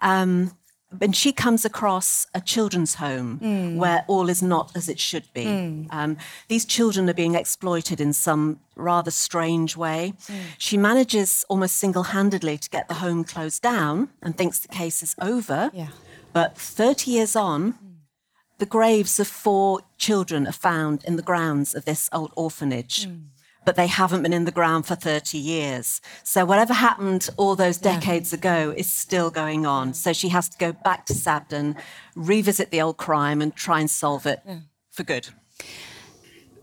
Um, 0.00 0.52
and 1.00 1.16
she 1.16 1.32
comes 1.32 1.64
across 1.64 2.26
a 2.34 2.40
children's 2.40 2.96
home 2.96 3.38
hmm. 3.38 3.76
where 3.76 4.04
all 4.06 4.28
is 4.28 4.42
not 4.42 4.76
as 4.76 4.88
it 4.88 4.98
should 4.98 5.24
be. 5.32 5.44
Hmm. 5.44 5.84
Um, 5.90 6.16
these 6.48 6.64
children 6.64 7.08
are 7.08 7.14
being 7.14 7.34
exploited 7.34 8.00
in 8.00 8.12
some 8.12 8.60
rather 8.76 9.10
strange 9.10 9.76
way. 9.76 10.14
Hmm. 10.26 10.38
She 10.58 10.76
manages 10.76 11.44
almost 11.48 11.76
single 11.76 12.04
handedly 12.04 12.58
to 12.58 12.70
get 12.70 12.88
the 12.88 12.94
home 12.94 13.24
closed 13.24 13.62
down 13.62 14.10
and 14.22 14.36
thinks 14.36 14.58
the 14.58 14.68
case 14.68 15.02
is 15.02 15.14
over. 15.20 15.70
Yeah. 15.74 15.88
But 16.32 16.56
30 16.56 17.10
years 17.10 17.36
on, 17.36 17.78
the 18.58 18.66
graves 18.66 19.18
of 19.18 19.26
four 19.26 19.80
children 19.98 20.46
are 20.46 20.52
found 20.52 21.04
in 21.04 21.16
the 21.16 21.22
grounds 21.22 21.74
of 21.74 21.84
this 21.84 22.08
old 22.12 22.32
orphanage. 22.36 23.08
But 23.64 23.76
they 23.76 23.86
haven't 23.86 24.22
been 24.22 24.32
in 24.32 24.44
the 24.44 24.52
ground 24.52 24.86
for 24.86 24.94
30 24.94 25.38
years. 25.38 26.00
So, 26.22 26.44
whatever 26.44 26.74
happened 26.74 27.28
all 27.36 27.56
those 27.56 27.78
decades 27.78 28.32
ago 28.32 28.74
is 28.76 28.90
still 28.90 29.30
going 29.30 29.66
on. 29.66 29.94
So, 29.94 30.12
she 30.12 30.28
has 30.28 30.48
to 30.50 30.58
go 30.58 30.72
back 30.72 31.06
to 31.06 31.14
Sabden, 31.14 31.76
revisit 32.14 32.70
the 32.70 32.80
old 32.80 32.96
crime, 32.96 33.40
and 33.40 33.54
try 33.54 33.80
and 33.80 33.90
solve 33.90 34.26
it 34.26 34.40
for 34.90 35.02
good. 35.02 35.28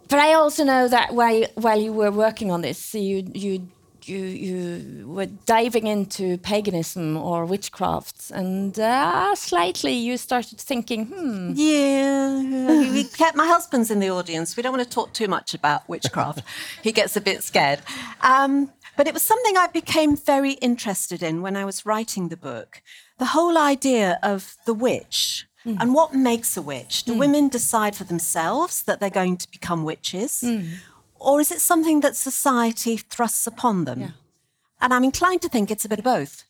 But 0.09 0.19
I 0.19 0.33
also 0.33 0.65
know 0.65 0.89
that 0.89 1.13
while 1.13 1.45
while 1.55 1.79
you 1.79 1.93
were 1.93 2.11
working 2.11 2.51
on 2.51 2.61
this, 2.61 2.93
you 2.93 3.25
you 3.33 3.69
you 4.07 4.19
you 4.19 5.07
were 5.07 5.25
diving 5.25 5.87
into 5.87 6.37
paganism 6.37 7.17
or 7.17 7.45
witchcraft, 7.45 8.31
and 8.31 8.77
uh, 8.79 9.35
slightly 9.35 9.93
you 9.93 10.17
started 10.17 10.59
thinking, 10.59 11.05
hmm, 11.07 11.53
Yeah, 11.55 12.91
we 12.91 13.03
kept 13.03 13.35
my 13.35 13.47
husband's 13.47 13.91
in 13.91 13.99
the 13.99 14.09
audience. 14.09 14.55
We 14.55 14.63
don't 14.63 14.73
want 14.73 14.83
to 14.83 14.89
talk 14.89 15.13
too 15.13 15.27
much 15.27 15.53
about 15.53 15.87
witchcraft. 15.87 16.43
he 16.83 16.91
gets 16.91 17.15
a 17.15 17.21
bit 17.21 17.43
scared. 17.43 17.79
Um, 18.21 18.71
but 18.97 19.07
it 19.07 19.13
was 19.13 19.23
something 19.23 19.57
I 19.57 19.67
became 19.67 20.17
very 20.17 20.53
interested 20.53 21.23
in 21.23 21.41
when 21.41 21.55
I 21.55 21.65
was 21.65 21.85
writing 21.85 22.29
the 22.29 22.37
book. 22.37 22.81
The 23.17 23.27
whole 23.27 23.57
idea 23.57 24.19
of 24.21 24.55
the 24.65 24.73
witch 24.73 25.47
And 25.65 25.93
what 25.93 26.13
makes 26.13 26.57
a 26.57 26.61
witch? 26.61 27.03
Do 27.03 27.13
women 27.13 27.47
decide 27.49 27.95
for 27.95 28.03
themselves 28.03 28.83
that 28.83 28.99
they're 28.99 29.11
going 29.21 29.37
to 29.37 29.47
become 29.51 29.83
witches? 29.83 30.43
Or 31.21 31.39
is 31.39 31.51
it 31.51 31.61
something 31.61 32.01
that 32.01 32.15
society 32.15 32.97
thrusts 32.97 33.45
upon 33.47 33.85
them? 33.85 33.99
And 34.81 34.93
I'm 34.93 35.03
inclined 35.03 35.41
to 35.43 35.49
think 35.49 35.69
it's 35.69 35.85
a 35.85 35.89
bit 35.89 35.99
of 35.99 36.05
both. 36.05 36.43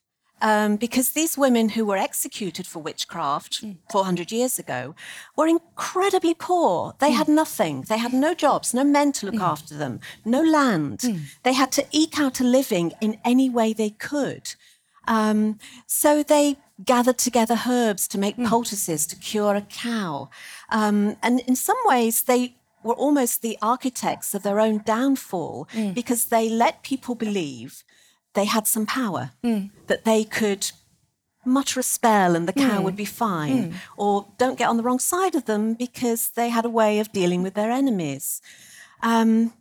Um, 0.44 0.78
because 0.78 1.10
these 1.10 1.38
women 1.38 1.70
who 1.70 1.86
were 1.86 1.98
executed 1.98 2.66
for 2.66 2.80
witchcraft 2.82 3.64
400 3.92 4.32
years 4.32 4.58
ago 4.58 4.96
were 5.38 5.48
incredibly 5.48 6.34
poor. 6.34 6.96
They 6.98 7.12
had 7.12 7.28
nothing. 7.28 7.82
They 7.84 8.00
had 8.00 8.14
no 8.14 8.34
jobs, 8.34 8.74
no 8.74 8.84
men 8.84 9.12
to 9.14 9.28
look 9.28 9.40
after 9.42 9.76
them, 9.76 10.00
no 10.26 10.42
land. 10.42 11.02
They 11.44 11.54
had 11.54 11.72
to 11.74 11.86
eke 11.92 12.18
out 12.20 12.40
a 12.40 12.44
living 12.44 12.94
in 13.02 13.20
any 13.24 13.50
way 13.52 13.74
they 13.74 13.92
could. 13.92 14.56
Um, 15.08 15.60
so 15.86 16.24
they 16.24 16.58
gathered 16.84 17.20
together 17.20 17.58
herbs 17.68 18.08
to 18.08 18.18
make 18.18 18.36
poultices 18.50 19.06
to 19.08 19.16
cure 19.16 19.56
a 19.56 19.62
cow. 19.62 20.30
Um, 20.72 21.18
and 21.22 21.42
in 21.42 21.56
some 21.56 21.78
ways, 21.86 22.24
they 22.24 22.56
were 22.84 22.94
almost 22.94 23.42
the 23.42 23.58
architects 23.62 24.34
of 24.34 24.44
their 24.44 24.60
own 24.60 24.82
downfall 24.86 25.68
mm. 25.74 25.94
because 25.94 26.26
they 26.26 26.50
let 26.50 26.84
people 26.84 27.16
believe 27.16 27.84
they 28.34 28.46
had 28.46 28.68
some 28.68 28.86
power, 28.86 29.32
mm. 29.44 29.70
that 29.88 30.06
they 30.06 30.24
could 30.24 30.72
mutter 31.44 31.80
a 31.80 31.84
spell 31.84 32.36
and 32.36 32.48
the 32.48 32.54
cow 32.54 32.80
mm. 32.80 32.84
would 32.84 32.96
be 32.96 33.06
fine, 33.06 33.74
or 33.98 34.28
don't 34.38 34.58
get 34.58 34.70
on 34.70 34.78
the 34.78 34.84
wrong 34.84 35.00
side 35.00 35.36
of 35.36 35.46
them 35.46 35.74
because 35.74 36.30
they 36.30 36.50
had 36.50 36.66
a 36.66 36.70
way 36.70 37.00
of 37.00 37.12
dealing 37.12 37.44
with 37.44 37.56
their 37.56 37.72
enemies. 37.72 38.42
Um, 39.02 39.54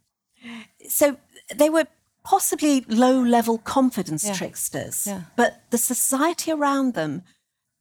so 0.88 1.16
they 1.54 1.70
were 1.70 1.86
possibly 2.22 2.84
low 2.86 3.20
level 3.20 3.58
confidence 3.58 4.24
Yeah. 4.24 4.34
tricksters, 4.34 5.06
Yeah. 5.06 5.22
but 5.36 5.62
the 5.70 5.78
society 5.78 6.52
around 6.52 6.94
them 6.94 7.22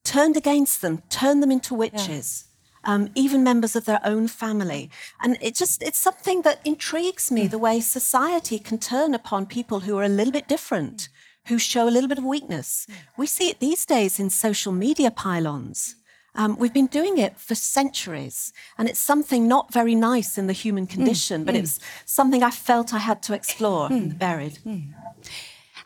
turned 0.04 0.38
against 0.38 0.82
them, 0.82 1.04
turned 1.10 1.44
them 1.44 1.52
into 1.52 1.76
witches. 1.76 2.46
Um, 2.86 3.10
even 3.14 3.44
members 3.44 3.76
of 3.76 3.84
their 3.84 4.00
own 4.06 4.28
family, 4.28 4.90
and 5.20 5.38
it 5.42 5.54
just—it's 5.56 6.00
something 6.00 6.44
that 6.44 6.62
intrigues 6.64 7.30
me. 7.30 7.48
Mm. 7.48 7.52
The 7.52 7.58
way 7.58 7.82
society 7.82 8.58
can 8.58 8.78
turn 8.78 9.14
upon 9.14 9.46
people 9.48 9.82
who 9.82 9.98
are 9.98 10.06
a 10.06 10.10
little 10.10 10.32
bit 10.32 10.48
different, 10.48 10.98
mm. 10.98 11.50
who 11.50 11.60
show 11.60 11.88
a 11.88 11.92
little 11.92 12.08
bit 12.08 12.18
of 12.18 12.24
weakness. 12.24 12.88
Mm. 12.90 12.94
We 13.18 13.28
see 13.28 13.50
it 13.50 13.60
these 13.60 13.86
days 13.86 14.20
in 14.20 14.30
social 14.30 14.72
media 14.72 15.12
pylons. 15.12 15.96
Um, 16.36 16.56
we've 16.58 16.74
been 16.74 16.88
doing 16.88 17.18
it 17.18 17.38
for 17.38 17.56
centuries, 17.56 18.54
and 18.78 18.88
it's 18.88 19.00
something 19.00 19.48
not 19.48 19.74
very 19.74 19.96
nice 19.96 20.38
in 20.38 20.48
the 20.48 20.54
human 20.54 20.88
condition, 20.88 21.44
but 21.44 21.56
it's 21.56 21.80
something 22.06 22.44
I 22.44 22.52
felt 22.52 22.94
I 22.94 23.00
had 23.00 23.22
to 23.24 23.34
explore 23.34 23.90
the 23.90 24.16
buried. 24.16 24.60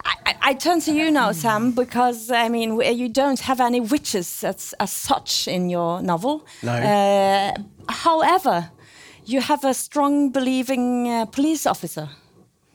I, 0.06 0.14
I- 0.26 0.36
I 0.50 0.54
turn 0.56 0.82
to 0.82 0.92
you 0.94 1.10
now, 1.12 1.32
Sam, 1.32 1.72
because 1.72 2.30
I 2.30 2.50
mean 2.50 2.80
you 2.98 3.10
don't 3.10 3.40
have 3.42 3.62
any 3.62 3.80
witches 3.80 4.44
as, 4.44 4.74
as 4.80 4.92
such 4.92 5.48
in 5.48 5.70
your 5.70 6.02
novel. 6.02 6.46
No. 6.62 6.74
Uh, 6.74 7.54
however, 7.90 8.70
you 9.26 9.42
have 9.42 9.64
a 9.64 9.74
strong 9.74 10.32
believing 10.32 11.08
uh, 11.08 11.26
police 11.26 11.66
officer. 11.66 12.10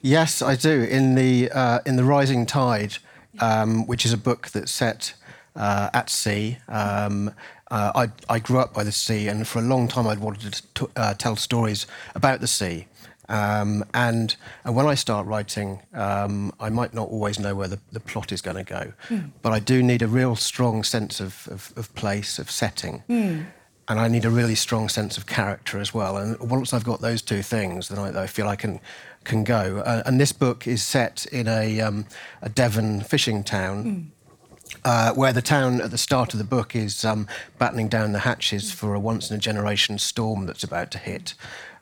Yes, 0.00 0.40
I 0.42 0.56
do. 0.56 0.82
In 0.90 1.14
the 1.14 1.50
uh, 1.52 1.80
in 1.84 1.96
the 1.96 2.04
Rising 2.04 2.46
Tide, 2.46 2.96
um, 3.40 3.86
which 3.86 4.04
is 4.06 4.12
a 4.12 4.16
book 4.18 4.48
that's 4.48 4.70
set 4.72 5.14
uh, 5.56 5.90
at 5.92 6.08
sea. 6.10 6.56
Um, 6.68 7.30
uh, 7.70 7.92
I 7.94 8.34
I 8.34 8.38
grew 8.38 8.58
up 8.60 8.72
by 8.72 8.84
the 8.84 8.92
sea, 8.92 9.28
and 9.28 9.46
for 9.46 9.58
a 9.58 9.62
long 9.62 9.88
time 9.88 10.06
I'd 10.06 10.20
wanted 10.20 10.52
to 10.54 10.62
t- 10.86 10.92
uh, 10.96 11.14
tell 11.14 11.36
stories 11.36 11.86
about 12.14 12.40
the 12.40 12.46
sea. 12.46 12.86
Um, 13.28 13.84
and 13.92 14.34
and 14.64 14.74
when 14.74 14.86
I 14.86 14.94
start 14.94 15.26
writing, 15.26 15.80
um, 15.92 16.52
I 16.58 16.70
might 16.70 16.94
not 16.94 17.08
always 17.08 17.38
know 17.38 17.54
where 17.54 17.68
the, 17.68 17.78
the 17.92 18.00
plot 18.00 18.32
is 18.32 18.40
going 18.40 18.56
to 18.56 18.64
go, 18.64 18.92
but 19.42 19.52
I 19.52 19.60
do 19.60 19.82
need 19.82 20.02
a 20.02 20.08
real 20.08 20.34
strong 20.36 20.82
sense 20.82 21.20
of, 21.20 21.48
of, 21.50 21.72
of 21.76 21.94
place, 21.94 22.38
of 22.38 22.50
setting 22.50 23.02
and 23.88 23.98
I 23.98 24.06
need 24.08 24.24
a 24.24 24.30
really 24.30 24.54
strong 24.54 24.88
sense 24.88 25.16
of 25.16 25.26
character 25.26 25.78
as 25.78 25.94
well. 25.94 26.18
And 26.18 26.38
once 26.40 26.72
I've 26.74 26.84
got 26.84 27.00
those 27.00 27.22
two 27.22 27.42
things, 27.42 27.88
then 27.88 27.98
I, 27.98 28.24
I 28.24 28.26
feel 28.26 28.46
I 28.46 28.56
can 28.56 28.80
can 29.24 29.44
go. 29.44 29.78
Uh, 29.84 30.02
and 30.06 30.20
this 30.20 30.32
book 30.32 30.66
is 30.66 30.82
set 30.82 31.26
in 31.26 31.48
a 31.48 31.80
um, 31.80 32.06
a 32.42 32.48
Devon 32.48 33.00
fishing 33.00 33.42
town. 33.42 34.12
Uh, 34.84 35.14
where 35.14 35.32
the 35.32 35.42
town 35.42 35.80
at 35.80 35.90
the 35.90 35.98
start 35.98 36.34
of 36.34 36.38
the 36.38 36.44
book 36.44 36.76
is 36.76 37.02
um, 37.02 37.26
battening 37.58 37.88
down 37.88 38.12
the 38.12 38.18
hatches 38.18 38.70
for 38.70 38.94
a 38.94 39.00
once 39.00 39.30
in 39.30 39.36
a 39.36 39.40
generation 39.40 39.98
storm 39.98 40.44
that's 40.44 40.62
about 40.62 40.90
to 40.90 40.98
hit. 40.98 41.32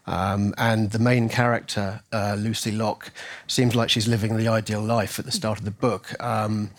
Um, 0.07 0.55
and 0.57 0.90
the 0.90 0.99
main 0.99 1.29
character, 1.29 2.03
uh, 2.12 2.37
Lucy 2.38 2.71
Locke, 2.71 3.11
seems 3.47 3.75
like 3.75 3.90
she's 3.90 4.07
living 4.07 4.37
the 4.37 4.49
ideal 4.49 4.81
life 4.81 5.19
at 5.19 5.25
the 5.25 5.33
start 5.33 5.59
of 5.59 5.64
the 5.64 5.71
book. 5.71 6.14
Um, 6.23 6.71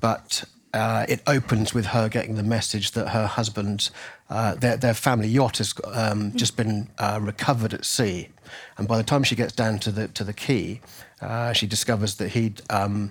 but 0.00 0.44
uh, 0.72 1.06
it 1.08 1.22
opens 1.26 1.74
with 1.74 1.86
her 1.86 2.08
getting 2.08 2.36
the 2.36 2.42
message 2.42 2.92
that 2.92 3.08
her 3.08 3.26
husband, 3.26 3.90
uh, 4.30 4.54
their, 4.54 4.76
their 4.76 4.94
family 4.94 5.28
yacht, 5.28 5.58
has 5.58 5.74
um, 5.92 6.32
just 6.36 6.56
been 6.56 6.88
uh, 6.98 7.18
recovered 7.22 7.72
at 7.72 7.84
sea. 7.84 8.28
And 8.76 8.86
by 8.86 8.98
the 8.98 9.02
time 9.02 9.24
she 9.24 9.34
gets 9.34 9.52
down 9.52 9.78
to 9.80 9.90
the 9.90 10.08
to 10.08 10.22
the 10.22 10.32
quay, 10.32 10.80
uh, 11.20 11.52
she 11.52 11.66
discovers 11.66 12.16
that 12.16 12.28
he'd 12.28 12.60
um, 12.70 13.10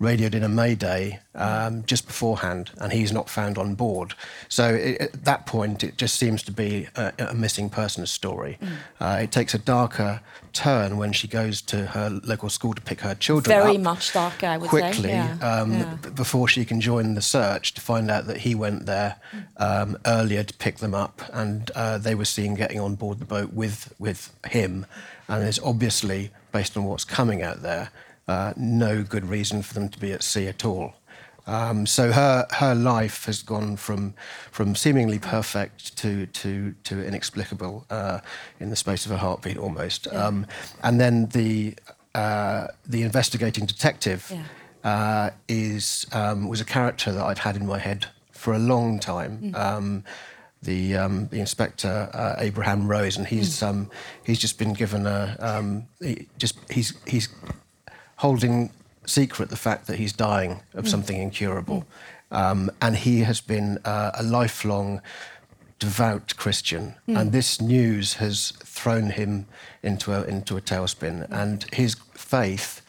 radioed 0.00 0.34
in 0.34 0.42
a 0.42 0.48
mayday 0.48 1.20
um, 1.34 1.84
just 1.86 2.06
beforehand, 2.06 2.70
and 2.80 2.92
he's 2.92 3.12
not 3.12 3.28
found 3.28 3.58
on 3.58 3.74
board. 3.74 4.14
So 4.48 4.74
it, 4.74 5.00
at 5.00 5.24
that 5.24 5.46
point, 5.46 5.82
it 5.82 5.96
just 5.96 6.16
seems 6.16 6.42
to 6.44 6.52
be 6.52 6.88
a, 6.96 7.12
a 7.30 7.34
missing 7.34 7.70
persons 7.70 8.10
story. 8.10 8.58
Uh, 9.00 9.20
it 9.22 9.32
takes 9.32 9.54
a 9.54 9.58
darker 9.58 10.20
turn 10.52 10.96
when 10.96 11.12
she 11.12 11.26
goes 11.26 11.60
to 11.62 11.86
her 11.86 12.20
local 12.24 12.48
school 12.48 12.74
to 12.74 12.80
pick 12.80 13.00
her 13.00 13.14
children 13.14 13.56
Very 13.56 13.76
up 13.76 13.82
much 13.82 14.12
darker, 14.12 14.46
I 14.46 14.56
would 14.56 14.70
say. 14.70 14.80
quickly 14.80 15.10
Yeah, 15.10 15.36
um, 15.40 15.72
yeah. 15.72 15.96
b- 16.00 16.10
before 16.10 16.46
she 16.46 16.64
can 16.64 16.80
join 16.80 17.14
the 17.14 17.22
search 17.22 17.74
to 17.74 17.80
find 17.80 18.10
out 18.10 18.26
that 18.26 18.38
he 18.38 18.54
went 18.54 18.86
there 18.86 19.16
um, 19.56 19.98
earlier 20.06 20.44
to 20.44 20.54
pick 20.54 20.78
them 20.78 20.94
up, 20.94 21.22
and 21.32 21.70
uh, 21.74 21.98
they 21.98 22.14
were 22.14 22.24
seen 22.24 22.54
getting 22.54 22.80
on 22.80 22.94
board 22.94 23.18
the 23.18 23.24
boat 23.24 23.52
with 23.52 23.92
with 23.98 24.32
him. 24.46 24.86
And 25.26 25.42
there's 25.42 25.58
obviously, 25.58 26.30
based 26.52 26.76
on 26.76 26.84
what's 26.84 27.04
coming 27.04 27.42
out 27.42 27.62
there, 27.62 27.90
uh, 28.28 28.52
no 28.56 29.02
good 29.02 29.26
reason 29.26 29.62
for 29.62 29.74
them 29.74 29.88
to 29.88 29.98
be 29.98 30.12
at 30.12 30.22
sea 30.22 30.46
at 30.48 30.64
all. 30.64 30.94
Um, 31.46 31.84
so 31.86 32.10
her 32.12 32.46
her 32.52 32.74
life 32.74 33.26
has 33.26 33.42
gone 33.42 33.76
from 33.76 34.14
from 34.50 34.74
seemingly 34.74 35.18
perfect 35.18 35.96
to 35.98 36.24
to 36.26 36.72
to 36.84 37.04
inexplicable 37.06 37.84
uh, 37.90 38.20
in 38.60 38.70
the 38.70 38.76
space 38.76 39.04
of 39.04 39.12
a 39.12 39.18
heartbeat 39.18 39.58
almost. 39.58 40.06
Um, 40.06 40.46
and 40.82 40.98
then 40.98 41.26
the 41.26 41.74
uh, 42.14 42.68
the 42.88 43.02
investigating 43.02 43.66
detective 43.66 44.32
Yeah. 44.32 44.44
uh, 44.90 45.30
is 45.48 46.06
um, 46.12 46.48
was 46.48 46.60
a 46.62 46.64
character 46.64 47.12
that 47.12 47.22
I'd 47.22 47.38
had 47.38 47.56
in 47.56 47.66
my 47.66 47.78
head 47.78 48.06
for 48.32 48.54
a 48.54 48.58
long 48.58 48.98
time. 48.98 49.52
Um, 49.54 50.04
the 50.62 50.96
um, 50.96 51.28
the 51.28 51.40
inspector 51.40 52.08
uh, 52.14 52.36
Abraham 52.38 52.88
Rose, 52.88 53.18
and 53.18 53.26
he's 53.26 53.62
um, 53.62 53.90
he's 54.24 54.38
just 54.38 54.58
been 54.58 54.72
given 54.72 55.06
a 55.06 55.36
um, 55.40 55.86
he 56.00 56.26
just 56.38 56.56
he's 56.70 56.94
he's 57.06 57.28
holding 58.16 58.70
secret 59.06 59.50
the 59.50 59.56
fact 59.56 59.86
that 59.86 59.96
he's 59.98 60.12
dying 60.12 60.60
of 60.74 60.88
something 60.88 61.20
incurable, 61.20 61.84
um, 62.30 62.70
and 62.80 62.96
he 62.96 63.20
has 63.20 63.40
been 63.40 63.78
uh, 63.84 64.10
a 64.14 64.22
lifelong 64.22 65.00
devout 65.78 66.34
Christian, 66.36 66.94
and 67.06 67.32
this 67.32 67.60
news 67.60 68.14
has 68.14 68.52
thrown 68.64 69.10
him 69.10 69.46
into 69.82 70.12
a 70.12 70.22
into 70.24 70.56
a 70.56 70.60
tailspin, 70.60 71.26
and 71.30 71.66
his 71.72 71.96
faith. 72.14 72.80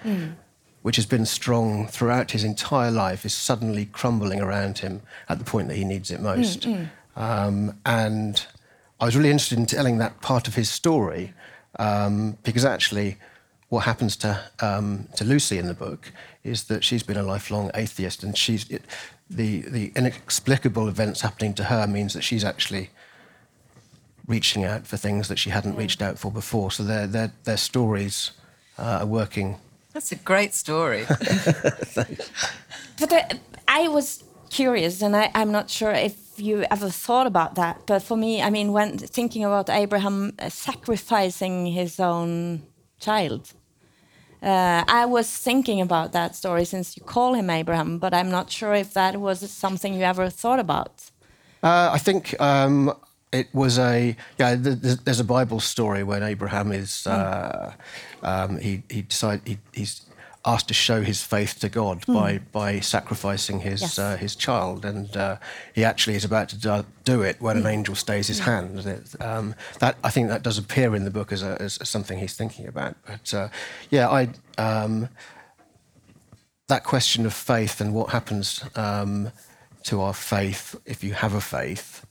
Which 0.81 0.97
has 0.97 1.07
been 1.07 1.25
strong 1.25 1.88
throughout 1.88 2.29
his 2.29 2.43
entire 2.43 2.91
life 2.91 3.25
is 3.25 3.33
suddenly 3.33 3.88
crumbling 3.88 4.39
around 4.39 4.77
him 4.77 5.01
at 5.27 5.39
the 5.39 5.43
point 5.43 5.67
that 5.69 5.77
he 5.77 5.83
needs 5.83 6.11
it 6.11 6.21
most. 6.21 6.67
Um, 7.15 7.79
and 7.88 8.45
I 8.99 9.05
was 9.05 9.15
really 9.17 9.31
interested 9.31 9.57
in 9.57 9.65
telling 9.65 9.97
that 9.97 10.21
part 10.21 10.47
of 10.47 10.53
his 10.53 10.69
story 10.69 11.33
um, 11.79 12.37
because 12.43 12.63
actually, 12.65 13.17
what 13.76 13.84
happens 13.84 14.15
to 14.15 14.32
um, 14.62 15.10
to 15.17 15.26
Lucy 15.26 15.58
in 15.58 15.67
the 15.67 15.73
book 15.73 16.12
is 16.44 16.63
that 16.63 16.82
she's 16.84 17.04
been 17.04 17.17
a 17.17 17.23
lifelong 17.34 17.69
atheist, 17.73 18.23
and 18.23 18.38
she's 18.38 18.63
it, 18.69 18.84
the 19.30 19.50
the 19.78 19.92
inexplicable 19.98 20.88
events 20.88 21.21
happening 21.21 21.54
to 21.56 21.65
her 21.65 21.86
means 21.86 22.13
that 22.13 22.23
she's 22.23 22.46
actually 22.46 22.90
reaching 24.28 24.63
out 24.63 24.88
for 24.88 24.98
things 24.98 25.28
that 25.28 25.38
she 25.38 25.50
hadn't 25.50 25.76
reached 25.76 26.02
out 26.02 26.17
for 26.17 26.32
before. 26.32 26.71
So 26.71 26.84
their 26.84 27.06
their 27.06 27.34
their 27.44 27.58
stories 27.58 28.32
uh, 28.80 29.00
are 29.02 29.06
working. 29.06 29.58
That's 29.92 30.12
a 30.13 30.21
great 30.32 30.54
story. 30.54 31.06
But 32.98 33.12
uh, 33.12 33.23
I 33.67 33.90
was 33.90 34.23
curious, 34.50 35.02
and 35.02 35.17
I, 35.17 35.30
I'm 35.36 35.52
not 35.52 35.69
sure 35.69 35.92
if 35.92 36.15
you 36.38 36.65
ever 36.71 36.90
thought 36.90 37.28
about 37.28 37.56
that. 37.56 37.76
But 37.86 38.04
for 38.04 38.15
me, 38.15 38.42
I 38.42 38.50
mean, 38.50 38.71
when 38.71 38.98
thinking 38.98 39.44
about 39.44 39.69
Abraham 39.69 40.32
uh, 40.40 40.48
sacrificing 40.48 41.65
his 41.65 42.00
own 42.00 42.62
child, 43.00 43.54
uh, 44.42 44.83
I 44.88 45.06
was 45.06 45.29
thinking 45.29 45.81
about 45.81 46.12
that 46.12 46.36
story 46.36 46.65
since 46.65 46.98
you 46.98 47.04
call 47.04 47.33
him 47.33 47.50
Abraham, 47.50 48.00
but 48.00 48.13
I'm 48.13 48.29
not 48.29 48.52
sure 48.52 48.73
if 48.73 48.94
that 48.94 49.17
was 49.19 49.50
something 49.52 49.94
you 49.94 50.02
ever 50.02 50.29
thought 50.29 50.60
about. 50.60 51.12
Uh, 51.63 51.90
I 51.94 51.98
think 51.98 52.40
um, 52.40 52.94
it 53.31 53.48
was 53.54 53.79
a 53.79 54.15
yeah. 54.38 54.56
th- 54.56 54.81
th- 54.81 55.00
There's 55.04 55.19
a 55.19 55.23
Bible 55.23 55.60
story 55.60 56.04
when 56.04 56.21
Abraham 56.23 56.71
is 56.71 57.08
uh, 57.08 57.73
um, 58.23 58.60
he 58.60 58.83
he 58.90 59.02
decide 59.02 59.42
he, 59.46 59.58
he's 59.73 60.02
asked 60.46 60.67
to 60.67 60.73
show 60.73 61.02
his 61.02 61.23
faith 61.23 61.60
to 61.60 61.69
God 61.69 62.06
by 62.06 62.39
by 62.52 62.79
sacrificing 62.79 63.62
his 63.62 63.81
Yes. 63.81 64.00
uh, 64.00 64.17
his 64.17 64.35
child, 64.35 64.85
and 64.85 65.15
uh, 65.17 65.37
he 65.73 65.83
actually 65.83 66.15
is 66.15 66.25
about 66.25 66.50
to 66.50 66.85
do, 67.04 67.21
it 67.21 67.41
when 67.41 67.58
an 67.58 67.65
angel 67.65 67.96
stays 67.96 68.27
his 68.27 68.39
hand. 68.39 68.79
It, 68.79 69.21
um, 69.21 69.56
that 69.79 69.98
I 70.04 70.10
think 70.10 70.29
that 70.29 70.43
does 70.43 70.58
appear 70.58 70.96
in 70.96 71.04
the 71.04 71.12
book 71.12 71.31
as, 71.31 71.43
a, 71.43 71.58
as 71.62 71.79
something 71.83 72.19
he's 72.19 72.35
thinking 72.35 72.67
about. 72.67 72.96
But 73.06 73.33
uh, 73.33 73.50
yeah, 73.89 74.10
I 74.10 74.29
um, 74.58 75.10
that 76.67 76.83
question 76.83 77.25
of 77.25 77.33
faith 77.33 77.81
and 77.81 77.93
what 77.93 78.10
happens 78.10 78.63
um, 78.75 79.31
to 79.83 80.02
our 80.02 80.13
faith 80.13 80.75
if 80.85 81.04
you 81.04 81.13
have 81.13 81.33
a 81.33 81.41
faith 81.41 82.06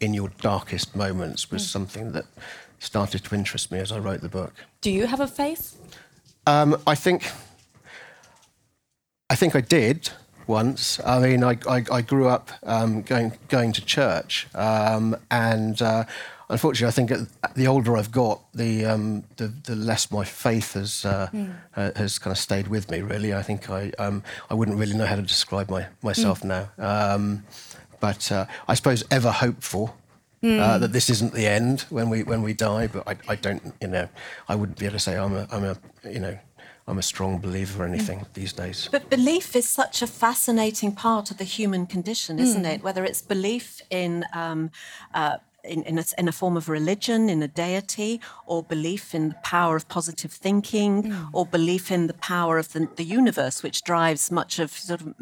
in 0.00 0.14
your 0.14 0.30
darkest 0.40 0.96
moments 0.96 1.50
was 1.50 1.68
something 1.68 2.12
that 2.12 2.24
started 2.78 3.22
to 3.24 3.34
interest 3.34 3.70
me 3.70 3.78
as 3.78 3.92
I 3.92 3.98
wrote 3.98 4.22
the 4.22 4.28
book. 4.28 4.54
Do 4.80 4.90
you 4.90 5.06
have 5.06 5.20
a 5.20 5.26
faith? 5.26 5.76
Um, 6.46 6.80
I 6.86 6.94
think 6.94 7.30
I 9.30 9.34
think 9.34 9.54
I 9.54 9.60
did 9.60 10.10
once. 10.46 11.00
I 11.04 11.18
mean, 11.18 11.44
I, 11.44 11.58
I, 11.68 11.84
I 11.92 12.02
grew 12.02 12.28
up 12.28 12.50
um, 12.62 13.02
going 13.02 13.32
going 13.48 13.72
to 13.72 13.84
church, 13.84 14.46
um, 14.54 15.16
and 15.30 15.80
uh, 15.82 16.04
unfortunately, 16.48 16.88
I 16.88 16.92
think 16.92 17.10
at- 17.10 17.54
the 17.54 17.66
older 17.66 17.96
I've 17.96 18.10
got, 18.12 18.40
the 18.54 18.86
um, 18.86 19.24
the, 19.36 19.48
the 19.48 19.76
less 19.76 20.10
my 20.10 20.24
faith 20.24 20.74
has 20.74 21.04
uh, 21.04 21.28
uh, 21.76 21.90
has 21.96 22.18
kind 22.18 22.32
of 22.32 22.38
stayed 22.38 22.68
with 22.68 22.90
me. 22.90 23.02
Really, 23.02 23.34
I 23.34 23.42
think 23.42 23.68
I 23.68 23.90
um, 23.98 24.22
I 24.50 24.54
wouldn't 24.54 24.78
really 24.78 24.94
know 24.96 25.06
how 25.06 25.16
to 25.16 25.22
describe 25.22 25.68
my 25.70 25.86
myself 26.02 26.42
now. 26.44 26.70
Um, 26.78 27.44
but 28.00 28.30
uh, 28.32 28.46
I 28.66 28.74
suppose 28.74 29.04
ever 29.10 29.30
hopeful. 29.30 29.94
Uh, 30.40 30.78
that 30.78 30.92
this 30.92 31.10
isn't 31.10 31.32
the 31.34 31.48
end 31.48 31.80
when 31.90 32.08
we 32.08 32.22
when 32.22 32.42
we 32.42 32.52
die, 32.54 32.86
but 32.86 33.02
I, 33.08 33.16
I 33.28 33.34
don't 33.34 33.74
you 33.80 33.88
know 33.88 34.08
I 34.48 34.54
wouldn't 34.54 34.78
be 34.78 34.86
able 34.86 34.92
to 34.92 35.00
say 35.00 35.16
I'm 35.18 35.34
a 35.34 35.48
I'm 35.50 35.64
a 35.64 35.76
you 36.08 36.20
know 36.20 36.38
I'm 36.88 36.98
a 36.98 37.02
strong 37.02 37.38
believer 37.38 37.84
or 37.84 37.86
anything 37.86 38.24
these 38.32 38.54
days. 38.54 38.88
But 38.90 39.10
belief 39.10 39.54
is 39.54 39.68
such 39.68 40.00
a 40.00 40.06
fascinating 40.06 40.92
part 40.92 41.30
of 41.30 41.36
the 41.36 41.44
human 41.44 41.86
condition, 41.86 42.38
isn't 42.38 42.64
it? 42.64 42.82
Whether 42.82 43.04
it's 43.04 43.20
belief 43.20 43.82
in, 43.90 44.24
um, 44.32 44.70
uh, 45.12 45.36
in, 45.64 45.82
in, 45.82 45.98
a, 45.98 46.04
in 46.16 46.28
a 46.28 46.32
form 46.32 46.56
of 46.56 46.68
religion, 46.68 47.28
in 47.28 47.42
a 47.42 47.48
deity, 47.48 48.20
or 48.46 48.62
belief 48.62 49.14
in 49.14 49.30
the 49.30 49.34
power 49.42 49.76
of 49.76 49.88
positive 49.88 50.32
thinking, 50.32 51.14
or 51.32 51.44
belief 51.44 51.90
in 51.90 52.06
the 52.06 52.14
power 52.14 52.58
of 52.58 52.72
the, 52.72 52.88
the 52.96 53.04
universe, 53.04 53.62
which 53.62 53.82
drives 53.82 54.30
much 54.30 54.58
of 54.58 54.70
sort 54.70 55.00
of 55.00 55.14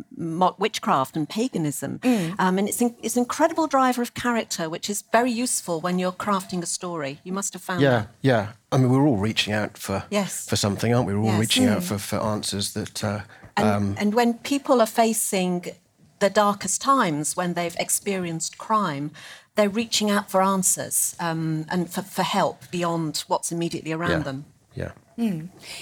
witchcraft 0.58 1.16
and 1.16 1.28
paganism. 1.28 2.00
Um, 2.38 2.58
and 2.58 2.68
it's, 2.68 2.80
in, 2.80 2.94
it's 3.02 3.16
an 3.16 3.22
incredible 3.22 3.66
driver 3.66 4.02
of 4.02 4.14
character, 4.14 4.68
which 4.68 4.90
is 4.90 5.02
very 5.12 5.30
useful 5.32 5.80
when 5.80 5.98
you're 5.98 6.12
crafting 6.12 6.62
a 6.62 6.66
story. 6.66 7.20
You 7.24 7.32
must 7.32 7.52
have 7.54 7.62
found 7.62 7.80
Yeah, 7.80 7.90
that. 7.90 8.08
yeah. 8.22 8.52
I 8.72 8.78
mean, 8.78 8.90
we're 8.90 9.06
all 9.06 9.16
reaching 9.16 9.52
out 9.54 9.78
for 9.78 10.04
Yes. 10.10 10.46
for 10.48 10.56
something, 10.56 10.94
aren't 10.94 11.06
we? 11.06 11.14
We're 11.14 11.20
all 11.20 11.26
Yes. 11.26 11.40
reaching 11.40 11.66
out 11.66 11.82
for, 11.82 11.98
for 11.98 12.16
answers 12.20 12.72
that. 12.74 13.02
Uh, 13.02 13.20
And, 13.56 13.66
um, 13.68 13.94
and 13.98 14.14
when 14.14 14.34
people 14.34 14.80
are 14.82 14.86
facing 15.04 15.64
the 16.18 16.28
darkest 16.28 16.82
times, 16.82 17.36
when 17.36 17.54
they've 17.54 17.76
experienced 17.78 18.58
crime, 18.58 19.10
they're 19.56 19.68
reaching 19.68 20.10
out 20.10 20.30
for 20.30 20.42
answers 20.42 21.16
um, 21.18 21.66
and 21.70 21.90
for, 21.90 22.02
for 22.02 22.22
help 22.22 22.70
beyond 22.70 23.24
what's 23.26 23.50
immediately 23.50 23.92
around 23.92 24.10
yeah, 24.10 24.22
them. 24.22 24.44
yeah. 24.74 24.90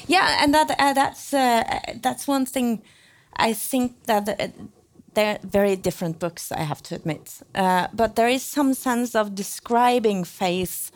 Yeah, 0.06 0.38
and 0.42 0.54
that 0.54 0.70
uh, 0.78 0.92
that's 0.92 1.34
uh, 1.34 1.80
that's 2.00 2.28
one 2.28 2.46
thing. 2.46 2.82
I 3.36 3.52
think 3.52 4.04
that 4.04 4.28
uh, 4.28 4.48
they're 5.14 5.40
very 5.42 5.74
different 5.76 6.20
books. 6.20 6.52
I 6.52 6.62
have 6.62 6.82
to 6.84 6.94
admit, 6.94 7.40
uh, 7.54 7.88
but 7.92 8.14
there 8.14 8.28
is 8.28 8.44
some 8.44 8.74
sense 8.74 9.16
of 9.16 9.34
describing 9.34 10.22
faith 10.22 10.92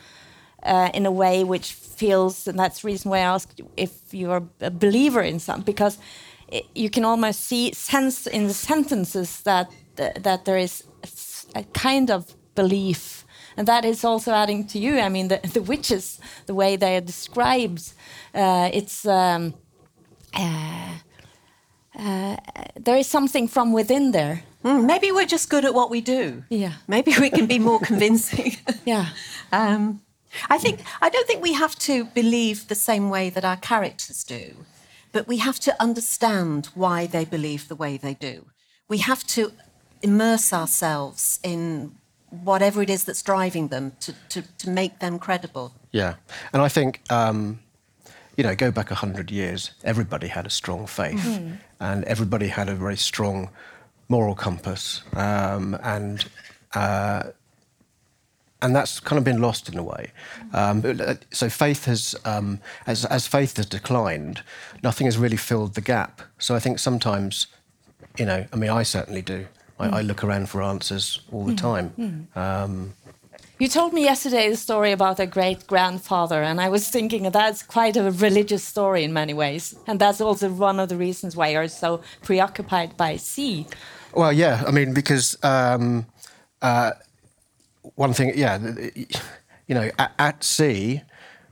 uh, 0.63 0.91
in 0.95 1.05
a 1.05 1.11
way 1.11 1.43
which 1.43 1.73
feels, 1.73 2.47
and 2.47 2.57
that's 2.57 2.83
the 2.83 2.87
reason 2.87 3.11
why 3.11 3.19
I 3.19 3.35
asked 3.35 3.59
you 3.59 3.69
if 3.77 4.15
you're 4.15 4.49
a 4.61 4.71
believer 4.71 5.21
in 5.21 5.41
some, 5.41 5.63
because 5.63 5.99
it, 6.47 6.65
you 6.77 6.91
can 6.91 7.05
almost 7.05 7.41
see 7.41 7.73
sense 7.73 8.29
in 8.29 8.47
the 8.47 8.55
sentences 8.55 9.43
that 9.43 9.69
that 9.97 10.45
there 10.45 10.59
is 10.59 10.85
a 11.57 11.65
kind 11.73 12.09
of 12.09 12.38
belief 12.63 13.19
and 13.59 13.67
that 13.67 13.85
is 13.85 14.05
also 14.05 14.33
adding 14.33 14.65
to 14.69 14.79
you. 14.79 15.01
I 15.01 15.09
mean, 15.09 15.29
the, 15.29 15.41
the 15.53 15.61
witches, 15.61 16.21
the 16.47 16.55
way 16.55 16.77
they 16.77 16.97
are 16.97 17.01
described, 17.01 17.93
uh, 18.33 18.71
it's 18.73 19.05
um, 19.05 19.53
uh, 20.33 20.95
uh, 21.99 22.37
there 22.77 22.97
is 22.97 23.09
something 23.09 23.49
from 23.49 23.73
within 23.73 24.13
there. 24.13 24.45
Mm, 24.65 24.87
maybe 24.87 25.11
we're 25.11 25.27
just 25.27 25.51
good 25.51 25.65
at 25.65 25.75
what 25.75 25.91
we 25.91 26.01
do. 26.01 26.45
Yeah. 26.51 26.75
Maybe 26.87 27.13
we 27.21 27.31
can 27.31 27.47
be 27.47 27.59
more 27.59 27.81
convincing. 27.91 28.57
Yeah. 28.85 29.09
Um, 29.53 30.01
I 30.49 30.57
think 30.57 30.81
I 31.03 31.11
don't 31.11 31.27
think 31.27 31.43
we 31.43 31.53
have 31.53 31.75
to 31.81 32.05
believe 32.05 32.69
the 32.69 32.75
same 32.75 33.11
way 33.11 33.29
that 33.29 33.45
our 33.45 33.57
characters 33.57 34.25
do, 34.25 34.65
but 35.13 35.27
we 35.27 35.39
have 35.39 35.59
to 35.61 35.73
understand 35.83 36.67
why 36.75 37.07
they 37.07 37.25
believe 37.27 37.69
the 37.69 37.75
way 37.75 37.99
they 37.99 38.15
do. 38.15 38.47
We 38.89 38.99
have 38.99 39.27
to 39.35 39.53
immerse 40.03 40.53
ourselves 40.53 41.39
in 41.43 41.97
whatever 42.45 42.83
it 42.83 42.91
is 42.91 43.05
that's 43.05 43.23
driving 43.23 43.69
them 43.69 43.93
to, 44.01 44.15
to, 44.29 44.43
to 44.59 44.71
make 44.71 44.99
them 44.99 45.19
credible. 45.19 45.73
Yeah, 45.93 46.15
and 46.53 46.63
I 46.63 46.69
think 46.69 47.01
um, 47.11 47.61
you 48.39 48.45
know, 48.45 48.55
go 48.55 48.71
back 48.71 48.93
a 48.93 48.95
hundred 48.95 49.33
years, 49.33 49.73
everybody 49.83 50.29
had 50.29 50.47
a 50.47 50.51
strong 50.51 50.87
faith, 50.87 51.27
and 51.81 52.05
everybody 52.05 52.47
had 52.47 52.69
a 52.69 52.75
very 52.75 52.97
strong 52.97 53.51
moral 54.09 54.37
compass, 54.37 55.03
um, 55.15 55.77
and 55.83 56.25
uh, 56.75 57.25
and 58.63 58.77
that's 58.77 59.01
kind 59.01 59.19
of 59.19 59.25
been 59.25 59.41
lost 59.41 59.69
in 59.69 59.77
a 59.77 59.83
way. 59.83 60.13
Um, 60.55 60.83
so 61.33 61.49
faith 61.49 61.87
has, 61.87 62.15
um, 62.25 62.61
as 62.87 63.05
as 63.07 63.27
faith 63.27 63.57
has 63.57 63.67
declined, 63.67 64.43
nothing 64.85 65.07
has 65.09 65.19
really 65.19 65.37
filled 65.37 65.75
the 65.75 65.81
gap. 65.81 66.23
So 66.39 66.55
I 66.55 66.61
think 66.61 66.79
sometimes, 66.79 67.49
you 68.17 68.25
know, 68.25 68.47
I 68.53 68.57
mean, 68.57 68.71
I 68.71 68.85
certainly 68.85 69.23
do. 69.23 69.47
I, 69.79 69.99
I 69.99 70.03
look 70.03 70.25
around 70.25 70.49
for 70.49 70.63
answers 70.63 71.21
all 71.33 71.45
the 71.45 71.55
time. 71.55 72.29
Um, 72.35 72.95
You 73.61 73.69
told 73.69 73.93
me 73.93 74.03
yesterday 74.05 74.49
the 74.49 74.57
story 74.57 74.93
about 74.93 75.19
a 75.19 75.27
great 75.27 75.67
grandfather, 75.67 76.43
and 76.45 76.61
I 76.61 76.69
was 76.69 76.89
thinking 76.89 77.29
that's 77.33 77.65
quite 77.65 77.97
a 77.97 78.11
religious 78.13 78.63
story 78.63 79.03
in 79.03 79.13
many 79.13 79.35
ways. 79.35 79.75
And 79.87 79.99
that's 79.99 80.21
also 80.21 80.49
one 80.49 80.79
of 80.79 80.89
the 80.89 80.97
reasons 80.97 81.35
why 81.35 81.49
you're 81.49 81.69
so 81.69 82.01
preoccupied 82.23 82.97
by 82.97 83.17
sea. 83.17 83.67
Well, 84.15 84.33
yeah, 84.33 84.63
I 84.67 84.71
mean, 84.71 84.95
because 84.95 85.37
um, 85.43 86.07
uh, 86.63 86.93
one 87.97 88.13
thing, 88.15 88.33
yeah, 88.37 88.59
you 89.67 89.75
know, 89.75 89.91
at, 89.99 90.13
at 90.19 90.45
sea, 90.45 91.03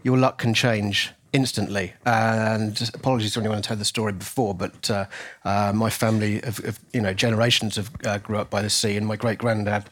your 0.05 0.17
luck 0.17 0.39
can 0.39 0.55
change 0.55 1.13
instantly. 1.33 1.95
And 2.05 2.91
apologies 2.95 3.35
to 3.35 3.41
anyone 3.41 3.59
who 3.59 3.63
told 3.63 3.81
the 3.81 3.85
story 3.85 4.13
before, 4.13 4.55
but 4.55 4.91
uh, 4.91 5.07
uh, 5.45 5.73
my 5.75 5.91
family, 5.91 6.43
of, 6.43 6.79
you 6.93 7.01
know, 7.01 7.15
generations 7.15 7.77
have 7.77 7.91
uh, 8.05 8.19
grew 8.19 8.39
up 8.39 8.51
by 8.51 8.63
the 8.63 8.71
sea, 8.71 8.97
and 8.97 9.07
my 9.07 9.17
great 9.17 9.39
granddad. 9.39 9.85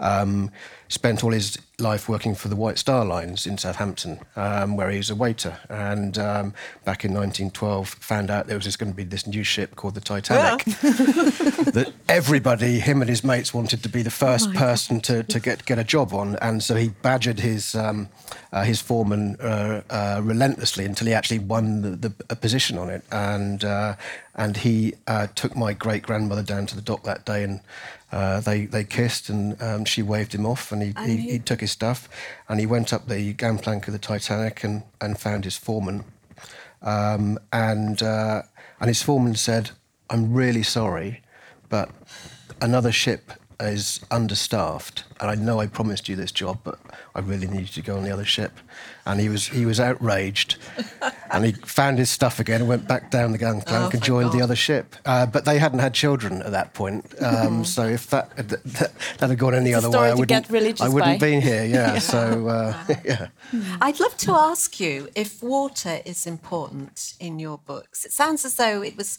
Um, 0.00 0.50
spent 0.88 1.22
all 1.22 1.32
his 1.32 1.58
life 1.78 2.08
working 2.08 2.34
for 2.34 2.48
the 2.48 2.56
White 2.56 2.78
Star 2.78 3.04
Lines 3.04 3.46
in 3.46 3.56
Southampton, 3.56 4.18
um, 4.34 4.76
where 4.76 4.90
he 4.90 4.96
was 4.96 5.10
a 5.10 5.14
waiter. 5.14 5.58
And 5.68 6.18
um, 6.18 6.54
back 6.84 7.04
in 7.04 7.12
1912, 7.12 7.88
found 7.88 8.30
out 8.30 8.46
there 8.46 8.56
was 8.56 8.64
just 8.64 8.78
going 8.78 8.90
to 8.90 8.96
be 8.96 9.04
this 9.04 9.26
new 9.26 9.44
ship 9.44 9.76
called 9.76 9.94
the 9.94 10.00
Titanic 10.00 10.64
that 10.64 11.92
everybody, 12.08 12.80
him 12.80 13.00
and 13.00 13.08
his 13.08 13.22
mates, 13.22 13.54
wanted 13.54 13.82
to 13.82 13.88
be 13.88 14.02
the 14.02 14.10
first 14.10 14.52
person 14.54 15.00
to, 15.02 15.22
to 15.24 15.38
get, 15.38 15.64
get 15.66 15.78
a 15.78 15.84
job 15.84 16.12
on. 16.12 16.36
And 16.36 16.62
so 16.62 16.74
he 16.74 16.88
badgered 16.88 17.38
his, 17.38 17.74
um, 17.74 18.08
uh, 18.52 18.64
his 18.64 18.80
foreman 18.80 19.36
uh, 19.36 19.82
uh, 19.90 20.20
relentlessly 20.24 20.84
until 20.84 21.06
he 21.06 21.14
actually 21.14 21.38
won 21.38 21.82
the, 21.82 21.90
the, 21.90 22.12
a 22.30 22.34
position 22.34 22.78
on 22.78 22.88
it. 22.88 23.04
And, 23.12 23.62
uh, 23.62 23.94
and 24.34 24.56
he 24.56 24.94
uh, 25.06 25.28
took 25.34 25.54
my 25.54 25.74
great 25.74 26.02
grandmother 26.02 26.42
down 26.42 26.66
to 26.66 26.74
the 26.74 26.82
dock 26.82 27.04
that 27.04 27.24
day 27.24 27.44
and 27.44 27.60
uh, 28.10 28.40
they, 28.40 28.64
they 28.66 28.84
kissed 28.84 29.28
and 29.28 29.60
um, 29.62 29.84
she 29.84 30.02
waved 30.02 30.34
him 30.34 30.46
off 30.46 30.72
and 30.72 30.82
he, 30.82 30.94
he, 31.04 31.16
he 31.16 31.38
took 31.38 31.60
his 31.60 31.70
stuff 31.70 32.08
and 32.48 32.58
he 32.58 32.66
went 32.66 32.92
up 32.92 33.06
the 33.06 33.32
gangplank 33.34 33.86
of 33.86 33.92
the 33.92 33.98
Titanic 33.98 34.64
and, 34.64 34.82
and 35.00 35.18
found 35.18 35.44
his 35.44 35.56
foreman. 35.56 36.04
Um, 36.80 37.38
and, 37.52 38.02
uh, 38.02 38.42
and 38.80 38.88
his 38.88 39.02
foreman 39.02 39.34
said, 39.34 39.70
I'm 40.08 40.32
really 40.32 40.62
sorry, 40.62 41.22
but 41.68 41.90
another 42.62 42.92
ship 42.92 43.32
is 43.60 44.00
understaffed, 44.10 45.04
and 45.20 45.30
I 45.30 45.34
know 45.34 45.60
I 45.60 45.66
promised 45.66 46.08
you 46.08 46.14
this 46.16 46.30
job, 46.30 46.60
but 46.62 46.78
I 47.14 47.20
really 47.20 47.48
need 47.48 47.60
you 47.60 47.66
to 47.66 47.82
go 47.82 47.96
on 47.96 48.04
the 48.04 48.12
other 48.12 48.24
ship. 48.24 48.52
And 49.04 49.18
he 49.20 49.28
was 49.28 49.48
he 49.48 49.66
was 49.66 49.80
outraged, 49.80 50.56
and 51.32 51.44
he 51.44 51.52
found 51.52 51.98
his 51.98 52.10
stuff 52.10 52.38
again 52.38 52.60
and 52.60 52.68
went 52.68 52.86
back 52.86 53.10
down 53.10 53.32
the 53.32 53.38
gangplank 53.38 53.68
Oh, 53.68 53.84
and 53.84 53.92
thank 53.92 54.04
joined 54.04 54.32
the 54.32 54.42
other 54.42 54.54
ship. 54.54 54.94
Uh, 55.04 55.26
but 55.26 55.44
they 55.44 55.58
hadn't 55.58 55.80
had 55.80 55.94
children 55.94 56.42
at 56.42 56.52
that 56.52 56.74
point, 56.74 57.14
um, 57.22 57.64
so 57.76 57.86
if 57.86 58.08
that, 58.10 58.36
that 58.36 58.92
that 59.18 59.30
had 59.30 59.38
gone 59.38 59.54
any 59.54 59.70
It's 59.70 59.84
other 59.84 59.98
way, 59.98 60.10
I 60.10 60.14
wouldn't 60.14 60.28
get 60.28 60.50
religious 60.50 60.80
I 60.80 60.88
wouldn't 60.88 61.18
by. 61.20 61.26
be 61.26 61.40
here. 61.40 61.64
Yeah, 61.78 61.98
so 61.98 62.48
uh, 62.48 62.84
yeah. 63.04 63.28
I'd 63.80 64.00
love 64.00 64.16
to 64.18 64.32
ask 64.32 64.78
you 64.80 65.08
if 65.14 65.42
water 65.42 66.00
is 66.04 66.26
important 66.26 67.14
in 67.18 67.38
your 67.38 67.58
books. 67.58 68.04
It 68.04 68.12
sounds 68.12 68.44
as 68.44 68.54
though 68.54 68.82
it 68.82 68.96
was 68.96 69.18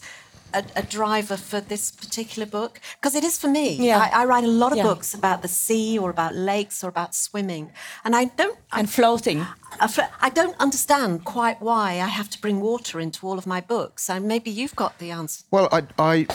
a, 0.53 0.63
a 0.75 0.83
driver 0.83 1.37
for 1.37 1.61
this 1.61 1.91
particular 1.91 2.45
book? 2.45 2.79
Because 2.99 3.15
it 3.15 3.23
is 3.23 3.37
for 3.37 3.47
me. 3.47 3.75
Yeah. 3.75 3.99
I, 3.99 4.21
I 4.21 4.25
write 4.25 4.43
a 4.43 4.47
lot 4.47 4.71
of 4.71 4.77
Yeah. 4.77 4.83
books 4.83 5.13
about 5.13 5.41
the 5.41 5.47
sea 5.47 5.97
or 5.97 6.09
about 6.09 6.35
lakes 6.35 6.83
or 6.83 6.87
about 6.87 7.15
swimming, 7.15 7.71
and 8.03 8.15
I 8.15 8.25
don't. 8.25 8.57
I, 8.71 8.79
And 8.79 8.89
floating. 8.89 9.45
I, 9.79 10.29
don't 10.29 10.55
understand 10.59 11.23
quite 11.25 11.61
why 11.61 11.93
I 11.93 12.07
have 12.07 12.29
to 12.31 12.41
bring 12.41 12.59
water 12.59 12.99
into 12.99 13.25
all 13.27 13.37
of 13.37 13.45
my 13.45 13.61
books. 13.61 14.03
So 14.05 14.19
maybe 14.19 14.49
you've 14.49 14.75
got 14.75 14.97
the 14.99 15.11
answer. 15.11 15.43
Well, 15.51 15.69
I, 15.71 15.83
I, 15.97 16.27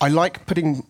I 0.00 0.08
like 0.08 0.46
putting. 0.46 0.86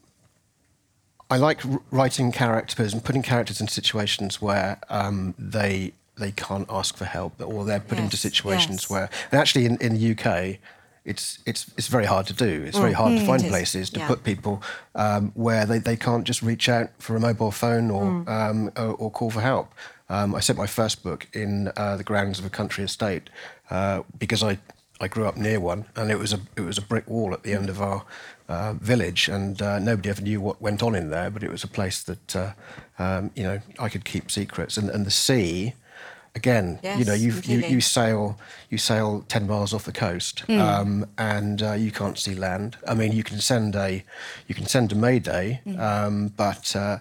I 1.30 1.36
like 1.38 1.62
writing 1.90 2.32
characters 2.32 2.92
and 2.92 3.02
putting 3.02 3.22
characters 3.22 3.60
in 3.60 3.66
situations 3.68 4.40
where 4.42 4.78
um, 4.88 5.34
they 5.38 5.94
they 6.16 6.32
can't 6.32 6.66
ask 6.70 6.96
for 6.96 7.04
help, 7.04 7.40
or 7.40 7.64
they're 7.64 7.80
put 7.80 7.98
into 7.98 8.16
situations 8.16 8.82
yes. 8.82 8.90
where. 8.90 9.10
And 9.32 9.40
actually, 9.40 9.66
in, 9.66 9.76
in 9.78 9.94
the 9.94 10.12
UK, 10.12 10.58
it's 11.04 11.38
it's 11.46 11.66
it's 11.76 11.88
very 11.88 12.06
hard 12.06 12.26
to 12.26 12.32
do. 12.32 12.62
It's 12.66 12.78
very 12.78 12.92
hard 12.94 13.18
to 13.18 13.24
find 13.26 13.42
Mm. 13.42 13.48
places 13.48 13.90
to 13.90 14.00
yeah. 14.00 14.08
put 14.08 14.24
people 14.24 14.62
um, 14.94 15.32
where 15.34 15.66
they, 15.66 15.78
they 15.78 15.96
can't 15.96 16.24
just 16.24 16.42
reach 16.42 16.68
out 16.68 16.88
for 16.98 17.14
a 17.16 17.20
mobile 17.20 17.50
phone 17.50 17.90
or 17.90 18.04
Mm. 18.04 18.28
um, 18.28 18.70
or, 18.76 18.94
or 18.94 19.10
call 19.10 19.30
for 19.30 19.40
help. 19.42 19.68
Um, 20.08 20.34
I 20.34 20.40
sent 20.40 20.58
my 20.58 20.66
first 20.66 21.02
book 21.02 21.26
in 21.32 21.70
uh, 21.76 21.96
the 21.96 22.04
grounds 22.04 22.38
of 22.38 22.44
a 22.44 22.50
country 22.50 22.84
estate 22.84 23.30
uh, 23.70 24.02
because 24.18 24.42
I, 24.42 24.58
I 25.00 25.08
grew 25.08 25.26
up 25.26 25.36
near 25.36 25.60
one, 25.60 25.86
and 25.96 26.10
it 26.10 26.18
was 26.18 26.32
a 26.32 26.40
it 26.56 26.60
was 26.62 26.78
a 26.78 26.82
brick 26.82 27.08
wall 27.08 27.32
at 27.34 27.42
the 27.42 27.52
end 27.52 27.68
of 27.70 27.80
our 27.80 28.04
uh, 28.48 28.74
village, 28.74 29.28
and 29.28 29.60
uh, 29.60 29.78
nobody 29.78 30.08
ever 30.10 30.22
knew 30.22 30.40
what 30.40 30.60
went 30.60 30.82
on 30.82 30.94
in 30.94 31.10
there. 31.10 31.30
But 31.30 31.42
it 31.42 31.50
was 31.50 31.64
a 31.64 31.68
place 31.68 32.02
that 32.04 32.36
uh, 32.36 32.52
um, 32.98 33.30
you 33.34 33.42
know 33.42 33.60
I 33.78 33.88
could 33.88 34.04
keep 34.04 34.30
secrets, 34.30 34.76
and, 34.78 34.88
and 34.90 35.04
the 35.06 35.10
sea. 35.10 35.74
Again, 36.36 36.80
you 36.98 37.04
know, 37.04 37.14
you, 37.14 37.32
you 37.44 37.60
you 37.74 37.80
sail 37.80 38.36
you 38.68 38.76
sail 38.76 39.24
ten 39.28 39.46
miles 39.46 39.72
off 39.72 39.84
the 39.84 39.92
coast, 39.92 40.42
um, 40.50 41.06
and 41.16 41.62
uh, 41.62 41.72
you 41.74 41.92
can't 41.92 42.18
see 42.18 42.34
land. 42.34 42.76
I 42.88 42.94
mean, 42.94 43.12
you 43.12 43.22
can 43.22 43.38
send 43.40 43.76
a 43.76 44.02
you 44.48 44.54
can 44.54 44.66
send 44.66 44.90
a 44.90 44.96
mayday, 44.96 45.60
um, 45.78 46.32
but 46.36 46.74
uh, 46.74 46.98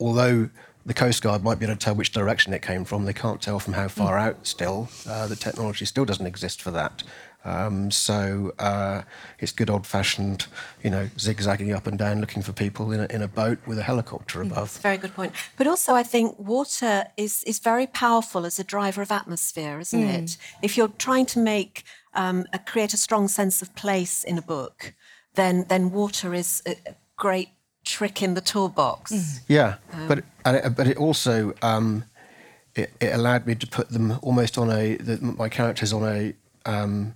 although 0.00 0.48
the 0.86 0.94
Coast 0.94 1.20
Guard 1.22 1.42
might 1.42 1.58
be 1.58 1.66
able 1.66 1.74
to 1.74 1.84
tell 1.84 1.94
which 1.94 2.12
direction 2.12 2.54
it 2.54 2.62
came 2.62 2.84
from, 2.84 3.04
they 3.04 3.12
can't 3.12 3.42
tell 3.42 3.58
from 3.58 3.74
how 3.74 3.88
far 3.88 4.16
out 4.16 4.46
still. 4.46 4.88
Uh, 5.06 5.26
the 5.26 5.36
technology 5.36 5.84
still 5.84 6.04
doesn't 6.04 6.26
exist 6.26 6.62
for 6.62 6.70
that. 6.70 7.02
Um, 7.44 7.90
so 7.92 8.52
uh, 8.58 9.02
it's 9.38 9.52
good 9.52 9.70
old 9.70 9.86
fashioned, 9.86 10.46
you 10.82 10.90
know, 10.90 11.08
zigzagging 11.18 11.72
up 11.72 11.86
and 11.86 11.96
down 11.96 12.20
looking 12.20 12.42
for 12.42 12.52
people 12.52 12.90
in 12.90 13.00
a, 13.00 13.06
in 13.06 13.22
a 13.22 13.28
boat 13.28 13.58
with 13.66 13.78
a 13.78 13.82
helicopter 13.82 14.42
above. 14.42 14.64
It's 14.64 14.78
a 14.78 14.82
very 14.82 14.96
good 14.96 15.14
point. 15.14 15.32
But 15.56 15.68
also, 15.68 15.94
I 15.94 16.02
think 16.02 16.36
water 16.38 17.04
is, 17.16 17.44
is 17.44 17.60
very 17.60 17.86
powerful 17.86 18.44
as 18.46 18.58
a 18.58 18.64
driver 18.64 19.00
of 19.02 19.12
atmosphere, 19.12 19.78
isn't 19.78 20.02
it? 20.02 20.36
If 20.60 20.76
you're 20.76 20.88
trying 20.88 21.26
to 21.26 21.38
make 21.38 21.84
um, 22.14 22.46
a, 22.52 22.58
create 22.58 22.92
a 22.94 22.96
strong 22.96 23.28
sense 23.28 23.62
of 23.62 23.74
place 23.76 24.24
in 24.24 24.38
a 24.38 24.42
book, 24.42 24.94
then 25.34 25.66
then 25.68 25.90
water 25.90 26.34
is 26.34 26.62
a 26.66 26.76
a 26.86 26.94
great 27.16 27.50
trick 27.84 28.22
in 28.22 28.34
the 28.34 28.40
toolbox. 28.40 29.40
Yeah, 29.48 29.76
but 30.08 30.24
and 30.44 30.56
it, 30.56 30.76
but 30.76 30.86
it 30.86 30.96
also 30.96 31.52
um, 31.62 32.04
it, 32.74 32.92
it 33.00 33.14
allowed 33.14 33.46
me 33.46 33.54
to 33.54 33.66
put 33.66 33.90
them 33.90 34.18
almost 34.22 34.58
on 34.58 34.70
a 34.70 34.96
the, 34.96 35.18
my 35.20 35.48
characters 35.48 35.92
on 35.92 36.04
a 36.04 36.34
um, 36.64 37.14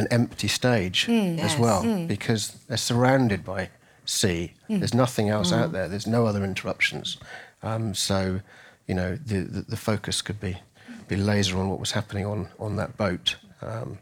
an 0.00 0.06
empty 0.10 0.48
stage 0.48 0.98
as 1.08 1.52
Yes. 1.52 1.58
well 1.58 1.82
because 2.06 2.42
they're 2.66 2.76
surrounded 2.92 3.40
by 3.44 3.68
sea. 4.04 4.52
There's 4.68 4.94
nothing 4.94 5.28
else 5.30 5.52
out 5.58 5.70
there. 5.72 5.88
There's 5.88 6.06
no 6.18 6.22
other 6.26 6.44
interruptions. 6.44 7.18
Um, 7.62 7.94
so 7.94 8.40
you 8.88 8.94
know 8.96 9.10
the, 9.30 9.38
the 9.54 9.60
the 9.72 9.76
focus 9.76 10.22
could 10.22 10.40
be 10.40 10.54
be 11.08 11.16
laser 11.16 11.56
on 11.60 11.68
what 11.70 11.78
was 11.80 11.92
happening 11.92 12.26
on 12.26 12.48
on 12.58 12.76
that 12.76 12.96
boat. 12.96 13.36
Um, 13.62 13.98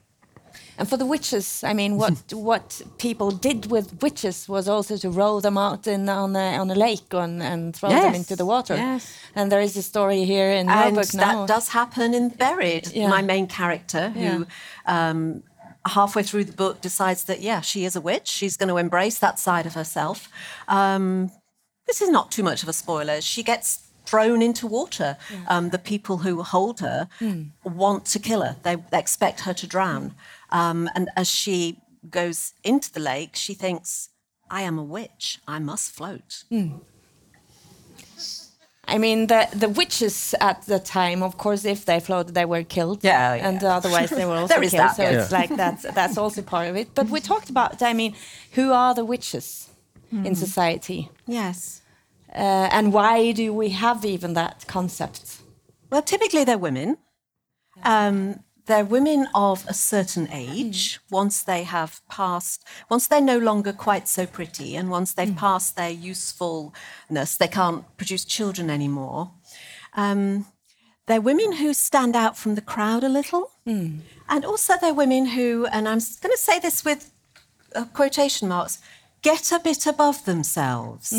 And 0.81 0.89
for 0.89 0.97
the 0.99 1.05
witches, 1.07 1.63
I 1.71 1.75
mean, 1.75 1.99
what 1.99 2.33
what 2.53 2.83
people 2.99 3.31
did 3.51 3.67
with 3.71 3.87
witches 4.03 4.49
was 4.49 4.69
also 4.69 4.97
to 4.97 5.09
roll 5.11 5.41
them 5.41 5.57
out 5.59 5.87
in 5.87 6.09
on 6.09 6.37
a 6.37 6.59
on 6.61 6.71
a 6.71 6.75
lake 6.75 7.15
and, 7.15 7.43
and 7.43 7.75
throw 7.77 7.91
them 7.91 8.15
into 8.15 8.37
the 8.37 8.45
water. 8.45 8.77
yes. 8.77 9.05
And 9.35 9.51
there 9.51 9.63
is 9.65 9.77
a 9.77 9.83
story 9.83 10.25
here 10.25 10.51
in 10.61 10.67
your 10.67 10.77
and 10.87 10.95
book 10.95 11.09
that 11.13 11.49
does 11.49 11.69
happen 11.69 12.15
in 12.15 12.29
Buried. 12.39 12.87
Yeah. 12.95 13.11
My 13.11 13.23
main 13.23 13.47
character, 13.47 14.11
who 14.11 14.47
um, 14.87 15.43
halfway 15.87 16.23
through 16.23 16.45
the 16.45 16.53
book 16.53 16.81
decides 16.81 17.25
that 17.25 17.41
yeah, 17.41 17.61
she 17.61 17.85
is 17.85 17.97
a 17.97 18.01
witch. 18.01 18.29
She's 18.29 18.57
going 18.57 18.69
to 18.69 18.77
embrace 18.77 19.19
that 19.19 19.39
side 19.39 19.67
of 19.67 19.75
herself. 19.75 20.29
Um, 20.69 21.31
this 21.87 22.03
is 22.03 22.11
not 22.11 22.31
too 22.31 22.43
much 22.43 22.63
of 22.63 22.69
a 22.69 22.73
spoiler. 22.73 23.21
She 23.21 23.43
gets 23.43 23.89
thrown 24.05 24.43
into 24.43 24.67
water. 24.67 25.17
Um, 25.49 25.71
the 25.71 25.79
people 25.79 26.19
who 26.19 26.43
hold 26.43 26.81
her 26.81 27.09
want 27.65 28.05
to 28.07 28.19
kill 28.19 28.43
her. 28.43 28.57
They, 28.63 28.77
they 28.77 28.99
expect 28.99 29.41
her 29.41 29.55
to 29.55 29.67
drown. 29.67 30.15
Um, 30.51 30.89
and 30.95 31.11
as 31.17 31.29
she 31.29 31.79
goes 32.11 32.55
into 32.65 32.93
the 32.93 33.01
lake, 33.01 33.37
she 33.37 33.55
thinks, 33.55 34.09
"I 34.51 34.63
am 34.63 34.79
a 34.79 34.85
witch. 34.85 35.41
I 35.47 35.59
must 35.59 35.91
float." 35.93 36.45
I 38.95 38.99
mean, 38.99 39.27
the 39.27 39.47
the 39.61 39.69
witches 39.69 40.35
at 40.41 40.63
the 40.67 40.79
time, 40.79 41.23
of 41.23 41.37
course, 41.37 41.65
if 41.69 41.85
they 41.85 42.01
floated, 42.01 42.35
they 42.35 42.47
were 42.47 42.65
killed. 42.65 43.05
Yeah, 43.05 43.35
yeah. 43.35 43.49
And 43.49 43.63
otherwise, 43.63 44.11
they 44.11 44.25
were 44.25 44.37
also 44.41 44.55
There 44.55 44.65
is 44.65 44.71
killed. 44.71 44.89
that, 44.89 44.97
so 44.97 45.03
yeah. 45.03 45.23
it's 45.23 45.33
like 45.33 45.51
that's 45.57 45.83
that's 45.95 46.17
also 46.19 46.43
part 46.43 46.69
of 46.71 46.77
it. 46.77 46.89
But 46.95 47.07
we 47.11 47.21
talked 47.21 47.51
about, 47.51 47.83
I 47.83 47.93
mean, 47.95 48.15
who 48.57 48.73
are 48.73 48.95
the 48.95 49.05
witches 49.05 49.69
in 50.25 50.35
society, 50.35 51.11
Yes. 51.27 51.83
uh, 52.35 52.69
and 52.77 52.93
why 52.95 53.33
do 53.33 53.53
we 53.53 53.69
have 53.71 54.05
even 54.07 54.33
that 54.35 54.65
concept? 54.67 55.43
Well, 55.91 56.03
typically 56.03 56.45
they're 56.45 56.59
women. 56.69 56.97
Um, 57.85 58.41
they're 58.69 58.85
women 58.85 59.27
of 59.35 59.65
a 59.67 59.75
certain 59.75 60.29
age. 60.31 61.01
Once 61.11 61.43
they 61.43 61.65
have 61.65 62.01
passed, 62.09 62.65
once 62.89 63.09
they're 63.09 63.21
no 63.21 63.39
longer 63.39 63.73
quite 63.73 64.07
so 64.07 64.27
pretty, 64.27 64.77
and 64.77 64.91
once 64.91 65.13
they've 65.15 65.35
passed 65.37 65.75
their 65.75 65.91
usefulness, 65.91 67.37
they 67.37 67.49
can't 67.49 67.85
produce 67.97 68.25
children 68.25 68.71
anymore. 68.71 69.33
Um, 69.95 70.47
they're 71.07 71.21
women 71.21 71.53
who 71.53 71.73
stand 71.73 72.15
out 72.15 72.37
from 72.37 72.55
the 72.55 72.61
crowd 72.61 73.03
a 73.03 73.09
little. 73.09 73.51
And 74.29 74.45
also 74.45 74.75
they're 74.81 74.95
women 74.95 75.27
who, 75.27 75.67
and 75.73 75.89
I'm 75.89 76.01
going 76.23 76.33
to 76.33 76.39
say 76.39 76.61
this 76.61 76.85
with 76.85 77.11
uh, 77.75 77.87
quotation 77.95 78.49
marks, 78.49 78.79
get 79.23 79.51
a 79.51 79.59
bit 79.59 79.87
above 79.87 80.25
themselves. 80.27 81.13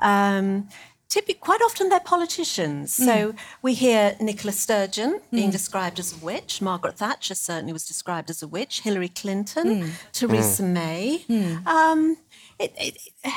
Um, 0.00 0.68
typically, 1.08 1.34
quite 1.34 1.60
often 1.62 1.88
they're 1.88 2.00
politicians. 2.00 2.92
So 2.92 3.32
hmm. 3.32 3.36
we 3.62 3.74
hear 3.74 4.16
Nicola 4.20 4.52
Sturgeon 4.52 5.20
being 5.30 5.46
hmm. 5.46 5.52
described 5.52 5.98
as 5.98 6.12
a 6.12 6.24
witch. 6.24 6.60
Margaret 6.60 6.98
Thatcher 6.98 7.34
certainly 7.34 7.72
was 7.72 7.86
described 7.86 8.30
as 8.30 8.42
a 8.42 8.48
witch. 8.48 8.80
Hillary 8.80 9.08
Clinton, 9.08 9.82
hmm. 9.82 9.90
Theresa 10.12 10.62
May. 10.62 11.24
Um, 11.66 12.16
it, 12.58 12.74
it, 12.78 12.98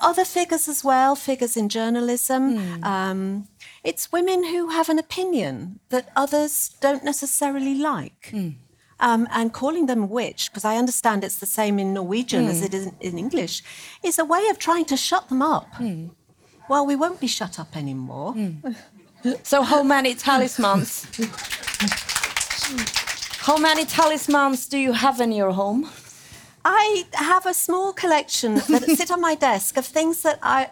other 0.00 0.24
figures 0.24 0.68
as 0.68 0.84
well, 0.84 1.16
figures 1.16 1.56
in 1.56 1.68
journalism. 1.68 2.82
Um, 2.84 3.48
it's 3.82 4.12
women 4.12 4.44
who 4.44 4.70
have 4.70 4.88
an 4.88 4.98
opinion 4.98 5.80
that 5.90 6.10
others 6.16 6.74
don't 6.80 7.04
necessarily 7.04 7.74
like. 7.74 8.32
Um, 8.98 9.28
and 9.30 9.52
calling 9.52 9.86
them 9.86 10.08
witch, 10.08 10.50
because 10.50 10.64
I 10.64 10.76
understand 10.76 11.22
it's 11.22 11.38
the 11.38 11.44
same 11.44 11.78
in 11.78 11.92
Norwegian 11.92 12.46
as 12.46 12.62
it 12.62 12.72
is 12.72 12.86
in, 12.86 12.96
in 13.00 13.18
English, 13.18 13.62
is 14.02 14.18
a 14.18 14.24
way 14.24 14.48
of 14.48 14.58
trying 14.58 14.86
to 14.86 14.96
shut 14.96 15.28
them 15.28 15.42
up. 15.42 15.68
Well, 16.68 16.86
we 16.86 16.96
won't 16.96 17.20
be 17.20 17.26
shut 17.26 17.58
up 17.58 17.76
anymore. 17.76 18.32
Hmm. 18.32 18.72
So, 19.42 19.62
how 19.62 19.82
many 19.82 20.14
talismans? 20.14 21.04
how 23.38 23.56
many 23.56 23.84
talismans 23.84 24.68
do 24.68 24.78
you 24.78 24.92
have 24.92 25.20
in 25.20 25.32
your 25.32 25.50
home? 25.50 25.90
I 26.64 27.04
have 27.14 27.46
a 27.46 27.54
small 27.54 27.92
collection 27.92 28.54
that 28.68 28.84
sit 28.84 29.10
on 29.10 29.20
my 29.20 29.34
desk 29.34 29.76
of 29.78 29.86
things 29.86 30.22
that 30.22 30.38
I, 30.42 30.70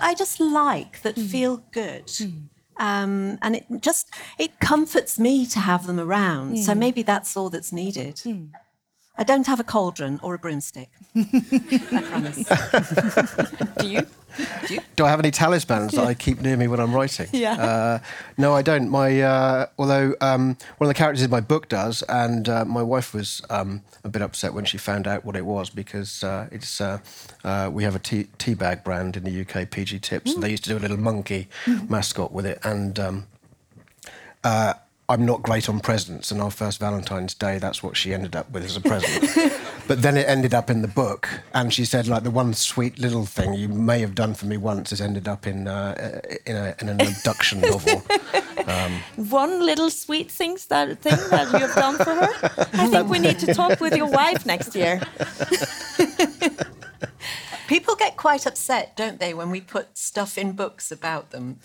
I 0.00 0.14
just 0.14 0.40
like 0.40 1.02
that 1.02 1.16
hmm. 1.16 1.26
feel 1.26 1.56
good. 1.72 2.10
Hmm. 2.16 2.30
Um, 2.78 3.38
and 3.42 3.56
it 3.56 3.66
just 3.80 4.14
it 4.38 4.60
comforts 4.60 5.18
me 5.18 5.44
to 5.46 5.60
have 5.60 5.86
them 5.86 6.00
around. 6.00 6.56
So 6.58 6.74
maybe 6.74 7.02
that's 7.02 7.36
all 7.36 7.50
that's 7.50 7.72
needed. 7.72 8.20
I 9.20 9.22
don't 9.22 9.46
have 9.46 9.60
a 9.60 9.64
cauldron 9.64 10.18
or 10.22 10.32
a 10.32 10.38
broomstick. 10.38 10.88
I 11.14 12.02
promise. 12.08 12.48
Do 13.78 13.86
you? 13.86 14.06
Do 14.96 15.04
I 15.04 15.10
have 15.10 15.18
any 15.18 15.30
talismans 15.30 15.92
that 15.92 16.06
I 16.06 16.14
keep 16.24 16.40
near 16.40 16.56
me 16.56 16.68
when 16.68 16.80
I'm 16.80 16.94
writing? 16.94 17.28
Yeah. 17.30 17.52
Uh, 17.52 17.98
no, 18.38 18.54
I 18.54 18.62
don't. 18.62 18.88
My 18.88 19.20
uh, 19.20 19.66
although 19.78 20.14
um, 20.22 20.56
one 20.78 20.86
of 20.86 20.88
the 20.88 20.94
characters 20.94 21.22
in 21.22 21.30
my 21.30 21.40
book 21.40 21.68
does, 21.68 22.02
and 22.08 22.48
uh, 22.48 22.64
my 22.64 22.82
wife 22.82 23.12
was 23.12 23.42
um, 23.50 23.82
a 24.04 24.08
bit 24.08 24.22
upset 24.22 24.54
when 24.54 24.64
she 24.64 24.78
found 24.78 25.06
out 25.06 25.22
what 25.22 25.36
it 25.36 25.44
was 25.44 25.68
because 25.68 26.24
uh, 26.24 26.48
it's 26.50 26.80
uh, 26.80 27.00
uh, 27.44 27.68
we 27.70 27.84
have 27.84 27.94
a 27.94 27.98
tea, 27.98 28.28
tea 28.38 28.54
bag 28.54 28.82
brand 28.82 29.18
in 29.18 29.24
the 29.24 29.40
UK, 29.42 29.68
PG 29.68 29.98
Tips, 29.98 30.32
and 30.32 30.42
they 30.42 30.50
used 30.50 30.64
to 30.64 30.70
do 30.70 30.78
a 30.78 30.80
little 30.80 30.96
monkey 30.96 31.48
mascot 31.88 32.32
with 32.32 32.46
it, 32.46 32.58
and. 32.64 32.98
Um, 32.98 33.26
uh, 34.42 34.72
I'm 35.10 35.26
not 35.26 35.42
great 35.42 35.68
on 35.68 35.80
presents, 35.80 36.30
and 36.30 36.40
our 36.40 36.52
first 36.52 36.78
Valentine's 36.78 37.34
Day, 37.34 37.58
that's 37.58 37.82
what 37.82 37.96
she 37.96 38.14
ended 38.14 38.36
up 38.36 38.48
with 38.52 38.64
as 38.64 38.76
a 38.76 38.80
present. 38.80 39.28
but 39.88 40.02
then 40.02 40.16
it 40.16 40.28
ended 40.28 40.54
up 40.54 40.70
in 40.70 40.82
the 40.82 40.88
book, 40.88 41.28
and 41.52 41.74
she 41.74 41.84
said, 41.84 42.06
like, 42.06 42.22
the 42.22 42.30
one 42.30 42.54
sweet 42.54 42.96
little 43.00 43.26
thing 43.26 43.54
you 43.54 43.66
may 43.66 43.98
have 43.98 44.14
done 44.14 44.34
for 44.34 44.46
me 44.46 44.56
once 44.56 44.90
has 44.90 45.00
ended 45.00 45.26
up 45.26 45.48
in 45.48 45.66
uh, 45.66 46.20
in, 46.46 46.54
a, 46.54 46.76
in 46.80 46.88
an 46.88 47.00
abduction 47.00 47.60
novel. 47.62 48.04
One 49.16 49.66
little 49.66 49.90
sweet 49.90 50.30
things 50.30 50.66
that 50.66 51.00
thing 51.00 51.16
that 51.30 51.52
you 51.54 51.58
have 51.58 51.74
done 51.74 51.96
for 51.96 52.14
her. 52.14 52.30
I 52.74 52.86
think 52.86 53.08
we 53.08 53.18
need 53.18 53.40
to 53.40 53.52
talk 53.52 53.80
with 53.80 53.96
your 53.96 54.06
wife 54.06 54.46
next 54.46 54.76
year. 54.76 55.00
People 57.66 57.96
get 57.96 58.16
quite 58.16 58.46
upset, 58.46 58.96
don't 58.96 59.18
they, 59.18 59.34
when 59.34 59.50
we 59.50 59.60
put 59.60 59.98
stuff 59.98 60.38
in 60.38 60.52
books 60.52 60.92
about 60.92 61.30
them? 61.30 61.58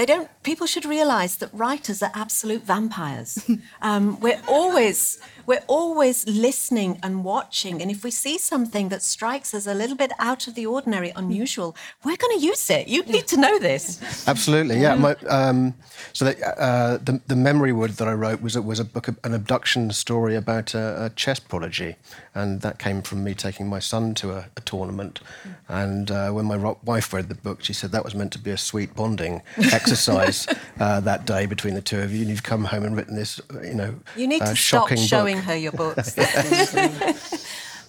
They 0.00 0.06
don't. 0.06 0.30
People 0.42 0.66
should 0.66 0.86
realise 0.86 1.34
that 1.34 1.50
writers 1.52 2.02
are 2.02 2.10
absolute 2.14 2.62
vampires. 2.62 3.38
um, 3.82 4.18
we're 4.18 4.40
always 4.48 5.20
we're 5.44 5.62
always 5.66 6.26
listening 6.26 6.98
and 7.02 7.22
watching, 7.22 7.82
and 7.82 7.90
if 7.90 8.02
we 8.02 8.10
see 8.10 8.38
something 8.38 8.88
that 8.88 9.02
strikes 9.02 9.52
us 9.52 9.66
a 9.66 9.74
little 9.74 9.96
bit 9.96 10.12
out 10.18 10.46
of 10.46 10.54
the 10.54 10.64
ordinary, 10.64 11.12
unusual, 11.16 11.76
we're 12.02 12.16
going 12.16 12.38
to 12.38 12.42
use 12.42 12.70
it. 12.70 12.88
You 12.88 13.02
need 13.02 13.26
to 13.28 13.36
know 13.36 13.58
this. 13.58 14.26
Absolutely, 14.26 14.80
yeah. 14.80 14.94
My, 14.94 15.16
um, 15.28 15.74
so 16.14 16.24
the, 16.24 16.62
uh, 16.62 16.96
the 16.96 17.20
the 17.26 17.36
memory 17.36 17.72
wood 17.72 17.90
that 17.98 18.08
I 18.08 18.14
wrote 18.14 18.40
was 18.40 18.58
was 18.58 18.80
a 18.80 18.86
book, 18.86 19.08
an 19.08 19.34
abduction 19.34 19.90
story 19.92 20.34
about 20.34 20.72
a, 20.72 21.06
a 21.06 21.10
chess 21.10 21.40
prodigy, 21.40 21.96
and 22.34 22.62
that 22.62 22.78
came 22.78 23.02
from 23.02 23.22
me 23.22 23.34
taking 23.34 23.68
my 23.68 23.80
son 23.80 24.14
to 24.14 24.32
a, 24.32 24.46
a 24.56 24.60
tournament. 24.62 25.20
And 25.68 26.10
uh, 26.10 26.30
when 26.30 26.46
my 26.46 26.56
ro- 26.56 26.78
wife 26.84 27.12
read 27.12 27.28
the 27.28 27.34
book, 27.34 27.62
she 27.62 27.72
said 27.72 27.92
that 27.92 28.04
was 28.04 28.14
meant 28.14 28.32
to 28.32 28.38
be 28.38 28.50
a 28.50 28.56
sweet 28.56 28.94
bonding 28.94 29.42
exercise 29.90 30.46
uh, 30.78 31.00
that 31.00 31.26
day 31.26 31.46
between 31.46 31.74
the 31.74 31.82
two 31.82 32.00
of 32.00 32.12
you, 32.12 32.20
and 32.20 32.30
you've 32.30 32.42
come 32.42 32.64
home 32.64 32.84
and 32.84 32.96
written 32.96 33.16
this, 33.16 33.40
you 33.62 33.74
know, 33.74 33.94
You 34.16 34.26
need 34.28 34.42
uh, 34.42 34.46
to 34.50 34.56
stop 34.56 34.88
showing 34.96 35.36
book. 35.38 35.44
her 35.46 35.56
your 35.56 35.72
books. 35.72 36.16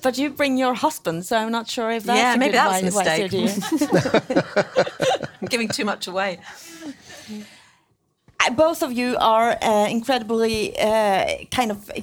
But 0.04 0.18
you 0.18 0.32
bring 0.32 0.58
your 0.58 0.74
husband, 0.74 1.26
so 1.28 1.38
I'm 1.38 1.52
not 1.52 1.68
sure 1.70 1.92
if 1.92 2.06
that's 2.06 2.18
Yeah, 2.18 2.34
a 2.34 2.38
maybe 2.40 2.54
good 2.54 2.64
that's 2.66 2.82
a 2.82 2.90
wi- 2.90 3.04
wise 3.04 3.20
mistake. 3.20 3.34
idea. 3.34 5.26
I'm 5.42 5.48
giving 5.48 5.68
too 5.70 5.86
much 5.86 6.08
away. 6.08 6.40
Uh, 8.40 8.50
both 8.56 8.82
of 8.82 8.92
you 8.92 9.16
are 9.20 9.56
uh, 9.62 9.88
incredibly 9.88 10.76
uh, 10.80 11.26
kind 11.52 11.70
of 11.70 11.88
uh, 11.92 12.02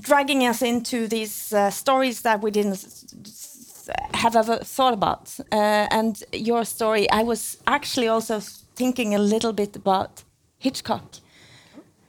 dragging 0.00 0.44
us 0.44 0.60
into 0.60 1.06
these 1.06 1.52
uh, 1.52 1.70
stories 1.70 2.22
that 2.22 2.42
we 2.42 2.50
didn't 2.50 2.72
s- 2.72 3.04
s- 3.24 3.88
have 4.14 4.34
ever 4.34 4.56
thought 4.64 4.92
about. 4.92 5.32
Uh, 5.52 5.86
and 5.92 6.24
your 6.32 6.64
story, 6.64 7.08
I 7.10 7.22
was 7.22 7.58
actually 7.68 8.08
also 8.08 8.40
thinking 8.76 9.14
a 9.14 9.18
little 9.18 9.52
bit 9.52 9.76
about 9.76 10.22
Hitchcock. 10.58 11.02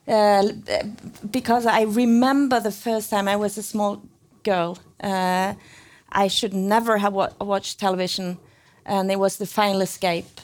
Uh, 0.08 0.44
because 1.32 1.66
I 1.66 1.82
remember 1.84 2.60
the 2.62 2.72
first 2.72 3.10
time 3.10 3.28
I 3.28 3.36
was 3.36 3.58
a 3.58 3.64
small 3.64 4.02
girl. 4.44 4.78
Uh, 5.04 5.54
I 6.24 6.30
should 6.30 6.54
never 6.54 6.98
have 6.98 7.14
wa- 7.14 7.34
watched 7.42 7.80
television, 7.80 8.38
and 8.86 9.12
it 9.12 9.20
was 9.20 9.36
The 9.38 9.46
Final 9.46 9.82
Escape 9.82 10.40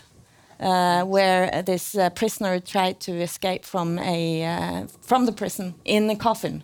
uh, 0.60 1.04
where 1.06 1.62
this 1.66 1.96
uh, 1.96 2.10
prisoner 2.10 2.60
tried 2.60 3.00
to 3.00 3.12
escape 3.22 3.64
from 3.66 4.00
a 4.00 4.44
uh, 4.46 4.88
from 5.02 5.26
the 5.26 5.32
prison 5.32 5.74
in 5.86 6.10
a 6.10 6.16
coffin, 6.16 6.64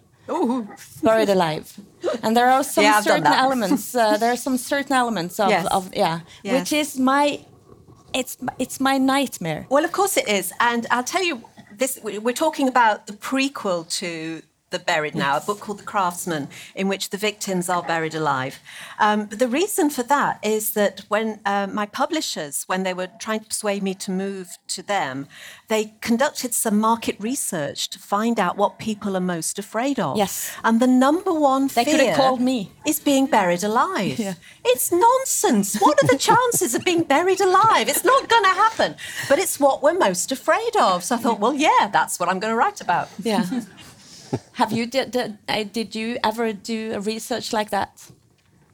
buried 1.01 1.29
alive. 1.29 1.65
And 2.21 2.35
there 2.35 2.49
are 2.51 2.63
some 2.75 2.83
Yeah, 2.83 3.01
certain 3.01 3.27
elements. 3.33 3.95
Uh, 3.95 4.17
there 4.17 4.31
are 4.31 4.37
some 4.37 4.57
certain 4.57 4.93
elements 4.95 5.39
of, 5.39 5.49
Yes. 5.49 5.65
of 5.71 5.89
yeah, 5.95 6.19
Yes. 6.43 6.53
which 6.59 6.73
is 6.73 6.97
my 6.99 7.39
it's 8.13 8.37
it's 8.57 8.79
my 8.79 8.97
nightmare. 8.97 9.65
Well, 9.69 9.85
of 9.85 9.91
course 9.91 10.17
it 10.17 10.27
is, 10.27 10.51
and 10.59 10.85
I'll 10.91 11.03
tell 11.03 11.23
you 11.23 11.43
this: 11.77 11.99
we- 12.03 12.19
we're 12.19 12.33
talking 12.45 12.67
about 12.67 13.07
the 13.07 13.13
prequel 13.13 13.87
to 13.99 14.41
The 14.69 14.79
Buried 14.79 15.15
Now, 15.15 15.37
a 15.37 15.41
book 15.41 15.59
called 15.59 15.79
The 15.79 15.83
Craftsman, 15.83 16.47
in 16.75 16.87
which 16.87 17.09
the 17.09 17.17
victims 17.17 17.69
are 17.69 17.81
buried 17.81 18.13
alive. 18.15 18.59
Um, 18.99 19.25
but 19.25 19.39
the 19.39 19.47
reason 19.47 19.89
for 19.89 20.03
that 20.03 20.39
is 20.43 20.73
that 20.73 21.01
when 21.07 21.39
uh, 21.45 21.67
my 21.71 21.85
publishers, 21.85 22.63
when 22.67 22.83
they 22.83 22.93
were 22.93 23.07
trying 23.19 23.39
to 23.39 23.45
persuade 23.47 23.81
me 23.83 23.93
to 23.95 24.11
move 24.11 24.57
to 24.67 24.83
them, 24.83 25.27
they 25.69 25.93
conducted 26.01 26.53
some 26.53 26.79
market 26.79 27.15
research 27.19 27.89
to 27.89 27.99
find 27.99 28.39
out 28.39 28.57
what 28.57 28.77
people 28.79 29.15
are 29.17 29.21
most 29.21 29.57
afraid 29.59 29.99
of. 29.99 30.17
Yes. 30.17 30.51
and 30.63 30.79
the 30.79 30.87
number 30.87 31.33
one 31.33 31.67
They 31.67 31.85
could 31.85 31.99
have 31.99 32.17
called 32.17 32.41
me. 32.41 32.71
is 32.85 32.99
being 32.99 33.25
buried 33.27 33.63
alive. 33.63 34.19
Yeah. 34.19 34.33
It's 34.65 34.91
nonsense. 34.91 35.77
What 35.79 36.01
are 36.03 36.07
the 36.07 36.17
chances 36.29 36.75
of 36.75 36.83
being 36.85 37.03
buried 37.03 37.41
alive? 37.41 37.87
It's 37.89 38.03
not 38.03 38.29
going 38.29 38.43
to 38.43 38.49
happen. 38.49 38.95
But 39.27 39.39
it's 39.39 39.59
what 39.59 39.81
we're 39.81 39.97
most 39.97 40.31
afraid 40.31 40.75
of. 40.79 41.03
So 41.03 41.15
I 41.15 41.17
thought, 41.19 41.39
well, 41.39 41.53
yeah, 41.53 41.89
that's 41.91 42.19
what 42.19 42.29
I'm 42.29 42.39
going 42.39 42.51
to 42.51 42.57
write 42.57 42.81
about. 42.81 43.09
Yeah. 43.23 43.45
Have 44.53 44.71
you 44.71 44.85
did, 44.85 45.11
did 45.11 45.37
did 45.73 45.95
you 45.95 46.17
ever 46.23 46.53
do 46.53 46.93
a 46.93 46.99
research 46.99 47.53
like 47.53 47.69
that? 47.69 48.11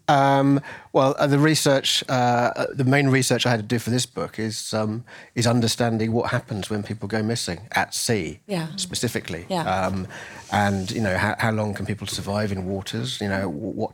Um, 0.08 0.62
well, 0.94 1.16
uh, 1.18 1.28
the 1.28 1.40
research, 1.40 2.04
uh, 2.10 2.12
uh, 2.56 2.66
the 2.74 2.84
main 2.84 3.08
research 3.08 3.46
I 3.46 3.50
had 3.50 3.60
to 3.60 3.66
do 3.66 3.80
for 3.80 3.90
this 3.90 4.06
book 4.06 4.38
is 4.40 4.74
um, 4.74 5.04
is 5.34 5.48
understanding 5.48 6.12
what 6.12 6.32
happens 6.32 6.70
when 6.70 6.84
people 6.84 7.08
go 7.08 7.24
missing 7.24 7.68
at 7.72 7.94
sea, 7.96 8.40
Yeah. 8.48 8.68
specifically. 8.76 9.46
Yeah. 9.50 9.64
Um, 9.64 10.08
and 10.52 10.92
you 10.92 11.02
know, 11.02 11.18
how, 11.18 11.36
how 11.40 11.52
long 11.52 11.74
can 11.74 11.86
people 11.88 12.06
survive 12.08 12.52
in 12.52 12.66
waters? 12.68 13.20
You 13.20 13.30
know, 13.30 13.50
what 13.50 13.92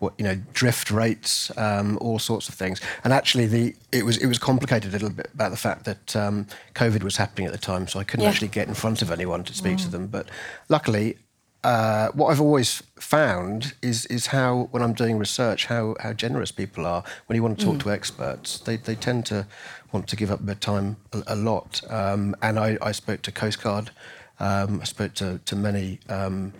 what 0.00 0.12
you 0.18 0.24
know, 0.24 0.36
drift 0.52 0.90
rates, 0.90 1.50
um, 1.56 1.96
all 2.00 2.18
sorts 2.18 2.48
of 2.50 2.54
things. 2.54 2.80
And 3.04 3.12
actually, 3.12 3.46
the 3.46 3.74
it 3.90 4.04
was 4.04 4.18
it 4.18 4.26
was 4.26 4.38
complicated 4.38 4.90
a 4.90 4.92
little 4.92 5.08
bit 5.10 5.30
about 5.34 5.50
the 5.50 5.56
fact 5.56 5.86
that 5.86 6.14
um, 6.14 6.46
COVID 6.74 7.02
was 7.02 7.16
happening 7.16 7.46
at 7.46 7.52
the 7.52 7.58
time, 7.58 7.88
so 7.88 7.98
I 8.00 8.04
couldn't 8.04 8.24
Yeah. 8.24 8.30
actually 8.30 8.48
get 8.48 8.68
in 8.68 8.74
front 8.74 9.00
of 9.02 9.10
anyone 9.10 9.44
to 9.44 9.54
speak 9.54 9.78
to 9.78 9.88
them. 9.88 10.08
But 10.08 10.28
luckily, 10.68 11.16
uh, 11.64 12.08
what 12.12 12.28
I've 12.30 12.40
always 12.40 12.82
found 13.00 13.74
is 13.82 14.06
is 14.06 14.26
how 14.26 14.68
when 14.70 14.82
I'm 14.82 14.92
doing 14.92 15.18
research, 15.18 15.66
how 15.66 15.96
how 16.00 16.12
generous 16.12 16.52
people 16.52 16.86
are 16.86 17.02
when 17.26 17.36
you 17.36 17.42
want 17.42 17.58
to 17.58 17.64
talk 17.64 17.78
to 17.80 17.90
experts. 17.90 18.58
They 18.60 18.76
they 18.76 18.94
tend 18.94 19.26
to 19.26 19.46
want 19.92 20.06
to 20.08 20.16
give 20.16 20.30
up 20.30 20.44
their 20.44 20.54
time 20.56 20.96
a, 21.12 21.22
a 21.28 21.36
lot. 21.36 21.80
Um, 21.90 22.36
and 22.42 22.58
I, 22.58 22.76
I 22.82 22.92
spoke 22.92 23.22
to 23.22 23.32
Coast 23.32 23.62
Guard. 23.62 23.90
Um, 24.38 24.80
I 24.80 24.84
spoke 24.84 25.14
to 25.14 25.38
to 25.44 25.56
many. 25.56 25.98
Um, 26.08 26.52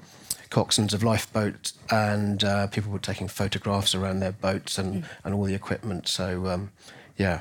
coxswains 0.51 0.95
of 0.95 1.03
lifeboats 1.03 1.73
and 1.91 2.45
uh, 2.45 2.69
people 2.69 2.93
were 2.93 3.01
taking 3.01 3.27
photographs 3.27 3.93
around 3.93 4.21
their 4.21 4.31
boats 4.31 4.79
and, 4.79 5.05
and 5.25 5.35
all 5.35 5.43
the 5.43 5.55
equipment. 5.55 6.07
So, 6.07 6.47
um, 6.47 6.71
yeah. 7.17 7.41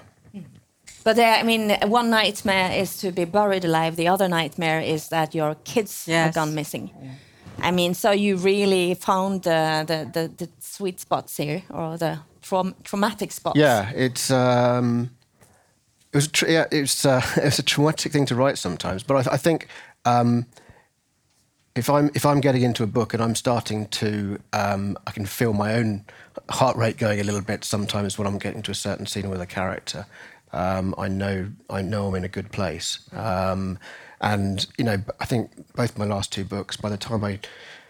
But 1.03 1.19
uh, 1.19 1.21
I 1.39 1.43
mean, 1.43 1.69
one 1.85 2.09
nightmare 2.09 2.71
is 2.71 2.97
to 2.97 3.11
be 3.11 3.25
buried 3.25 3.65
alive. 3.65 3.97
The 3.97 4.07
other 4.07 4.27
nightmare 4.27 4.79
is 4.81 5.09
that 5.09 5.35
your 5.35 5.55
kids 5.63 6.07
have 6.07 6.13
Yes. 6.27 6.35
gone 6.35 6.55
missing. 6.55 6.89
I 7.59 7.71
mean, 7.71 7.93
so 7.93 8.11
you 8.11 8.35
really 8.37 8.93
found 8.95 9.47
uh, 9.47 9.83
the, 9.85 10.09
the 10.11 10.45
the 10.45 10.49
sweet 10.59 10.99
spots 10.99 11.37
here, 11.37 11.63
or 11.69 11.97
the 11.97 12.19
traum- 12.41 12.75
traumatic 12.83 13.31
spots. 13.31 13.57
Yeah, 13.57 13.91
it's 13.95 14.31
um, 14.31 15.11
it 16.11 16.17
was 16.17 16.29
yeah, 16.47 16.65
it's 16.71 17.05
uh, 17.05 17.21
it's 17.37 17.59
a 17.59 17.63
traumatic 17.63 18.11
thing 18.11 18.25
to 18.27 18.35
write 18.35 18.57
sometimes. 18.57 19.03
But 19.03 19.27
I, 19.27 19.33
I 19.33 19.37
think 19.37 19.67
um, 20.05 20.45
if 21.75 21.89
I'm 21.89 22.11
if 22.13 22.25
I'm 22.25 22.41
getting 22.41 22.61
into 22.61 22.83
a 22.83 22.87
book 22.87 23.13
and 23.13 23.23
I'm 23.23 23.35
starting 23.35 23.87
to 23.87 24.39
um, 24.53 24.97
I 25.07 25.11
can 25.11 25.25
feel 25.25 25.53
my 25.53 25.75
own 25.75 26.05
heart 26.49 26.77
rate 26.77 26.97
going 26.97 27.19
a 27.19 27.23
little 27.23 27.41
bit 27.41 27.63
sometimes 27.63 28.17
when 28.17 28.27
I'm 28.27 28.37
getting 28.37 28.61
to 28.63 28.71
a 28.71 28.75
certain 28.75 29.05
scene 29.05 29.29
with 29.29 29.41
a 29.41 29.47
character. 29.47 30.05
Um, 30.51 30.93
I 30.97 31.07
know 31.07 31.49
I 31.69 31.81
know 31.81 32.07
I'm 32.07 32.15
in 32.15 32.23
a 32.23 32.29
good 32.29 32.51
place. 32.51 32.99
Um, 33.11 33.79
and 34.23 34.65
you 34.77 34.85
know, 34.85 34.97
I 35.19 35.25
think 35.25 35.51
both 35.75 35.97
my 35.97 36.05
last 36.05 36.31
two 36.31 36.45
books, 36.45 36.77
by 36.77 36.89
the 36.89 36.97
time 36.97 37.23
I 37.23 37.39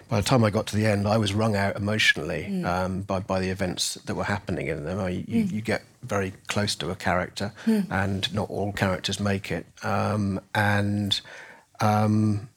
by 0.10 0.20
the 0.20 0.28
time 0.28 0.44
I 0.44 0.50
got 0.50 0.68
to 0.68 0.76
the 0.76 0.86
end, 0.86 1.08
I 1.08 1.18
was 1.18 1.34
wrung 1.34 1.56
out 1.56 1.76
emotionally 1.76 2.64
um, 2.66 3.02
by, 3.02 3.20
by 3.20 3.40
the 3.40 3.50
events 3.50 3.96
that 4.06 4.14
were 4.16 4.26
happening 4.26 4.68
in 4.68 4.84
them. 4.84 5.00
I, 5.00 5.10
you, 5.10 5.44
you 5.44 5.62
get 5.62 5.82
very 6.04 6.34
close 6.48 6.76
to 6.76 6.92
a 6.92 6.96
character, 6.96 7.54
and 7.66 8.32
not 8.34 8.50
all 8.50 8.74
characters 8.74 9.20
make 9.20 9.50
it. 9.52 9.66
Um, 9.82 10.42
and 10.54 11.20
um, 11.80 12.50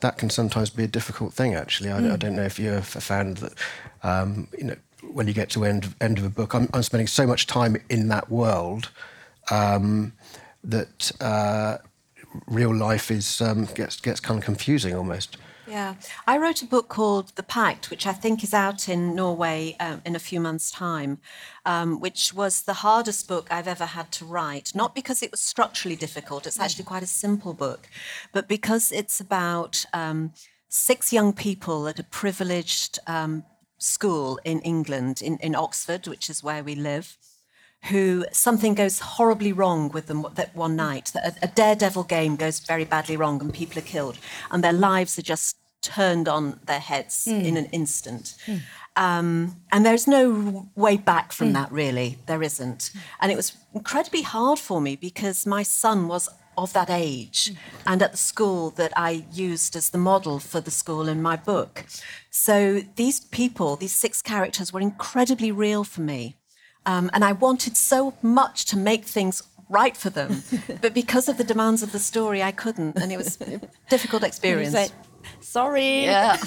that 0.00 0.18
can 0.18 0.30
sometimes 0.30 0.70
be 0.70 0.84
a 0.84 0.88
difficult 0.88 1.32
thing. 1.32 1.54
Actually, 1.54 1.90
I, 1.90 2.14
I 2.14 2.16
don't 2.16 2.36
know 2.36 2.44
if 2.44 2.58
you 2.58 2.70
have 2.70 2.86
found 2.86 3.38
that. 3.38 3.52
Um, 4.02 4.48
you 4.58 4.64
know, 4.64 4.76
when 5.12 5.26
you 5.28 5.32
get 5.32 5.48
to 5.50 5.64
end 5.64 5.94
end 6.00 6.18
of 6.18 6.24
a 6.24 6.30
book, 6.30 6.54
I'm, 6.54 6.68
I'm 6.74 6.82
spending 6.82 7.06
so 7.06 7.26
much 7.26 7.46
time 7.46 7.76
in 7.88 8.08
that 8.08 8.30
world 8.30 8.90
um, 9.50 10.12
that 10.64 11.12
uh, 11.20 11.78
real 12.46 12.74
life 12.74 13.10
is 13.10 13.40
um, 13.40 13.66
gets 13.74 14.00
gets 14.00 14.20
kind 14.20 14.38
of 14.38 14.44
confusing 14.44 14.94
almost. 14.94 15.36
Yeah. 15.66 15.94
I 16.26 16.36
wrote 16.36 16.62
a 16.62 16.66
book 16.66 16.88
called 16.88 17.32
The 17.36 17.44
Pact, 17.44 17.90
which 17.90 18.04
I 18.04 18.12
think 18.12 18.42
is 18.42 18.52
out 18.52 18.88
in 18.88 19.14
Norway 19.14 19.76
um, 19.78 20.02
in 20.04 20.16
a 20.16 20.18
few 20.18 20.40
months' 20.40 20.68
time, 20.68 21.18
um, 21.64 22.00
which 22.00 22.34
was 22.34 22.62
the 22.62 22.72
hardest 22.72 23.28
book 23.28 23.46
I've 23.52 23.68
ever 23.68 23.84
had 23.86 24.10
to 24.12 24.24
write. 24.24 24.74
Not 24.74 24.96
because 24.96 25.22
it 25.22 25.30
was 25.30 25.40
structurally 25.40 25.94
difficult, 25.94 26.44
it's 26.44 26.58
actually 26.58 26.86
quite 26.86 27.04
a 27.04 27.06
simple 27.06 27.54
book, 27.54 27.88
but 28.32 28.48
because 28.48 28.90
it's 28.90 29.20
about 29.20 29.84
um, 29.92 30.32
six 30.68 31.12
young 31.12 31.32
people 31.32 31.86
at 31.86 32.00
a 32.00 32.04
privileged 32.04 32.98
um, 33.06 33.44
school 33.78 34.40
in 34.44 34.58
England, 34.60 35.22
in, 35.22 35.36
in 35.38 35.54
Oxford, 35.54 36.08
which 36.08 36.28
is 36.28 36.42
where 36.42 36.64
we 36.64 36.74
live 36.74 37.16
who 37.84 38.24
something 38.32 38.74
goes 38.74 38.98
horribly 38.98 39.52
wrong 39.52 39.88
with 39.88 40.06
them 40.06 40.26
that 40.34 40.54
one 40.54 40.76
night. 40.76 41.10
That 41.14 41.38
a, 41.42 41.44
a 41.46 41.48
daredevil 41.48 42.04
game 42.04 42.36
goes 42.36 42.60
very 42.60 42.84
badly 42.84 43.16
wrong 43.16 43.40
and 43.40 43.52
people 43.52 43.78
are 43.78 43.82
killed, 43.82 44.18
and 44.50 44.62
their 44.62 44.72
lives 44.72 45.18
are 45.18 45.22
just 45.22 45.56
turned 45.82 46.28
on 46.28 46.60
their 46.66 46.80
heads 46.80 47.24
hmm. 47.24 47.40
in 47.40 47.56
an 47.56 47.66
instant. 47.66 48.36
Hmm. 48.46 48.56
Um, 48.96 49.56
and 49.72 49.86
there's 49.86 50.06
no 50.06 50.68
way 50.74 50.96
back 50.96 51.32
from 51.32 51.48
hmm. 51.48 51.54
that, 51.54 51.72
really. 51.72 52.18
There 52.26 52.42
isn't. 52.42 52.90
And 53.20 53.32
it 53.32 53.36
was 53.36 53.56
incredibly 53.74 54.22
hard 54.22 54.58
for 54.58 54.80
me 54.80 54.96
because 54.96 55.46
my 55.46 55.62
son 55.62 56.08
was 56.08 56.28
of 56.58 56.72
that 56.74 56.90
age 56.90 57.52
and 57.86 58.02
at 58.02 58.12
the 58.12 58.18
school 58.18 58.70
that 58.70 58.92
I 58.96 59.24
used 59.32 59.76
as 59.76 59.90
the 59.90 59.98
model 59.98 60.38
for 60.38 60.60
the 60.60 60.70
school 60.70 61.08
in 61.08 61.22
my 61.22 61.36
book. 61.36 61.86
So 62.28 62.82
these 62.96 63.20
people, 63.20 63.76
these 63.76 63.92
six 63.92 64.20
characters, 64.20 64.72
were 64.72 64.80
incredibly 64.80 65.52
real 65.52 65.84
for 65.84 66.02
me. 66.02 66.36
Um, 66.86 67.10
and 67.12 67.24
I 67.24 67.32
wanted 67.32 67.76
so 67.76 68.14
much 68.22 68.64
to 68.66 68.76
make 68.76 69.04
things 69.04 69.42
right 69.68 69.96
for 69.96 70.10
them. 70.10 70.42
but 70.80 70.94
because 70.94 71.28
of 71.28 71.36
the 71.36 71.44
demands 71.44 71.82
of 71.82 71.92
the 71.92 71.98
story, 71.98 72.42
I 72.42 72.52
couldn't. 72.52 72.96
And 72.96 73.12
it 73.12 73.16
was 73.16 73.40
a 73.40 73.60
difficult 73.88 74.22
experience. 74.30 74.72
Say, 74.72 74.90
Sorry. 75.40 76.04
Yeah. 76.04 76.36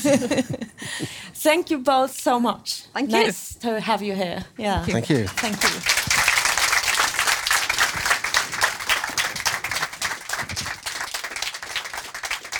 Thank 1.35 1.69
you 1.69 1.79
both 1.79 2.19
so 2.19 2.39
much. 2.39 2.83
Thank 2.93 3.11
you. 3.11 3.17
Nice 3.17 3.55
to 3.55 3.79
have 3.79 4.01
you 4.01 4.13
here. 4.13 4.45
Yeah. 4.57 4.85
Thank 4.85 5.09
you. 5.09 5.27
Thank 5.27 5.61
you. 5.63 5.69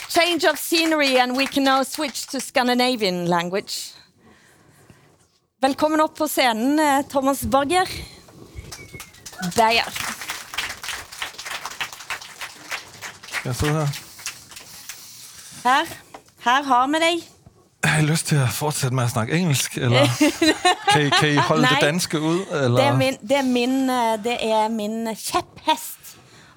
Change 0.10 0.46
of 0.46 0.60
scenery, 0.60 1.18
and 1.18 1.36
we 1.36 1.48
can 1.48 1.64
now 1.64 1.84
switch 1.84 2.28
to 2.28 2.40
Scandinavian 2.40 3.26
language. 3.28 3.94
Velkommen 5.64 6.02
opp 6.04 6.18
på 6.18 6.26
scenen, 6.28 6.80
eh, 6.80 7.06
Thomas 7.08 7.46
Berger. 7.48 7.88
Beyer. 9.56 9.92
Jeg 13.46 13.56
sidder 13.56 13.86
her. 13.86 13.88
Her. 15.64 15.94
Her 16.44 16.64
har 16.64 16.88
vi 16.88 17.02
deg. 17.06 17.24
Har 17.84 18.02
I 18.02 18.06
lyst 18.06 18.28
til 18.28 18.36
at 18.36 18.50
fortsætte 18.50 18.96
med 18.96 19.04
at 19.04 19.10
snakke 19.10 19.34
engelsk, 19.40 19.78
eller 19.78 20.08
kan 20.92 21.06
I, 21.06 21.10
kan 21.10 21.30
I 21.30 21.36
holde 21.36 21.62
Nej. 21.68 21.72
det 21.72 21.82
danske 21.82 22.20
ud? 22.20 22.40
Eller? 22.52 22.78
Det 22.78 22.86
er 22.86 22.98
min, 22.98 23.18
det 23.22 23.38
er 23.38 23.48
min, 23.48 23.90
eh, 23.90 24.20
det 24.24 24.38
er 24.52 24.68
min 24.68 25.16
kjepphest. 25.16 26.03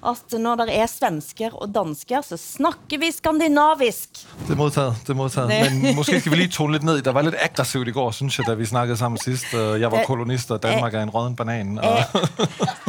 At 0.07 0.39
når 0.39 0.55
det 0.55 0.75
er 0.79 0.85
svensker 0.85 1.49
og 1.53 1.67
dansker, 1.75 2.21
så 2.21 2.37
snakker 2.37 2.97
vi 2.99 3.11
skandinavisk. 3.17 4.09
Det 4.47 4.51
er 4.51 4.55
modtaget, 4.55 4.95
det 5.03 5.09
er 5.09 5.13
modtaget. 5.13 5.49
Det- 5.49 5.81
Men 5.83 5.95
måske 5.95 6.19
skal 6.19 6.31
vi 6.31 6.37
lige 6.37 6.47
tone 6.49 6.73
lidt 6.73 6.83
ned. 6.83 7.01
Der 7.01 7.11
var 7.11 7.21
lidt 7.21 7.35
aggressivt 7.41 7.87
i 7.87 7.91
går, 7.91 8.11
synes 8.11 8.37
jeg, 8.39 8.45
da 8.47 8.53
vi 8.53 8.65
snakkede 8.65 8.97
sammen 8.97 9.17
sidst. 9.23 9.53
Øh, 9.53 9.81
Jeg 9.81 9.91
var 9.91 10.03
kolonist, 10.03 10.51
og 10.51 10.63
Danmark 10.63 10.93
er 10.93 11.03
en 11.03 11.09
rådden 11.09 11.35
banan. 11.35 11.77
Og, 11.79 11.97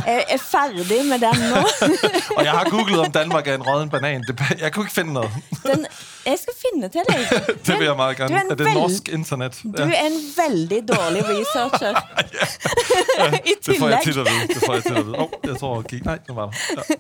Jeg 0.06 0.24
er 0.28 0.38
ferdig 0.38 1.04
med 1.08 1.18
den 1.18 1.40
nå. 1.50 1.56
og 2.36 2.44
jeg 2.44 2.52
har 2.52 2.66
googlet, 2.70 3.00
om 3.00 3.12
Danmark 3.12 3.48
er 3.48 3.54
en 3.54 3.62
rådden 3.62 3.88
banan. 3.90 4.24
Jeg 4.60 4.72
kunne 4.72 4.82
ikke 4.84 4.94
finde 4.94 5.12
noget. 5.12 5.30
Den, 5.66 5.86
jeg 6.28 6.40
skal 6.42 6.56
finne 6.58 6.90
til 6.92 7.08
deg. 7.08 7.22
Det 7.66 7.76
vil 7.78 7.86
jeg 7.88 7.96
meget 7.98 8.16
gerne. 8.20 8.42
Er 8.42 8.52
er 8.52 8.60
det 8.60 8.74
norsk 8.74 9.08
internet? 9.18 9.60
Du 9.64 9.82
er 9.82 9.96
en 10.06 10.18
veldig 10.36 10.80
dårlig 10.88 11.24
researcher. 11.28 11.98
I 13.50 13.54
Det 13.66 13.78
får 13.78 13.88
jeg 13.94 14.02
tit 14.04 14.20
at 14.22 14.28
vide. 14.28 14.48
Det 14.54 14.60
får 14.64 14.74
jeg 14.78 14.86
tit 14.88 14.96
at 14.96 15.06
vide. 15.06 15.24
Oh, 15.24 15.40
jeg 15.44 15.56
tror, 15.62 15.82
gik. 15.88 16.04
Nej, 16.04 16.18
det 16.26 16.36
var 16.36 16.52
der. 16.52 16.76
Ja. 16.76 16.98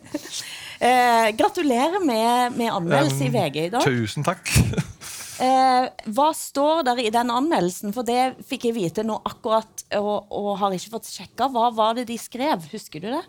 Eh, 0.78 1.28
gratulerer 1.38 2.04
med, 2.04 2.56
med 2.56 2.70
anmeldelse 2.70 3.24
i 3.26 3.32
VG 3.34 3.56
i 3.66 3.70
dag. 3.74 3.82
Tusen 3.82 4.26
tak. 4.26 4.50
Eh, 5.38 5.88
hva 6.14 6.28
står 6.34 6.84
der 6.86 7.00
i 7.02 7.10
den 7.14 7.30
anmeldelsen? 7.30 7.94
For 7.94 8.06
det 8.06 8.38
fikk 8.46 8.68
jeg 8.68 8.76
vite 8.78 9.04
nå 9.06 9.20
akkurat, 9.26 9.84
og, 9.98 10.30
og 10.34 10.52
har 10.62 10.74
ikke 10.74 10.94
fått 10.96 11.10
sjekka. 11.10 11.50
Hva 11.54 11.70
var 11.74 11.98
det 11.98 12.08
de 12.10 12.18
skrev? 12.18 12.66
Husker 12.72 13.02
du 13.02 13.10
det? 13.12 13.24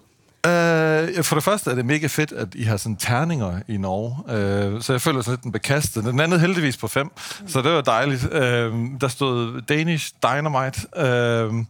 Uh, 0.47 1.23
for 1.23 1.35
det 1.35 1.43
første 1.43 1.71
er 1.71 1.75
det 1.75 1.85
mega 1.85 2.07
fedt, 2.07 2.31
at 2.31 2.47
I 2.55 2.63
har 2.63 2.77
sådan 2.77 2.95
terninger 2.95 3.61
i 3.67 3.77
Norge, 3.77 4.15
uh, 4.25 4.81
så 4.81 4.93
jeg 4.93 5.01
føler 5.01 5.21
sådan 5.21 5.33
lidt 5.33 5.43
den 5.43 5.51
bekastet. 5.51 6.03
Den 6.03 6.19
anden 6.19 6.39
heldigvis 6.39 6.77
på 6.77 6.87
fem, 6.87 7.11
så 7.47 7.61
det 7.61 7.71
var 7.71 7.81
dejligt. 7.81 8.23
Uh, 8.25 8.99
der 9.01 9.07
stod 9.07 9.61
Danish 9.61 10.13
Dynamite, 10.23 10.79
uh, 11.49 11.65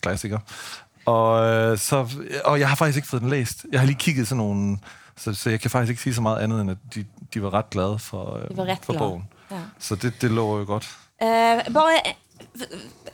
klassiker. 0.00 0.38
Og, 1.06 1.32
uh, 1.72 1.78
så, 1.78 2.08
og 2.44 2.60
jeg 2.60 2.68
har 2.68 2.76
faktisk 2.76 2.96
ikke 2.96 3.08
fået 3.08 3.22
den 3.22 3.30
læst. 3.30 3.66
Jeg 3.72 3.80
har 3.80 3.86
lige 3.86 3.98
kigget 3.98 4.28
sådan 4.28 4.36
nogle, 4.38 4.78
så, 5.16 5.34
så 5.34 5.50
jeg 5.50 5.60
kan 5.60 5.70
faktisk 5.70 5.90
ikke 5.90 6.02
sige 6.02 6.14
så 6.14 6.20
meget 6.20 6.38
andet, 6.38 6.60
end 6.60 6.70
at 6.70 6.76
de, 6.94 7.04
de 7.34 7.42
var 7.42 7.54
ret 7.54 7.70
glade 7.70 7.98
for, 7.98 8.40
De 8.50 8.56
var 8.56 8.64
ret 8.64 8.78
for 8.82 8.92
glade. 8.92 8.98
bogen. 9.08 9.28
Ja. 9.50 9.56
Så 9.78 9.94
det, 9.94 10.12
det 10.20 10.30
lover 10.30 10.58
jo 10.58 10.64
godt. 10.64 10.90
Eh, 11.22 11.72
bare 11.74 12.14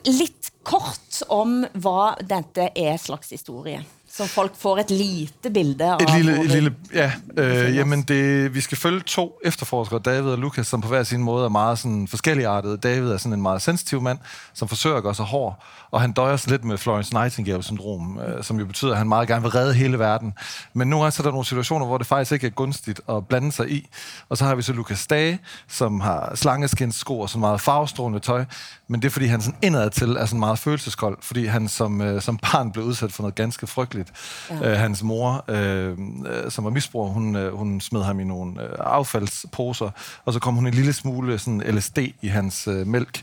litt 0.05 0.51
kort 0.63 1.21
om 1.29 1.65
hva 1.73 2.13
dette 2.29 2.69
er 2.75 2.97
slags 2.97 3.29
historie. 3.29 3.83
Så 4.13 4.27
folk 4.27 4.55
får 4.55 4.77
et 4.77 4.91
lite 4.91 5.49
bilde 5.49 5.85
av 5.85 5.99
Et 6.01 6.13
lille, 6.15 6.41
et 6.41 6.51
lille 6.51 6.75
ja, 6.93 7.11
øh, 7.37 7.75
jamen 7.75 8.01
det, 8.01 8.53
vi 8.55 8.61
skal 8.61 8.77
følge 8.77 8.99
to 8.99 9.39
efterforskere, 9.43 9.99
David 9.99 10.31
og 10.31 10.37
Lukas, 10.37 10.67
som 10.67 10.81
på 10.81 10.87
hver 10.87 11.03
sin 11.03 11.23
måde 11.23 11.45
er 11.45 11.49
meget 11.49 11.79
sådan 11.79 12.07
forskelligartede. 12.07 12.77
David 12.77 13.11
er 13.11 13.17
sådan 13.17 13.33
en 13.33 13.41
meget 13.41 13.61
sensitiv 13.61 14.01
mand, 14.01 14.19
som 14.53 14.67
forsøger 14.67 14.97
at 14.97 15.03
gøre 15.03 15.15
sig 15.15 15.25
hård, 15.25 15.63
og 15.91 16.01
han 16.01 16.11
døjer 16.11 16.37
sådan 16.37 16.51
lidt 16.51 16.63
med 16.63 16.77
Florence 16.77 17.13
Nightingale-syndrom, 17.13 18.19
øh, 18.19 18.43
som 18.43 18.59
jo 18.59 18.65
betyder, 18.65 18.91
at 18.91 18.97
han 18.97 19.07
meget 19.07 19.27
gerne 19.27 19.41
vil 19.41 19.51
redde 19.51 19.73
hele 19.73 19.99
verden. 19.99 20.33
Men 20.73 20.87
nogle 20.87 21.03
gange 21.03 21.11
så 21.11 21.21
er 21.21 21.23
der 21.23 21.31
nogle 21.31 21.45
situationer, 21.45 21.85
hvor 21.85 21.97
det 21.97 22.07
faktisk 22.07 22.31
ikke 22.31 22.47
er 22.47 22.51
gunstigt 22.51 23.01
at 23.09 23.27
blande 23.27 23.51
sig 23.51 23.71
i. 23.71 23.89
Og 24.29 24.37
så 24.37 24.45
har 24.45 24.55
vi 24.55 24.61
så 24.61 24.73
Lukas 24.73 25.07
Dage, 25.07 25.39
som 25.67 25.99
har 25.99 26.35
slangeskins 26.35 26.95
sko 26.95 27.19
og 27.19 27.29
sådan 27.29 27.39
meget 27.39 27.61
farvestrålende 27.61 28.19
tøj, 28.19 28.45
men 28.87 29.01
det 29.01 29.07
er 29.07 29.11
fordi, 29.11 29.25
han 29.25 29.41
sådan 29.41 29.59
indadtil 29.61 30.09
er 30.09 30.25
sådan 30.25 30.39
meget 30.39 30.59
følelseskold, 30.59 31.17
fordi 31.21 31.45
han 31.45 31.67
som, 31.67 32.01
øh, 32.01 32.21
som 32.21 32.37
barn 32.37 32.71
blev 32.71 32.85
udsat 32.85 33.11
for 33.11 33.23
noget 33.23 33.35
ganske 33.35 33.67
frygteligt. 33.67 34.00
Ja. 34.49 34.71
Øh, 34.71 34.77
hans 34.77 35.03
mor, 35.03 35.45
øh, 35.47 35.97
øh, 36.27 36.51
som 36.51 36.63
var 36.63 36.71
misbruger, 36.71 37.09
hun, 37.09 37.35
øh, 37.35 37.53
hun 37.53 37.81
smed 37.81 38.03
ham 38.03 38.19
i 38.19 38.23
nogle 38.23 38.63
øh, 38.63 38.69
affaldsposer, 38.79 39.89
og 40.25 40.33
så 40.33 40.39
kom 40.39 40.55
hun 40.55 40.67
en 40.67 40.73
lille 40.73 40.93
smule 40.93 41.39
sådan 41.39 41.61
LSD 41.61 41.97
i 42.21 42.27
hans 42.27 42.67
øh, 42.67 42.87
mælk, 42.87 43.21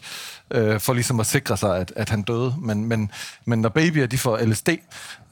øh, 0.50 0.80
for 0.80 0.92
ligesom 0.92 1.20
at 1.20 1.26
sikre 1.26 1.56
sig, 1.56 1.78
at, 1.78 1.92
at 1.96 2.08
han 2.08 2.22
døde. 2.22 2.54
Men, 2.58 2.84
men, 2.84 3.10
men 3.44 3.60
når 3.60 3.68
babyer 3.68 4.06
de 4.06 4.18
får 4.18 4.38
LSD, 4.38 4.68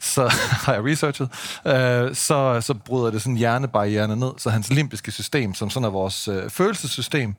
så 0.00 0.28
har 0.64 0.72
jeg 0.72 0.84
researchet, 0.84 1.28
øh, 1.66 2.14
så, 2.14 2.60
så 2.60 2.74
bryder 2.74 3.10
det 3.10 3.22
sådan 3.22 3.36
hjernebarrieren 3.36 4.18
ned, 4.18 4.32
så 4.38 4.50
hans 4.50 4.70
limbiske 4.70 5.12
system, 5.12 5.54
som 5.54 5.70
sådan 5.70 5.84
er 5.84 5.90
vores 5.90 6.28
øh, 6.28 6.50
følelsessystem, 6.50 7.34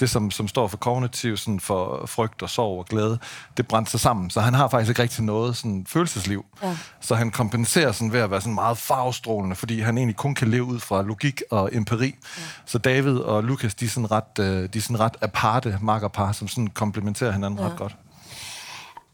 det 0.00 0.10
som, 0.10 0.30
som 0.30 0.48
står 0.48 0.68
for 0.68 0.76
kognitiv, 0.76 1.36
sådan 1.36 1.60
for 1.60 2.06
frygt 2.06 2.42
og 2.42 2.50
sorg 2.50 2.78
og 2.78 2.86
glæde, 2.86 3.18
det 3.56 3.66
brændte 3.66 3.90
sig 3.90 4.00
sammen, 4.00 4.30
så 4.30 4.40
han 4.40 4.54
har 4.54 4.68
faktisk 4.68 4.88
ikke 4.88 5.02
rigtig 5.02 5.24
noget 5.24 5.56
sådan 5.56 5.86
følelsesliv. 5.88 6.44
Ja. 6.62 6.76
Så 7.00 7.14
han 7.14 7.30
kompenserer 7.30 7.92
sådan 7.92 8.12
ved 8.12 8.20
at 8.20 8.30
være 8.30 8.40
sådan 8.40 8.54
meget 8.54 8.78
farvestrålende, 8.78 9.56
fordi 9.56 9.80
han 9.80 9.98
egentlig 9.98 10.16
kun 10.16 10.34
kan 10.34 10.48
leve 10.48 10.64
ud 10.64 10.80
fra 10.80 11.02
logik 11.02 11.42
og 11.50 11.70
empiri. 11.72 12.06
Ja. 12.06 12.42
Så 12.66 12.78
David 12.78 13.16
og 13.16 13.44
Lukas, 13.44 13.74
de 13.74 13.84
er 13.84 13.88
sådan 13.88 14.10
ret, 14.10 14.38
øh, 14.40 14.68
de 14.72 14.78
er 14.78 14.82
sådan 14.82 15.00
ret 15.00 15.16
aparte 15.20 15.78
makkerpar, 15.80 16.32
som 16.32 16.48
sådan 16.48 16.66
komplementerer 16.66 17.21
hinanden 17.30 17.62
ja. 17.62 17.68
ret 17.70 17.78
godt. 17.78 17.94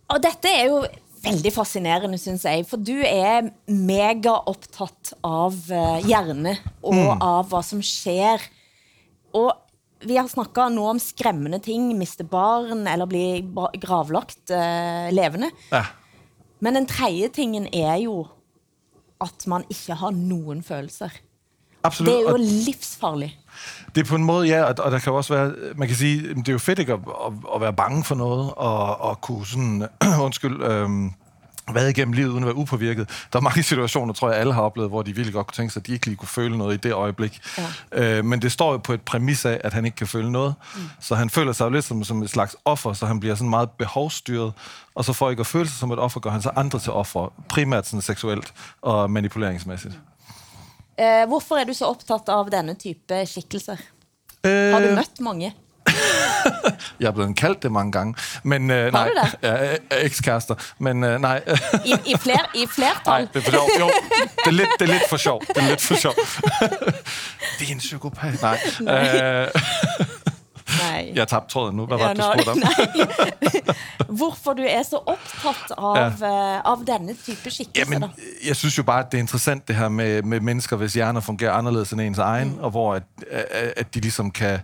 Og 0.08 0.22
dette 0.24 0.48
er 0.48 0.66
jo 0.70 0.78
veldig 1.24 1.50
fascinerende, 1.52 2.16
synes 2.18 2.44
jeg, 2.46 2.64
for 2.70 2.80
du 2.80 2.94
er 3.04 3.50
mega 3.68 4.36
opptatt 4.48 5.12
av 5.26 5.56
eh, 5.74 5.98
hjerne 6.08 6.54
og 6.82 6.94
Mm. 6.94 7.22
av 7.22 7.48
hva 7.50 7.60
som 7.66 7.80
skjer. 7.84 8.40
Og 9.36 9.50
vi 10.06 10.16
har 10.16 10.28
snakket 10.30 10.72
nå 10.72 10.84
om 10.88 10.98
skremmende 11.02 11.58
ting, 11.60 11.90
miste 11.98 12.24
barn 12.24 12.86
eller 12.86 13.06
bli 13.10 13.42
gravlagt 13.82 14.50
eh, 14.54 15.10
levende. 15.12 15.50
Ja. 15.72 15.84
Men 16.60 16.74
den 16.78 16.86
tredje 16.86 17.28
tingen 17.34 17.66
er 17.74 17.98
jo 18.06 18.22
at 19.20 19.44
man 19.50 19.64
ikke 19.68 19.94
har 19.98 20.14
noen 20.14 20.62
følelser. 20.62 21.10
Absolut. 21.84 22.08
Det 22.08 22.14
er 22.14 22.22
jo 22.30 22.34
Og- 22.34 22.40
livsfarlig. 22.66 23.32
Det 23.98 24.04
er 24.04 24.08
på 24.08 24.16
en 24.16 24.24
måde, 24.24 24.48
ja, 24.48 24.62
og, 24.62 24.74
og 24.78 24.90
der 24.90 24.98
kan 24.98 25.12
også 25.12 25.34
være, 25.34 25.52
man 25.76 25.88
kan 25.88 25.96
sige, 25.96 26.34
det 26.34 26.48
er 26.48 26.52
jo 26.52 26.58
fedt 26.58 26.78
ikke 26.78 26.92
at, 26.92 26.98
at, 27.26 27.32
at 27.54 27.60
være 27.60 27.72
bange 27.72 28.04
for 28.04 28.14
noget, 28.14 28.50
og, 28.56 29.00
og 29.00 29.20
kunne 29.20 29.46
sådan, 29.46 29.88
undskyld, 30.26 30.62
øhm, 30.62 31.12
været 31.74 31.90
igennem 31.90 32.12
livet 32.12 32.28
uden 32.28 32.42
at 32.44 32.46
være 32.46 32.56
upåvirket. 32.56 33.08
Der 33.32 33.38
er 33.38 33.42
mange 33.42 33.62
situationer, 33.62 34.14
tror 34.14 34.30
jeg, 34.30 34.40
alle 34.40 34.52
har 34.52 34.62
oplevet, 34.62 34.90
hvor 34.90 35.02
de 35.02 35.14
virkelig 35.14 35.34
godt 35.34 35.46
kunne 35.46 35.54
tænke 35.54 35.72
sig, 35.72 35.80
at 35.80 35.86
de 35.86 35.92
ikke 35.92 36.06
lige 36.06 36.16
kunne 36.16 36.28
føle 36.28 36.58
noget 36.58 36.74
i 36.74 36.76
det 36.76 36.92
øjeblik. 36.92 37.40
Ja. 37.92 38.18
Øh, 38.18 38.24
men 38.24 38.42
det 38.42 38.52
står 38.52 38.72
jo 38.72 38.78
på 38.78 38.92
et 38.92 39.02
præmis 39.02 39.44
af, 39.44 39.60
at 39.64 39.72
han 39.72 39.84
ikke 39.84 39.96
kan 39.96 40.06
føle 40.06 40.32
noget. 40.32 40.54
Mm. 40.74 40.80
Så 41.00 41.14
han 41.14 41.30
føler 41.30 41.52
sig 41.52 41.64
jo 41.64 41.70
lidt 41.70 41.84
som, 41.84 42.04
som 42.04 42.22
et 42.22 42.30
slags 42.30 42.56
offer, 42.64 42.92
så 42.92 43.06
han 43.06 43.20
bliver 43.20 43.34
sådan 43.34 43.50
meget 43.50 43.70
behovsstyret. 43.70 44.52
Og 44.94 45.04
så 45.04 45.12
for 45.12 45.30
ikke 45.30 45.40
at 45.40 45.46
føle 45.46 45.68
sig 45.68 45.78
som 45.78 45.92
et 45.92 45.98
offer, 45.98 46.20
gør 46.20 46.30
han 46.30 46.42
så 46.42 46.50
andre 46.56 46.78
til 46.78 46.92
offer, 46.92 47.32
primært 47.48 47.86
sådan 47.86 48.02
seksuelt 48.02 48.52
og 48.82 49.10
manipuleringsmæssigt. 49.10 49.98
Eh, 50.98 51.24
hvorfor 51.30 51.60
er 51.60 51.64
du 51.68 51.74
så 51.76 51.86
opptatt 51.92 52.28
av 52.34 52.48
denne 52.50 52.74
type 52.74 53.22
skikkelser? 53.30 53.78
Øh, 54.44 54.72
Har 54.74 54.80
du 54.82 54.94
mødt 54.96 55.20
mange? 55.20 55.52
Jeg 57.00 57.06
er 57.08 57.10
blevet 57.12 57.36
kaldt 57.36 57.62
det 57.62 57.72
mange 57.72 57.92
gange, 57.92 58.14
men 58.42 58.70
øh, 58.70 58.92
nej, 58.92 59.08
du 59.08 59.14
det? 59.14 59.34
ja, 59.42 59.76
ekskærester, 60.04 60.54
men 60.78 61.04
øh, 61.04 61.20
nej, 61.20 61.42
I, 61.84 61.94
i, 62.06 62.16
fler, 62.16 62.50
i 62.54 62.64
nej, 62.64 62.66
flertal? 62.74 63.28
det 63.34 63.36
er 63.36 63.42
for 63.44 63.50
sjov. 63.50 63.68
Jo, 63.80 63.90
det 64.44 64.46
er 64.46 64.50
lidt, 64.50 64.68
det 64.78 64.88
er 64.88 64.92
lidt 64.92 65.08
for 65.08 65.16
sjov. 65.16 65.42
Det 65.48 65.56
er 65.56 65.68
lidt 65.68 65.80
for 65.80 65.94
sjov. 65.94 66.14
det 67.58 67.68
er 67.68 67.72
en 67.72 67.78
psykopat. 67.78 68.42
Nej, 68.42 68.58
øh, 68.80 69.48
Nej. 70.78 71.12
jeg 71.14 71.28
tabte 71.28 71.52
tråden 71.52 71.76
nu. 71.76 71.86
Hvad 71.86 71.98
var 71.98 72.08
det, 72.08 72.16
du 72.16 72.42
spurgte 72.42 72.50
om? 72.50 73.76
Hvorfor 74.18 74.52
du 74.52 74.62
er 74.62 74.82
så 74.82 74.96
opptatt 74.96 75.72
av, 75.78 75.96
ja. 76.20 76.60
av 76.64 76.84
denne 76.86 77.14
type 77.14 77.50
skikkelser? 77.50 77.92
Jamen, 77.92 78.10
jeg 78.46 78.56
synes 78.56 78.78
jo 78.78 78.82
bare, 78.82 79.04
at 79.04 79.12
det 79.12 79.18
er 79.18 79.22
interessant 79.22 79.68
det 79.68 79.76
her 79.76 79.88
med, 79.88 80.22
med 80.22 80.40
mennesker, 80.40 80.76
hvis 80.76 80.94
hjerner 80.94 81.20
fungerer 81.20 81.52
anderledes 81.52 81.92
end 81.92 82.00
ens 82.00 82.18
egen, 82.18 82.48
mm. 82.48 82.58
og 82.58 82.70
hvor 82.70 82.94
at, 82.94 83.02
at 83.30 83.88
at 83.88 83.94
de 83.94 84.00
ligesom 84.00 84.30
kan... 84.30 84.58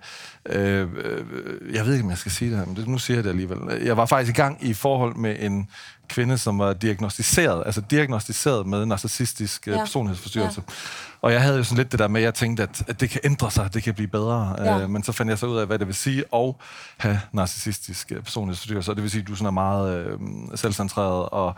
Øh, 0.46 0.80
øh, 0.80 1.74
jeg 1.74 1.86
ved 1.86 1.92
ikke, 1.92 2.04
om 2.04 2.10
jeg 2.10 2.18
skal 2.18 2.32
sige 2.32 2.50
det 2.50 2.58
her, 2.58 2.66
men 2.66 2.76
det, 2.76 2.88
nu 2.88 2.98
siger 2.98 3.16
jeg 3.16 3.24
det 3.24 3.30
alligevel. 3.30 3.58
Jeg 3.82 3.96
var 3.96 4.06
faktisk 4.06 4.38
i 4.38 4.40
gang 4.40 4.58
i 4.60 4.74
forhold 4.74 5.16
med 5.16 5.36
en 5.38 5.68
kvinde, 6.08 6.38
som 6.38 6.58
var 6.58 6.72
diagnostiseret, 6.72 7.62
altså 7.66 7.80
diagnostiseret 7.80 8.66
med 8.66 8.86
narcissistisk 8.86 9.66
ja. 9.66 9.72
Ja. 9.72 9.78
personlighedsforstyrrelse. 9.78 10.62
Ja. 10.68 10.74
Og 11.22 11.32
jeg 11.32 11.42
havde 11.42 11.56
jo 11.56 11.64
sådan 11.64 11.76
lidt 11.76 11.92
det 11.92 11.98
der 11.98 12.08
med, 12.08 12.20
at 12.20 12.24
jeg 12.24 12.34
tænkte, 12.34 12.62
at, 12.62 12.82
at 12.88 13.00
det 13.00 13.10
kan 13.10 13.20
ændre 13.24 13.50
sig, 13.50 13.74
det 13.74 13.82
kan 13.82 13.94
blive 13.94 14.08
bedre. 14.08 14.56
Ja. 14.58 14.80
Øh, 14.80 14.90
men 14.90 15.02
så 15.02 15.12
fandt 15.12 15.30
jeg 15.30 15.38
så 15.38 15.46
ud 15.46 15.58
af, 15.58 15.66
hvad 15.66 15.78
det 15.78 15.86
vil 15.86 15.94
sige 15.94 16.24
at 16.34 16.54
have 16.96 17.20
narcissistisk 17.32 18.12
øh, 18.12 18.22
personlighedsforstyrrelse. 18.22 18.92
Og 18.92 18.96
det 18.96 19.02
vil 19.02 19.10
sige, 19.10 19.22
at 19.22 19.28
du 19.28 19.34
sådan 19.34 19.46
er 19.46 19.50
meget 19.50 19.96
øh, 19.96 20.18
selvcentreret 20.54 21.28
og 21.28 21.54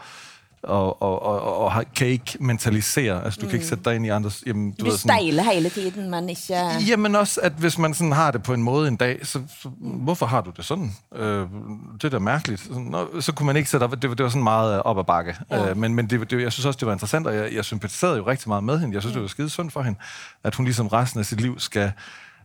og, 0.66 1.02
og, 1.02 1.22
og, 1.22 1.56
og 1.58 1.84
kan 1.96 2.06
ikke 2.06 2.36
mentalisere. 2.40 3.24
Altså, 3.24 3.40
du 3.40 3.46
kan 3.46 3.54
ikke 3.54 3.66
sætte 3.66 3.84
dig 3.84 3.94
ind 3.96 4.06
i 4.06 4.08
andres... 4.08 4.42
Jamen, 4.46 4.70
Du, 4.70 4.84
ved, 4.84 4.92
du 4.92 4.98
sådan- 4.98 5.16
steiler 5.18 5.42
hele 5.42 5.70
tiden, 5.70 6.10
men 6.10 6.28
ikke 6.28 6.42
Jamen 6.88 7.14
også, 7.16 7.40
at 7.42 7.52
hvis 7.52 7.78
man 7.78 7.94
sådan 7.94 8.12
har 8.12 8.30
det 8.30 8.42
på 8.42 8.54
en 8.54 8.62
måde 8.62 8.88
en 8.88 8.96
dag, 8.96 9.26
så, 9.26 9.40
så 9.62 9.68
hvorfor 9.80 10.26
har 10.26 10.40
du 10.40 10.50
det 10.56 10.64
sådan? 10.64 10.92
Øh, 11.14 11.46
det 11.94 12.04
er 12.04 12.08
da 12.08 12.18
mærkeligt. 12.18 12.70
Nå, 12.90 13.20
så 13.20 13.32
kunne 13.32 13.46
man 13.46 13.56
ikke 13.56 13.70
sætte 13.70 13.84
op, 13.84 14.02
det, 14.02 14.08
var- 14.10 14.14
det 14.16 14.24
var 14.24 14.30
sådan 14.30 14.42
meget 14.44 14.74
øh, 14.74 14.80
op 14.84 14.98
ad 14.98 15.04
bakke. 15.04 15.36
Ja. 15.50 15.70
Øh, 15.70 15.76
men 15.76 15.94
men 15.94 16.10
det, 16.10 16.30
det, 16.30 16.42
jeg 16.42 16.52
synes 16.52 16.66
også, 16.66 16.78
det 16.78 16.86
var 16.86 16.92
interessant, 16.92 17.26
og 17.26 17.34
jeg, 17.34 17.52
jeg 17.54 17.64
sympatiserede 17.64 18.16
jo 18.16 18.26
rigtig 18.26 18.48
meget 18.48 18.64
med 18.64 18.78
hende. 18.80 18.94
Jeg 18.94 19.02
synes, 19.02 19.12
det 19.12 19.22
var 19.22 19.28
skide 19.28 19.50
sundt 19.50 19.72
for 19.72 19.82
hende, 19.82 19.98
at 20.44 20.54
hun 20.54 20.64
ligesom 20.66 20.86
resten 20.86 21.20
af 21.20 21.26
sit 21.26 21.40
liv 21.40 21.58
skal, 21.58 21.92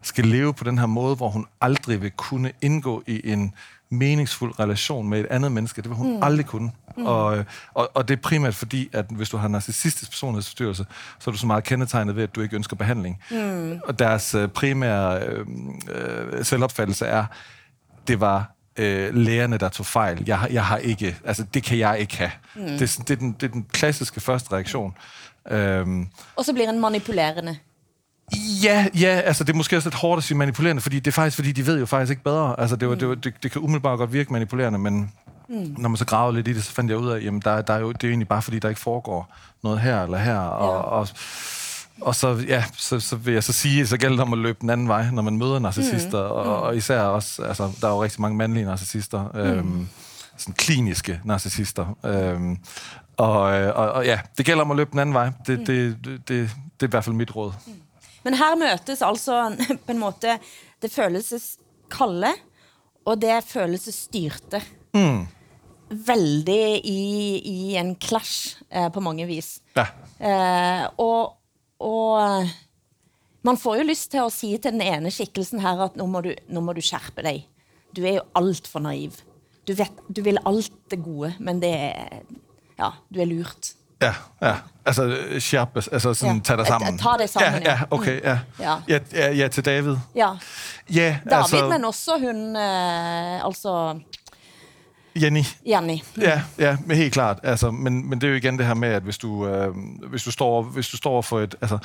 skal 0.02 0.26
leve 0.26 0.54
på 0.54 0.64
den 0.64 0.78
her 0.78 0.86
måde, 0.86 1.16
hvor 1.16 1.30
hun 1.30 1.46
aldrig 1.62 2.02
vil 2.02 2.12
kunne 2.12 2.52
indgå 2.62 3.04
i 3.08 3.32
en 3.32 3.54
meningsfuld 3.90 4.60
relation 4.60 5.10
med 5.10 5.20
et 5.20 5.26
andet 5.30 5.52
menneske. 5.52 5.82
Det 5.82 5.90
vil 5.90 5.98
hun 5.98 6.16
mm. 6.16 6.24
aldrig 6.24 6.46
kunne. 6.46 6.72
Mm. 6.98 7.06
Og, 7.06 7.46
og, 7.74 7.92
og 7.94 8.08
det 8.08 8.18
er 8.18 8.22
primært 8.22 8.56
fordi, 8.56 8.90
at 8.94 9.06
hvis 9.10 9.30
du 9.30 9.38
har 9.38 9.48
narcissistisk 9.48 10.12
personlighedsforstyrrelse, 10.12 10.86
så 11.20 11.30
er 11.30 11.32
du 11.32 11.38
så 11.38 11.48
meget 11.48 11.64
kendetegnet 11.64 12.16
ved, 12.16 12.24
at 12.24 12.36
du 12.36 12.42
ikke 12.42 12.56
ønsker 12.56 12.76
behandling. 12.76 13.22
Mm. 13.32 13.80
Og 13.86 14.00
deres 14.00 14.36
øh, 14.36 14.48
primære 14.48 15.20
øh, 15.24 15.46
øh, 15.92 16.46
selvopfattelse 16.46 17.06
er, 17.06 17.26
det 18.08 18.20
var 18.20 18.52
øh, 18.78 19.16
lægerne, 19.16 19.58
der 19.58 19.70
tog 19.70 19.86
fejl. 19.86 20.24
Jeg, 20.28 20.40
har- 20.40 20.48
jeg 20.52 20.66
har 20.66 20.78
ikke, 20.78 21.18
altså 21.26 21.46
det 21.54 21.64
kan 21.64 21.78
jeg 21.78 22.00
ikke 22.00 22.18
have. 22.18 22.32
Mm. 22.56 22.62
Det, 22.62 22.82
er 22.82 23.04
det, 23.08 23.10
er 23.12 23.16
den, 23.16 23.32
det 23.32 23.44
er 23.48 23.52
den 23.52 23.66
klassiske 23.72 24.20
første 24.22 24.52
reaktion. 24.54 24.94
Øhm, 25.52 26.08
Og 26.36 26.46
så 26.46 26.54
blir 26.54 26.70
en 26.70 26.80
manipulerende. 26.82 27.58
Ja, 28.64 28.88
ja, 29.00 29.08
altså 29.26 29.44
det 29.44 29.54
er 29.54 29.58
måske 29.58 29.78
også 29.78 29.90
lidt 29.90 29.96
hårdt 29.96 30.18
at 30.18 30.24
sige 30.24 30.38
manipulerende, 30.38 30.82
fordi 30.82 31.00
det 31.00 31.08
er 31.08 31.12
faktisk, 31.12 31.36
fordi 31.36 31.52
de 31.52 31.66
ved 31.66 31.80
jo 31.80 31.86
faktisk 31.86 32.10
ikke 32.10 32.24
bedre. 32.24 32.60
Altså 32.60 32.76
det, 32.76 32.90
var, 32.90 32.96
det, 32.96 33.08
var, 33.08 33.16
det, 33.16 33.34
det 33.44 33.52
kan 33.52 33.62
umiddelbart 33.62 33.98
godt 33.98 34.14
virke 34.14 34.34
manipulerende, 34.34 34.80
men 34.80 35.12
mm. 35.52 35.76
når 35.78 35.90
man 35.90 35.98
så 35.98 36.06
gravede 36.06 36.36
lidt 36.36 36.48
i 36.48 36.54
det, 36.54 36.64
så 36.64 36.72
fandt 36.72 36.92
jeg 36.92 36.98
ud 37.00 37.10
af, 37.10 37.16
at 37.16 37.24
jamen, 37.24 37.42
der, 37.46 37.62
der 37.62 37.74
er 37.74 37.80
jo, 37.80 37.92
det 37.92 38.04
er 38.04 38.08
jo 38.08 38.12
egentlig 38.12 38.28
bare, 38.28 38.42
fordi 38.42 38.60
der 38.60 38.70
ikke 38.70 38.82
foregår 38.82 39.36
noget 39.64 39.80
her 39.80 40.04
eller 40.04 40.18
her. 40.18 40.38
Og, 40.40 40.74
Ja. 40.74 40.80
og, 40.82 41.08
og 42.02 42.16
så, 42.16 42.44
ja, 42.48 42.64
så, 42.78 43.00
så 43.00 43.16
vil 43.16 43.34
jeg 43.34 43.44
så 43.44 43.54
sige, 43.54 43.88
så 43.88 43.98
gælder 43.98 44.16
det 44.16 44.22
om 44.26 44.34
at 44.34 44.40
løbe 44.40 44.58
den 44.62 44.70
anden 44.70 44.88
vej, 44.88 45.12
når 45.12 45.22
man 45.22 45.38
møder 45.38 45.60
narcissister, 45.60 46.28
mm. 46.28 46.32
og, 46.32 46.62
og 46.62 46.78
især 46.78 47.02
også, 47.02 47.44
altså 47.44 47.72
der 47.82 47.88
er 47.88 47.92
jo 47.92 48.04
rigtig 48.04 48.22
mange 48.22 48.38
mandlige 48.38 48.66
narcissister, 48.66 49.32
mm. 49.34 49.40
øhm, 49.40 49.90
sådan 50.38 50.54
kliniske 50.54 51.20
narcissister. 51.24 51.98
Øhm, 52.06 52.58
og, 53.18 53.54
øh, 53.54 53.76
og, 53.76 53.92
og 53.92 54.06
ja, 54.06 54.20
det 54.38 54.46
gælder 54.46 54.64
om 54.64 54.72
at 54.72 54.78
løbe 54.78 54.92
den 54.92 55.00
anden 55.00 55.14
vej. 55.14 55.32
Det, 55.48 55.60
det, 55.60 55.68
det, 55.68 56.06
det, 56.06 56.28
det 56.28 56.84
er 56.84 56.88
i 56.88 56.90
hvert 56.90 57.04
fald 57.04 57.16
mit 57.16 57.36
råd. 57.36 57.52
Men 58.24 58.34
her 58.34 58.56
møtes 58.56 59.02
altså 59.02 59.56
på 59.86 59.92
en 59.92 59.98
måte 60.00 60.28
det 60.82 60.92
følelses 60.92 61.58
kalde, 61.92 62.32
og 63.06 63.22
det 63.22 63.44
følelses 63.48 63.96
styrte. 63.96 64.62
Mm. 64.94 65.28
Veldig 65.92 66.64
i, 66.88 67.02
i 67.52 67.76
en 67.80 67.96
clash 68.00 68.58
eh, 68.70 68.88
på 68.94 69.04
mange 69.04 69.26
vis. 69.28 69.58
Ja. 69.76 69.88
Eh, 70.20 70.86
og, 71.04 71.34
og 71.84 72.48
man 73.44 73.58
får 73.60 73.82
jo 73.82 73.88
lyst 73.90 74.12
til 74.14 74.24
å 74.24 74.32
si 74.32 74.54
til 74.58 74.78
den 74.78 74.86
ene 74.86 75.12
skikkelsen 75.12 75.60
her 75.64 75.82
at 75.88 75.98
nå 76.00 76.08
må 76.08 76.22
du, 76.26 76.32
nå 76.48 76.64
må 76.64 76.76
du 76.78 76.82
skjerpe 76.86 77.26
deg. 77.26 77.44
Du 77.92 78.04
er 78.06 78.22
jo 78.22 78.26
alt 78.40 78.70
for 78.72 78.84
naiv. 78.86 79.20
Du, 79.68 79.74
vet, 79.78 79.92
du 80.08 80.24
vil 80.26 80.40
alt 80.48 80.72
det 80.90 81.02
gode, 81.04 81.34
men 81.44 81.60
det 81.62 81.74
er, 81.76 82.22
ja, 82.80 82.94
du 83.12 83.20
er 83.22 83.30
lurt. 83.30 83.74
Ja, 84.02 84.14
ja. 84.42 84.56
Altså, 84.86 85.04
øh, 85.04 85.42
skærpe, 85.42 85.84
altså 85.92 86.14
sådan, 86.14 86.36
Ja. 86.36 86.42
tag 86.44 86.58
dig 86.58 86.68
sammen. 86.68 86.98
Ta 86.98 87.10
det 87.20 87.30
sammen, 87.30 87.64
ja. 87.64 87.72
ja. 87.72 87.80
Okay, 87.92 88.20
ja. 88.24 88.38
Ja. 88.60 88.76
Ja, 88.88 89.00
ja, 89.14 89.28
ja 89.32 89.48
til 89.48 89.66
David. 89.66 89.98
Ja. 90.16 90.32
Ja, 90.90 91.18
David, 91.30 91.34
altså, 91.34 91.68
men 91.70 91.86
også 91.86 92.18
hun, 92.20 92.56
eh, 92.56 93.46
altså 93.46 94.00
Jenny. 95.16 95.44
Jenny. 95.68 95.98
Ja, 96.18 96.42
ja, 96.58 96.78
men 96.86 96.98
helt 96.98 97.14
klart. 97.14 97.40
Altså, 97.44 97.72
men, 97.72 98.10
men 98.10 98.22
det 98.22 98.28
er 98.28 98.32
jo 98.32 98.38
igen 98.38 98.58
det 98.58 98.66
her 98.66 98.74
med, 98.74 98.90
at 98.90 99.04
hvis 99.04 99.18
du, 99.18 99.48
øh, 99.48 99.76
hvis 100.10 100.24
du, 100.24 100.32
står, 100.32 100.64
hvis 100.64 100.88
du 100.88 100.98
står 100.98 101.22
for 101.22 101.40
et... 101.40 101.56
Altså, 101.62 101.78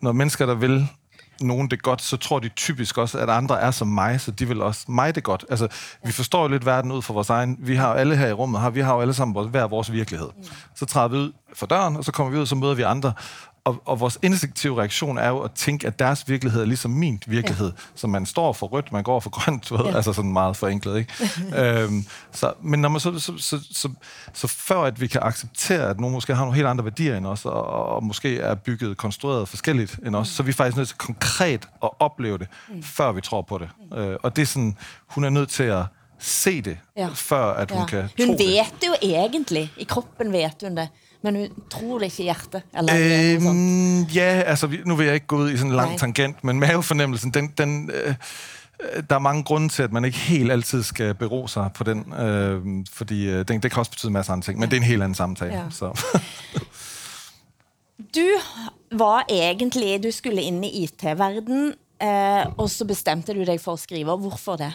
når 0.00 0.12
mennesker, 0.12 0.46
der 0.46 0.54
vil 0.54 0.88
nogen 1.40 1.70
det 1.70 1.82
godt, 1.82 2.02
så 2.02 2.16
tror 2.16 2.38
de 2.38 2.48
typisk 2.48 2.98
også, 2.98 3.18
at 3.18 3.30
andre 3.30 3.60
er 3.60 3.70
som 3.70 3.88
mig, 3.88 4.20
så 4.20 4.30
de 4.30 4.48
vil 4.48 4.62
også 4.62 4.84
mig 4.88 5.14
det 5.14 5.22
godt. 5.24 5.44
Altså, 5.50 5.68
vi 6.04 6.12
forstår 6.12 6.42
jo 6.42 6.48
lidt 6.48 6.66
verden 6.66 6.92
ud 6.92 7.02
fra 7.02 7.14
vores 7.14 7.30
egen... 7.30 7.56
Vi 7.58 7.76
har 7.76 7.88
jo 7.88 7.94
alle 7.94 8.16
her 8.16 8.26
i 8.26 8.32
rummet, 8.32 8.60
har, 8.60 8.70
vi 8.70 8.80
har 8.80 8.94
jo 8.94 9.00
alle 9.00 9.14
sammen 9.14 9.34
vores, 9.34 9.50
hver 9.50 9.66
vores 9.66 9.92
virkelighed. 9.92 10.28
Så 10.74 10.86
træder 10.86 11.08
vi 11.08 11.16
ud 11.16 11.32
for 11.54 11.66
døren, 11.66 11.96
og 11.96 12.04
så 12.04 12.12
kommer 12.12 12.30
vi 12.30 12.36
ud, 12.36 12.42
og 12.42 12.48
så 12.48 12.54
møder 12.54 12.74
vi 12.74 12.82
andre. 12.82 13.12
Og, 13.64 13.82
og 13.84 14.00
vores 14.00 14.18
instinktive 14.22 14.78
reaktion 14.80 15.18
er 15.18 15.28
jo 15.28 15.38
at 15.38 15.50
tænke, 15.52 15.86
at 15.86 15.98
deres 15.98 16.28
virkelighed 16.28 16.60
er 16.60 16.64
ligesom 16.66 16.90
min 16.90 17.22
virkelighed. 17.26 17.66
Ja. 17.66 17.82
Så 17.94 18.06
man 18.06 18.26
står 18.26 18.52
for 18.52 18.66
rødt, 18.66 18.92
man 18.92 19.02
går 19.02 19.20
for 19.20 19.30
grønt, 19.30 19.68
du 19.68 19.76
ved, 19.76 19.84
Ja. 19.84 19.96
altså 19.96 20.12
sådan 20.12 20.32
meget 20.32 20.56
forenklet, 20.56 20.98
ikke? 20.98 21.12
øhm, 21.82 22.04
så, 22.32 22.52
men 22.62 22.80
når 22.80 22.88
man 22.88 23.00
så, 23.00 23.18
så, 23.18 23.32
så, 23.38 23.60
så, 23.72 23.88
så 24.32 24.46
før 24.46 24.80
at 24.82 25.00
vi 25.00 25.06
kan 25.06 25.20
acceptere, 25.24 25.90
at 25.90 26.00
nogen 26.00 26.12
måske 26.14 26.34
har 26.34 26.42
nogle 26.44 26.56
helt 26.56 26.66
andre 26.68 26.84
værdier 26.84 27.16
end 27.16 27.26
os, 27.26 27.44
og, 27.44 27.66
og 27.66 28.04
måske 28.04 28.38
er 28.40 28.54
bygget, 28.54 28.96
konstrueret 28.96 29.48
forskelligt 29.48 29.98
end 30.06 30.16
os, 30.16 30.28
så 30.28 30.42
er 30.42 30.44
vi 30.44 30.52
faktisk 30.52 30.76
nødt 30.76 30.88
til 30.88 30.96
konkret 30.98 31.68
at 31.82 31.90
opleve 32.00 32.38
det, 32.38 32.46
mm. 32.68 32.82
før 32.82 33.12
vi 33.12 33.20
tror 33.20 33.42
på 33.42 33.58
det. 33.58 33.68
Øh, 33.98 34.16
og 34.22 34.36
det 34.36 34.42
er 34.42 34.46
sådan, 34.46 34.76
hun 35.06 35.24
er 35.24 35.30
nødt 35.30 35.48
til 35.48 35.62
at 35.62 35.82
se 36.18 36.60
det, 36.62 36.78
Ja. 36.96 37.08
før 37.14 37.52
at 37.52 37.70
hun 37.70 37.80
Ja. 37.80 37.86
kan 37.86 38.00
Hun 38.00 38.08
tro 38.28 38.32
det. 38.32 38.46
vet 38.46 38.74
det 38.80 38.86
jo 38.86 38.94
egentlig. 39.02 39.72
I 39.76 39.84
kroppen 39.84 40.32
vet 40.32 40.54
hun 40.62 40.76
det. 40.76 40.88
Men 41.24 41.36
hun 41.36 41.48
tror 41.70 41.98
det 41.98 42.04
ikke 42.04 42.22
i 42.22 42.22
hjertet. 42.22 42.62
Eller. 42.78 42.94
Øhm, 42.94 44.02
ja, 44.02 44.42
altså 44.46 44.68
nu 44.84 44.96
vil 44.96 45.06
jeg 45.06 45.14
ikke 45.14 45.26
gå 45.26 45.36
ud 45.36 45.50
i 45.50 45.56
sådan 45.56 45.70
en 45.70 45.76
lang 45.76 45.88
Nej. 45.88 45.98
tangent, 45.98 46.44
men 46.44 46.60
mavefornemmelsen, 46.60 47.30
den, 47.30 47.52
den, 47.58 47.90
øh, 47.94 48.14
øh, 48.82 49.02
der 49.10 49.14
er 49.16 49.18
mange 49.18 49.44
grunde 49.44 49.68
til, 49.68 49.82
at 49.82 49.92
man 49.92 50.04
ikke 50.04 50.18
helt 50.18 50.52
altid 50.52 50.82
skal 50.82 51.14
bero 51.14 51.46
sig 51.46 51.70
på 51.74 51.84
den, 51.84 52.12
øh, 52.12 52.60
fordi 52.92 53.28
øh, 53.28 53.48
den, 53.48 53.62
det 53.62 53.70
kan 53.70 53.78
også 53.78 53.90
betyde 53.90 54.08
en 54.08 54.12
masse 54.12 54.32
andre 54.32 54.44
ting, 54.44 54.58
men 54.58 54.70
det 54.70 54.76
er 54.76 54.80
en 54.80 54.86
helt 54.86 55.02
anden 55.02 55.14
samtale. 55.14 55.54
Ja. 55.54 55.62
Så. 55.70 55.92
Du 58.14 58.26
var 58.92 59.24
egentlig, 59.30 60.02
du 60.02 60.10
skulle 60.10 60.42
inn 60.42 60.64
i 60.64 60.82
IT-verden, 60.84 61.74
eh, 62.02 62.46
og 62.58 62.70
så 62.70 62.84
bestemte 62.84 63.34
du 63.34 63.44
deg 63.46 63.60
for 63.62 63.78
å 63.78 63.80
skrive. 63.80 64.16
Hvorfor 64.18 64.58
det? 64.58 64.72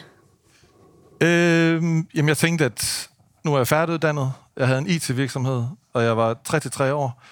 Øhm, 1.20 2.08
jamen, 2.14 2.28
jeg 2.28 2.36
tænkte, 2.36 2.64
at 2.64 3.08
nu 3.44 3.54
er 3.54 3.58
jeg 3.58 3.68
færdiguddannet. 3.68 4.32
Jeg 4.56 4.66
havde 4.66 4.78
en 4.78 4.90
IT-virksomhed, 4.90 5.64
og 5.94 6.04
jeg 6.04 6.16
var 6.16 6.36
33 6.44 6.94
år. 6.94 7.22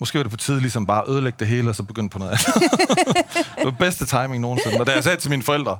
Måske 0.00 0.18
var 0.18 0.22
det 0.22 0.30
på 0.30 0.36
tide 0.36 0.60
ligesom 0.60 0.86
bare 0.86 1.02
at 1.02 1.08
ødelægge 1.08 1.36
det 1.38 1.46
hele, 1.46 1.68
og 1.68 1.74
så 1.74 1.82
begynde 1.82 2.08
på 2.08 2.18
noget 2.18 2.30
andet. 2.30 2.70
det 3.56 3.64
var 3.64 3.70
bedste 3.70 4.06
timing 4.06 4.40
nogensinde. 4.40 4.80
Og 4.80 4.86
da 4.86 4.92
jeg 4.92 5.04
sagde 5.04 5.20
til 5.20 5.30
mine 5.30 5.42
forældre, 5.42 5.78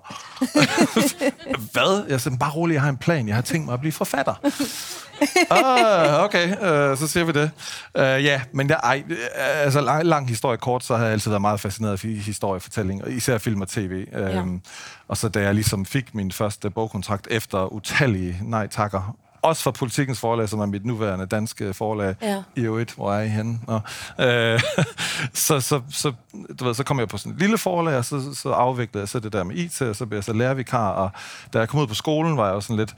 hvad? 1.73 2.05
Jeg 2.09 2.21
sagde, 2.21 2.39
bare 2.39 2.51
rolig, 2.51 2.75
jeg 2.75 2.83
har 2.83 2.89
en 2.89 2.97
plan. 2.97 3.29
Jeg 3.29 3.35
har 3.35 3.43
tænkt 3.43 3.67
mig 3.67 3.75
at 3.75 3.81
blive 3.81 3.93
forfatter. 3.93 4.35
ah, 5.51 6.25
okay, 6.25 6.49
uh, 6.51 6.99
så 6.99 7.09
siger 7.09 7.25
vi 7.25 7.33
det. 7.33 7.51
Uh, 7.95 8.25
ja, 8.25 8.41
men 8.53 8.69
jeg, 8.69 8.81
ej, 8.83 9.03
øh, 9.09 9.17
altså 9.37 9.81
lang, 9.81 10.05
lang 10.05 10.29
historie 10.29 10.57
kort, 10.57 10.85
så 10.85 10.97
har 10.97 11.05
jeg 11.05 11.13
altid 11.13 11.31
været 11.31 11.41
meget 11.41 11.61
fascineret 11.61 12.05
af 12.05 12.11
historiefortælling, 12.11 13.05
og 13.05 13.13
især 13.13 13.39
film 13.39 13.61
og 13.61 13.69
tv. 13.69 14.07
Ja. 14.13 14.41
Um, 14.41 14.63
og 15.09 15.17
så 15.17 15.29
da 15.29 15.41
jeg 15.41 15.55
ligesom 15.55 15.85
fik 15.85 16.15
min 16.15 16.33
første 16.33 16.71
bogkontrakt 16.71 17.29
efter 17.31 17.73
utallige 17.73 18.39
nej-takker, 18.43 19.17
også 19.45 19.63
fra 19.63 19.71
Politikens 19.71 20.19
forlag, 20.21 20.49
som 20.49 20.61
er 20.61 20.67
mit 20.67 20.87
nuværende 20.87 21.27
danske 21.27 21.75
forlag, 21.75 22.15
Ja. 22.23 22.43
i 22.57 22.61
øvrigt, 22.61 22.93
hvor 22.93 23.13
er 23.15 23.23
I 23.23 23.29
henne? 23.29 23.59
Nå. 23.69 23.81
Øh, 24.25 24.61
så, 25.35 25.61
så, 25.61 25.81
så, 25.91 26.13
du 26.61 26.65
ved, 26.65 26.75
så 26.75 26.85
kom 26.85 26.99
jeg 26.99 27.09
på 27.09 27.19
sådan 27.19 27.33
et 27.33 27.39
lille 27.39 27.59
forlag, 27.59 27.97
og 27.97 28.05
så, 28.05 28.35
så 28.35 28.51
afviklede 28.51 29.03
jeg 29.03 29.09
så 29.09 29.19
det 29.21 29.33
der 29.33 29.45
med 29.45 29.57
IT, 29.57 29.83
og 29.83 29.97
så 29.97 30.07
blev 30.07 30.17
jeg 30.17 30.25
så 30.25 30.33
lærervikar, 30.33 30.89
og 30.89 31.11
da 31.53 31.59
jeg 31.59 31.69
kom 31.69 31.81
ud 31.81 31.87
på 31.87 31.95
skolen, 31.95 32.37
var 32.37 32.47
jeg 32.47 32.55
jo 32.55 32.61
sådan 32.61 32.77
lidt, 32.77 32.95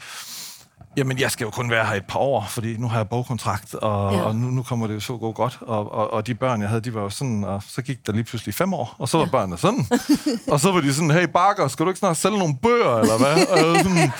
Jamen, 0.99 1.19
jeg 1.19 1.31
skal 1.31 1.45
jo 1.45 1.51
kun 1.51 1.71
være 1.71 1.87
her 1.87 1.95
et 1.95 2.05
par 2.09 2.19
år, 2.19 2.47
fordi 2.49 2.77
nu 2.77 2.89
har 2.89 2.97
jeg 2.97 3.09
bogkontrakt, 3.09 3.75
og, 3.75 4.13
Ja. 4.15 4.21
og 4.23 4.35
nu, 4.37 4.47
nu 4.51 4.63
kommer 4.63 4.87
det 4.87 4.95
jo 4.95 5.01
så 5.01 5.17
gå 5.17 5.33
godt. 5.33 5.59
Og, 5.61 5.93
og, 5.93 6.13
og 6.13 6.27
de 6.27 6.35
børn, 6.35 6.61
jeg 6.61 6.69
havde, 6.69 6.81
de 6.81 6.95
var 6.95 7.03
jo 7.03 7.11
sådan, 7.11 7.45
og 7.45 7.63
så 7.69 7.83
gik 7.83 8.07
der 8.07 8.13
lige 8.13 8.25
pludselig 8.25 8.55
fem 8.55 8.75
år, 8.75 8.95
og 8.99 9.09
så 9.09 9.19
var 9.19 9.25
ja. 9.25 9.31
børnene 9.31 9.59
sådan. 9.59 9.87
og 10.53 10.61
så 10.61 10.73
var 10.73 10.81
de 10.81 10.95
sådan, 10.95 11.11
hey 11.11 11.25
Bakker, 11.25 11.69
skal 11.69 11.85
du 11.87 11.91
ikke 11.91 11.99
snart 11.99 12.17
sælge 12.17 12.39
nogle 12.39 12.57
bøger, 12.63 12.97
eller 12.99 13.19
hvad? 13.19 13.47
Og 13.47 13.59
jeg 13.59 13.83
sådan, 13.85 14.13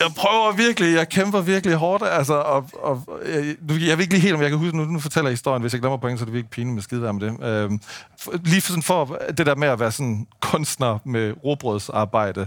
jeg 0.00 0.10
prøver 0.16 0.52
virkelig, 0.52 0.94
jeg 0.94 1.08
kæmper 1.08 1.40
virkelig 1.40 1.76
hårdt, 1.76 2.02
altså, 2.06 2.34
og, 2.34 2.70
og 2.72 3.02
jeg, 3.26 3.56
nu, 3.68 3.74
jeg 3.74 3.96
ved 3.96 4.02
ikke 4.02 4.12
lige 4.12 4.20
helt, 4.20 4.34
om 4.34 4.42
jeg 4.42 4.50
kan 4.50 4.58
huske, 4.58 4.76
nu, 4.76 4.84
nu 4.84 4.98
fortæller 4.98 5.28
jeg 5.28 5.32
historien, 5.32 5.62
hvis 5.62 5.72
jeg 5.72 5.80
glemmer 5.80 5.96
point, 5.96 6.18
så 6.18 6.22
er 6.22 6.26
det 6.26 6.34
virkelig 6.34 6.50
pinligt 6.50 6.74
med 6.74 6.82
skide 6.82 7.12
med 7.12 7.20
det. 7.20 7.44
Øhm, 7.44 7.80
for, 8.20 8.32
lige 8.44 8.60
for, 8.60 8.68
sådan 8.68 8.82
for 8.82 9.18
det 9.38 9.46
der 9.46 9.54
med 9.54 9.68
at 9.68 9.80
være 9.80 9.92
sådan 9.92 10.26
kunstner 10.40 10.98
med 11.04 11.34
robrødsarbejde, 11.44 12.46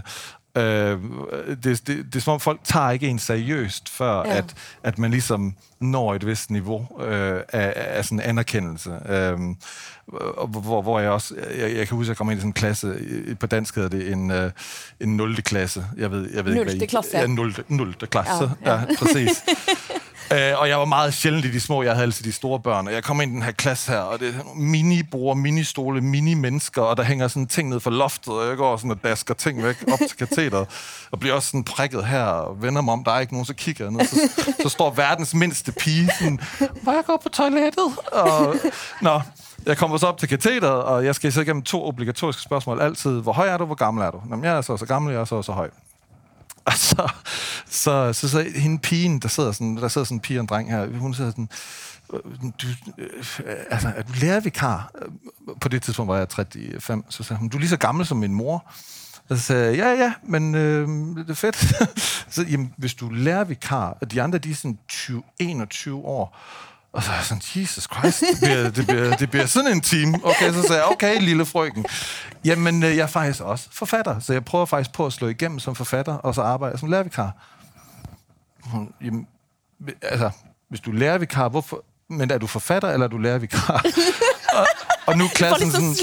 Øh, 0.56 0.98
det, 1.48 1.64
det, 1.64 1.86
det 1.86 2.16
er 2.16 2.20
som 2.20 2.32
om 2.32 2.40
folk 2.40 2.60
tager 2.64 2.90
ikke 2.90 3.08
en 3.08 3.18
seriøst, 3.18 3.88
før 3.88 4.18
ja. 4.18 4.36
at, 4.36 4.54
at 4.82 4.98
man 4.98 5.10
ligesom 5.10 5.54
når 5.80 6.14
et 6.14 6.26
vist 6.26 6.50
niveau 6.50 6.88
øh, 7.00 7.40
af, 7.52 7.72
af 7.76 8.04
sådan 8.04 8.20
anerkendelse. 8.20 8.90
Øh, 9.08 9.38
hvor, 10.48 10.82
hvor 10.82 11.00
jeg 11.00 11.10
også, 11.10 11.34
jeg, 11.58 11.76
jeg 11.76 11.88
kan 11.88 11.96
huske, 11.96 12.06
at 12.06 12.08
jeg 12.08 12.16
kom 12.16 12.30
ind 12.30 12.38
i 12.38 12.40
sådan 12.40 12.48
en 12.48 12.52
klasse, 12.52 12.94
på 13.40 13.46
dansk 13.46 13.74
hedder 13.74 13.88
det 13.88 14.12
en, 14.12 14.30
øh, 14.30 14.50
en 15.00 15.16
0. 15.16 15.42
klasse. 15.42 15.84
Jeg 15.96 16.10
ved, 16.10 16.30
jeg 16.34 16.44
ved 16.44 16.54
0. 16.54 16.60
ikke, 16.60 16.76
hvad 16.76 16.82
I, 16.82 16.86
klasse. 16.86 17.18
Ja, 17.18 17.26
0. 17.26 17.54
0. 17.68 17.94
klasse. 17.94 18.50
Ja, 18.64 18.72
ja. 18.72 18.80
ja 18.80 18.86
præcis. 18.98 19.30
Øh, 20.32 20.60
og 20.60 20.68
jeg 20.68 20.78
var 20.78 20.84
meget 20.84 21.14
sjældent 21.14 21.44
i 21.44 21.50
de 21.50 21.60
små, 21.60 21.82
jeg 21.82 21.92
havde 21.92 22.02
altid 22.04 22.24
de 22.24 22.32
store 22.32 22.60
børn. 22.60 22.86
Og 22.86 22.92
jeg 22.92 23.04
kom 23.04 23.20
ind 23.20 23.32
i 23.32 23.34
den 23.34 23.42
her 23.42 23.52
klasse 23.52 23.92
her, 23.92 23.98
og 23.98 24.20
det 24.20 24.28
er 24.28 24.54
mini-bord, 24.54 25.36
mini-stole, 25.36 26.00
mini-mennesker, 26.00 26.82
og 26.82 26.96
der 26.96 27.02
hænger 27.02 27.28
sådan 27.28 27.46
ting 27.46 27.68
ned 27.68 27.80
fra 27.80 27.90
loftet, 27.90 28.32
og 28.32 28.48
jeg 28.48 28.56
går 28.56 28.76
sådan 28.76 28.90
og 28.90 29.04
dasker 29.04 29.34
ting 29.34 29.62
væk 29.62 29.84
op 29.92 29.98
til 29.98 30.16
katheteret, 30.18 30.68
og 31.10 31.20
bliver 31.20 31.34
også 31.34 31.48
sådan 31.48 31.64
prikket 31.64 32.06
her, 32.06 32.22
og 32.24 32.62
vender 32.62 32.82
mig 32.82 32.92
om, 32.92 33.04
der 33.04 33.12
er 33.12 33.20
ikke 33.20 33.32
nogen, 33.32 33.46
så 33.46 33.54
kigger 33.54 33.84
jeg 33.84 33.92
ned, 33.92 34.06
så, 34.06 34.16
så 34.62 34.68
står 34.68 34.90
verdens 34.90 35.34
mindste 35.34 35.72
pige 35.72 36.10
sådan, 36.18 36.40
må 36.82 36.92
jeg 36.92 37.04
gå 37.06 37.20
på 37.22 37.28
toilettet? 37.28 37.92
Og, 38.12 38.54
nå, 39.00 39.20
jeg 39.66 39.76
kommer 39.76 39.96
så 39.96 40.06
op 40.06 40.18
til 40.18 40.28
katheteret, 40.28 40.82
og 40.82 41.04
jeg 41.04 41.14
skal 41.14 41.32
så 41.32 41.40
igennem 41.40 41.62
to 41.62 41.88
obligatoriske 41.88 42.42
spørgsmål 42.42 42.80
altid. 42.80 43.20
Hvor 43.20 43.32
høj 43.32 43.48
er 43.48 43.56
du, 43.56 43.64
hvor 43.64 43.74
gammel 43.74 44.04
er 44.04 44.10
du? 44.10 44.20
Jamen, 44.30 44.44
jeg 44.44 44.56
er 44.56 44.60
så 44.60 44.76
så 44.76 44.86
gammel, 44.86 45.12
jeg 45.12 45.20
er 45.20 45.24
så 45.24 45.42
så 45.42 45.52
høj. 45.52 45.70
Og 46.72 46.76
så, 46.76 47.08
så, 47.66 48.12
så, 48.12 48.28
så 48.28 48.50
hende 48.54 48.78
pigen, 48.78 49.18
der 49.18 49.28
sidder 49.28 49.52
sådan, 49.52 49.76
der 49.76 49.88
sidder 49.88 50.04
sådan 50.04 50.16
en 50.16 50.20
pige 50.20 50.38
og 50.38 50.40
en 50.40 50.46
dreng 50.46 50.70
her, 50.70 50.98
hun 50.98 51.14
sidder 51.14 51.30
sådan, 51.30 51.48
øh, 52.12 52.20
du, 52.62 52.66
øh, 52.98 53.56
altså, 53.70 53.92
er 53.96 54.02
du 54.02 54.12
lærervikar? 54.20 54.92
På 55.60 55.68
det 55.68 55.82
tidspunkt 55.82 56.08
var 56.08 56.18
jeg 56.18 56.26
35, 56.30 57.02
så 57.08 57.22
sagde 57.22 57.40
hun, 57.40 57.48
du 57.48 57.56
er 57.56 57.60
lige 57.60 57.70
så 57.70 57.76
gammel 57.76 58.06
som 58.06 58.16
min 58.16 58.34
mor. 58.34 58.70
Og 59.28 59.36
så 59.36 59.42
sagde 59.42 59.66
jeg, 59.66 59.76
ja, 59.76 60.04
ja, 60.04 60.12
men 60.22 60.54
øh, 60.54 60.88
det 61.16 61.30
er 61.30 61.34
fedt. 61.34 61.56
så, 62.34 62.42
jamen, 62.42 62.74
hvis 62.76 62.94
du 62.94 63.08
er 63.08 63.14
lærervikar, 63.14 63.98
og 64.00 64.12
de 64.12 64.22
andre, 64.22 64.38
de 64.38 64.50
er 64.50 64.54
sådan 64.54 64.78
20, 64.88 65.22
21 65.38 66.04
år, 66.04 66.38
og 66.92 67.02
så 67.02 67.10
er 67.10 67.16
jeg 67.16 67.24
sådan, 67.24 67.42
Jesus 67.54 67.88
Christ, 67.94 68.20
det 68.20 68.40
bliver, 68.40 68.70
det 68.70 68.86
bliver, 68.86 69.16
det 69.16 69.30
bliver 69.30 69.46
sådan 69.46 69.72
en 69.72 69.80
time. 69.80 70.18
Okay, 70.24 70.52
så 70.52 70.62
sagde 70.62 70.82
jeg, 70.82 70.84
okay, 70.84 71.20
lille 71.20 71.46
frøken. 71.46 71.84
Jamen, 72.44 72.82
øh, 72.82 72.96
jeg 72.96 73.02
er 73.02 73.06
faktisk 73.06 73.40
også 73.40 73.68
forfatter, 73.72 74.20
så 74.20 74.32
jeg 74.32 74.44
prøver 74.44 74.66
faktisk 74.66 74.92
på 74.92 75.06
at 75.06 75.12
slå 75.12 75.28
igennem 75.28 75.58
som 75.58 75.74
forfatter, 75.74 76.14
og 76.14 76.34
så 76.34 76.42
arbejde 76.42 76.78
som 76.78 76.90
lærervikar. 76.90 77.32
Jamen, 79.04 79.26
altså, 80.02 80.30
hvis 80.68 80.80
du 80.80 80.90
er 80.90 80.94
lærervikar, 80.94 81.48
hvorfor... 81.48 81.84
Men 82.08 82.30
er 82.30 82.38
du 82.38 82.46
forfatter, 82.46 82.90
eller 82.90 83.06
er 83.06 83.10
du 83.10 83.18
lærervikar? 83.18 83.84
og, 84.58 84.66
og 85.06 85.18
nu 85.18 85.24
er 85.24 85.28
klassen 85.28 85.70
sådan, 85.70 85.94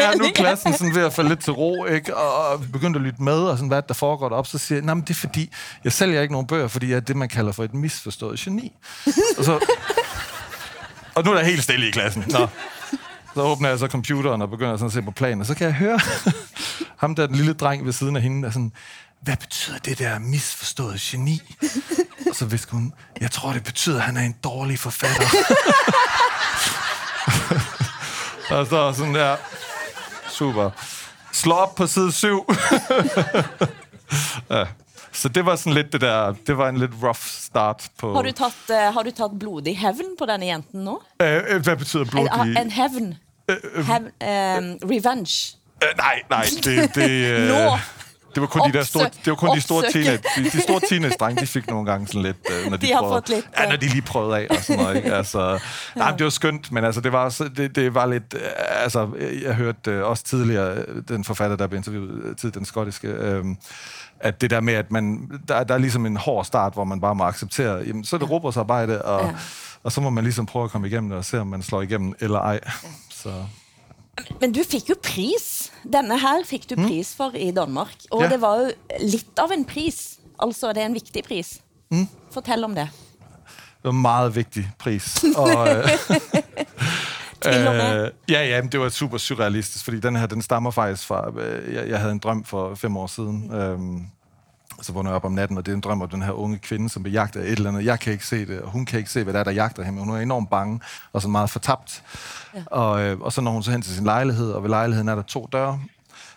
ja, 0.00 0.14
nu 0.14 0.24
er 0.24 0.32
klassen 0.34 0.72
sådan 0.72 0.94
ved 0.94 1.02
at 1.02 1.12
falde 1.12 1.28
lidt 1.28 1.40
til 1.40 1.52
ro, 1.52 1.84
ikke? 1.84 2.16
Og, 2.16 2.46
og 2.48 2.60
begyndt 2.72 2.96
at 2.96 3.02
lytte 3.02 3.22
med, 3.22 3.38
og 3.38 3.56
sådan, 3.56 3.68
hvad 3.68 3.82
der 3.82 3.94
foregår 3.94 4.28
op, 4.28 4.46
så 4.46 4.58
siger 4.58 4.78
jeg, 4.78 4.84
nej, 4.84 4.94
men 4.94 5.02
det 5.02 5.10
er 5.10 5.14
fordi, 5.14 5.52
jeg 5.84 5.92
sælger 5.92 6.22
ikke 6.22 6.32
nogen 6.32 6.46
bøger, 6.46 6.68
fordi 6.68 6.88
jeg 6.88 6.96
er 6.96 7.00
det, 7.00 7.16
man 7.16 7.28
kalder 7.28 7.52
for 7.52 7.64
et 7.64 7.74
misforstået 7.74 8.38
geni. 8.38 8.72
og 9.38 9.44
så, 9.44 9.60
og 11.14 11.24
nu 11.24 11.30
er 11.30 11.34
der 11.34 11.44
helt 11.44 11.62
stille 11.62 11.88
i 11.88 11.90
klassen. 11.90 12.24
Nå. 12.28 12.48
Så 13.34 13.40
åbner 13.42 13.68
jeg 13.68 13.78
så 13.78 13.86
computeren 13.86 14.42
og 14.42 14.50
begynder 14.50 14.76
sådan 14.76 14.86
at 14.86 14.92
se 14.92 15.02
på 15.02 15.10
planen, 15.10 15.40
og 15.40 15.46
så 15.46 15.54
kan 15.54 15.66
jeg 15.66 15.74
høre 15.74 16.00
ham 17.02 17.14
der, 17.14 17.26
den 17.26 17.36
lille 17.36 17.52
dreng 17.52 17.84
ved 17.84 17.92
siden 17.92 18.16
af 18.16 18.22
hende, 18.22 18.42
der 18.42 18.50
sådan, 18.50 18.72
hvad 19.20 19.36
betyder 19.36 19.78
det 19.78 19.98
der 19.98 20.18
misforståede 20.18 20.98
geni? 21.00 21.42
Og 22.30 22.36
så 22.36 22.44
visker 22.44 22.72
hun, 22.72 22.92
jeg 23.20 23.30
tror, 23.30 23.52
det 23.52 23.64
betyder, 23.64 23.96
at 23.96 24.02
han 24.02 24.16
er 24.16 24.20
en 24.22 24.36
dårlig 24.44 24.78
forfatter. 24.78 25.26
og 28.58 28.66
så 28.66 28.92
sådan 28.96 29.14
der, 29.14 29.36
super. 30.30 30.70
Slå 31.32 31.54
op 31.54 31.74
på 31.74 31.86
side 31.86 32.12
7. 32.12 32.46
ja. 34.50 34.64
Så 35.12 35.28
det 35.28 35.46
var 35.46 35.56
sådan 35.56 35.72
lidt 35.72 35.92
det 35.92 36.00
der, 36.00 36.34
det 36.46 36.58
var 36.58 36.68
en 36.68 36.78
lidt 36.78 36.90
rough 37.02 37.18
start 37.20 37.88
på... 37.98 38.14
Har 38.14 38.22
du 38.22 38.30
taget, 38.30 38.54
uh, 38.68 38.94
har 38.94 39.02
du 39.02 39.10
taget 39.10 39.38
blodig 39.40 39.78
hævn 39.78 40.16
på 40.18 40.26
denne 40.26 40.46
jenten 40.46 40.80
nu? 40.80 40.90
Uh, 40.90 41.62
hvad 41.62 41.76
betyder 41.76 42.04
blodig? 42.04 42.30
En, 42.34 42.56
en 42.56 42.70
hævn. 42.70 43.14
Uh, 43.48 43.54
uh, 43.78 43.86
Hev, 43.86 44.02
um, 44.02 44.90
revenge. 44.90 45.56
Uh, 45.82 45.96
nej, 45.96 46.22
nej, 46.30 46.44
det... 46.64 46.94
det 46.94 47.50
uh. 47.72 47.78
Det 48.34 48.40
var 48.40 48.46
kun 48.46 48.72
de 48.72 48.78
der 48.78 48.82
store, 48.82 49.04
det 49.04 49.26
var 49.26 49.34
kun 49.34 49.56
de 49.56 49.60
store 49.60 49.90
teenage, 49.90 50.18
de, 50.36 50.44
de 50.44 50.60
store 50.60 50.80
teenage 50.88 51.14
drenge, 51.20 51.40
de 51.40 51.46
fik 51.46 51.66
nogle 51.66 51.90
gange 51.90 52.06
sådan 52.06 52.22
lidt, 52.22 52.36
uh, 52.64 52.70
når 52.70 52.76
de, 52.76 52.86
de 52.86 52.92
har 52.92 53.00
prøvede, 53.00 53.14
fået 53.14 53.28
lidt, 53.28 53.48
ja, 53.58 53.68
når 53.68 53.76
de 53.76 53.86
lige 53.88 54.02
prøvede 54.02 54.36
af 54.38 54.46
og 54.50 54.56
sådan 54.56 54.82
noget, 54.82 54.96
ikke? 54.96 55.14
Altså, 55.14 55.50
ja. 55.50 55.58
nej, 55.96 56.10
det 56.10 56.24
var 56.24 56.30
skønt, 56.30 56.72
men 56.72 56.84
altså, 56.84 57.00
det 57.00 57.12
var, 57.12 57.24
også, 57.24 57.48
det, 57.56 57.76
det 57.76 57.94
var 57.94 58.06
lidt, 58.06 58.34
uh, 58.34 58.40
altså, 58.82 59.08
jeg 59.42 59.54
hørte 59.54 59.98
uh, 59.98 60.10
også 60.10 60.24
tidligere, 60.24 60.84
den 61.08 61.24
forfatter, 61.24 61.56
der 61.56 61.66
blev 61.66 61.76
interviewet, 61.76 62.36
tid, 62.38 62.50
den 62.50 62.64
skottiske, 62.64 63.38
uh, 63.40 63.46
at 64.22 64.40
det 64.40 64.50
der 64.50 64.60
med, 64.60 64.74
at 64.74 64.90
man, 64.90 65.30
der, 65.48 65.64
der 65.64 65.74
er 65.74 65.78
ligesom 65.78 66.06
en 66.06 66.16
hård 66.16 66.44
start, 66.44 66.72
hvor 66.72 66.84
man 66.84 67.00
bare 67.00 67.14
må 67.14 67.24
acceptere, 67.24 67.84
jamen, 67.86 68.04
så 68.04 68.16
er 68.16 68.20
det 68.20 68.30
robotsarbejde, 68.30 69.02
og, 69.02 69.26
ja. 69.26 69.32
og 69.82 69.92
så 69.92 70.00
må 70.00 70.10
man 70.10 70.24
ligesom 70.24 70.46
prøve 70.46 70.64
at 70.64 70.70
komme 70.70 70.86
igennem 70.86 71.10
det, 71.10 71.18
og 71.18 71.24
se, 71.24 71.40
om 71.40 71.46
man 71.46 71.62
slår 71.62 71.82
igennem 71.82 72.14
eller 72.20 72.38
ej. 72.38 72.60
Så. 73.10 73.44
Men 74.40 74.52
du 74.52 74.60
fik 74.70 74.90
jo 74.90 74.94
pris. 75.02 75.72
Denne 75.92 76.18
her 76.20 76.44
fik 76.44 76.70
du 76.70 76.74
mm. 76.78 76.86
pris 76.86 77.14
for 77.14 77.32
i 77.34 77.50
Danmark, 77.50 77.94
og 78.10 78.22
ja. 78.22 78.28
det 78.28 78.40
var 78.40 78.56
jo 78.56 78.70
lidt 79.00 79.38
av 79.38 79.50
en 79.52 79.64
pris. 79.64 80.18
Altså, 80.42 80.72
det 80.72 80.82
er 80.82 80.86
en 80.86 80.94
vigtig 80.94 81.24
pris. 81.24 81.60
Mm. 81.90 82.08
Fortæl 82.32 82.64
om 82.64 82.74
det. 82.74 82.88
Det 83.82 83.84
var 83.84 83.90
en 83.90 84.02
meget 84.02 84.36
vigtig 84.36 84.70
pris. 84.78 85.24
og, 85.36 85.48
øh, 87.46 88.10
ja, 88.28 88.46
ja, 88.46 88.62
men 88.62 88.72
det 88.72 88.80
var 88.80 88.88
super 88.88 89.18
surrealistisk, 89.18 89.84
fordi 89.84 90.00
den 90.00 90.16
her, 90.16 90.26
den 90.26 90.42
stammer 90.42 90.70
faktisk 90.70 91.06
fra, 91.06 91.30
øh, 91.40 91.74
jeg, 91.74 91.88
jeg 91.88 91.98
havde 91.98 92.12
en 92.12 92.18
drøm 92.18 92.44
for 92.44 92.74
fem 92.74 92.96
år 92.96 93.06
siden, 93.06 93.54
øh, 93.54 93.78
så 94.82 94.92
vågner 94.92 95.10
jeg 95.10 95.16
op 95.16 95.24
om 95.24 95.32
natten, 95.32 95.58
og 95.58 95.66
det 95.66 95.72
er 95.72 95.76
en 95.76 95.80
drøm 95.80 96.02
om 96.02 96.08
den 96.08 96.22
her 96.22 96.32
unge 96.32 96.58
kvinde, 96.58 96.88
som 96.88 97.02
bliver 97.02 97.20
jagtet 97.20 97.40
af 97.40 97.44
et 97.44 97.52
eller 97.52 97.70
andet. 97.70 97.84
Jeg 97.84 98.00
kan 98.00 98.12
ikke 98.12 98.26
se 98.26 98.46
det, 98.46 98.60
og 98.60 98.70
hun 98.70 98.86
kan 98.86 98.98
ikke 98.98 99.10
se, 99.10 99.24
hvad 99.24 99.34
der 99.34 99.40
er, 99.40 99.44
der 99.44 99.50
jagter 99.50 99.82
hende. 99.82 99.98
Hun 99.98 100.14
er 100.14 100.20
enormt 100.20 100.50
bange 100.50 100.80
og 101.12 101.22
så 101.22 101.28
meget 101.28 101.50
fortabt. 101.50 102.02
Ja. 102.54 102.62
Og, 102.66 103.02
øh, 103.02 103.20
og 103.20 103.32
så 103.32 103.40
når 103.40 103.50
hun 103.50 103.62
så 103.62 103.70
hen 103.70 103.82
til 103.82 103.94
sin 103.94 104.04
lejlighed, 104.04 104.52
og 104.52 104.62
ved 104.62 104.70
lejligheden 104.70 105.08
er 105.08 105.14
der 105.14 105.22
to 105.22 105.48
døre, 105.52 105.80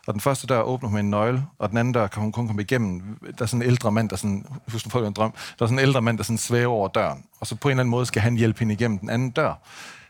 og 0.07 0.13
den 0.13 0.21
første 0.21 0.47
dør 0.47 0.61
åbner 0.61 0.89
hun 0.89 0.93
med 0.93 1.03
en 1.03 1.09
nøgle, 1.09 1.45
og 1.59 1.69
den 1.69 1.77
anden 1.77 1.93
dør 1.93 2.07
kan 2.07 2.21
hun 2.21 2.31
kun 2.31 2.47
komme 2.47 2.61
igennem. 2.61 3.01
Der 3.37 3.43
er 3.43 3.45
sådan 3.45 3.61
en 3.61 3.67
ældre 3.67 3.91
mand, 3.91 4.09
der 4.09 4.15
sådan, 4.15 4.45
husk 4.71 4.89
på 4.89 5.05
en 5.05 5.13
drøm, 5.13 5.31
der 5.31 5.65
er 5.65 5.67
sådan 5.67 5.79
en 5.79 5.85
ældre 5.85 6.01
mand, 6.01 6.17
der 6.17 6.23
sådan 6.23 6.37
svæver 6.37 6.73
over 6.73 6.87
døren. 6.87 7.23
Og 7.39 7.47
så 7.47 7.55
på 7.55 7.67
en 7.67 7.71
eller 7.71 7.81
anden 7.81 7.91
måde 7.91 8.05
skal 8.05 8.21
han 8.21 8.35
hjælpe 8.35 8.59
hende 8.59 8.73
igennem 8.73 8.97
den 8.97 9.09
anden 9.09 9.29
dør. 9.29 9.53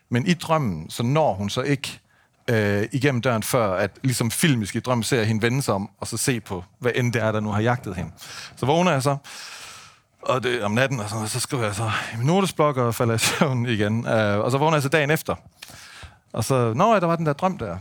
Men 0.10 0.26
i 0.26 0.34
drømmen, 0.34 0.90
så 0.90 1.04
når 1.04 1.34
hun 1.34 1.50
så 1.50 1.62
ikke 1.62 2.00
øh, 2.50 2.88
igennem 2.92 3.22
døren, 3.22 3.44
før 3.44 3.74
at 3.74 3.92
ligesom 4.04 4.32
filmisk 4.32 4.76
i 4.76 4.80
drømmen 4.80 5.04
ser 5.04 5.24
hende 5.24 5.42
vende 5.42 5.62
sig 5.62 5.74
om, 5.74 5.90
og 6.00 6.08
så 6.08 6.18
se 6.18 6.40
på, 6.40 6.64
hvad 6.80 6.92
end 6.96 7.14
det 7.14 7.22
er, 7.22 7.32
der 7.32 7.40
nu 7.40 7.50
har 7.52 7.62
jagtet 7.62 7.96
hende. 7.96 8.12
Så 8.56 8.66
vågner 8.66 8.92
jeg 8.92 9.04
så, 9.04 9.18
og 10.22 10.44
det 10.44 10.64
om 10.64 10.72
natten, 10.72 11.00
og 11.00 11.10
så, 11.10 11.16
og 11.16 11.30
så 11.30 11.40
skriver 11.40 11.64
jeg 11.64 11.76
så 11.76 11.92
i 12.14 12.18
min 12.18 12.28
notesblok, 12.28 12.78
og 12.78 12.96
falder 12.96 13.16
i 13.16 13.18
søvn 13.18 13.66
igen. 13.66 14.08
Øh, 14.08 14.40
og 14.40 14.52
så 14.52 14.58
vågner 14.58 14.76
jeg 14.76 14.84
så 14.84 14.90
dagen 14.90 15.12
efter. 15.12 15.36
Og 16.34 16.44
så, 16.44 16.74
nå 16.74 16.94
ja, 16.94 17.00
der 17.00 17.08
var 17.08 17.16
den 17.16 17.26
der 17.26 17.34
drøm 17.34 17.58
der. 17.58 17.78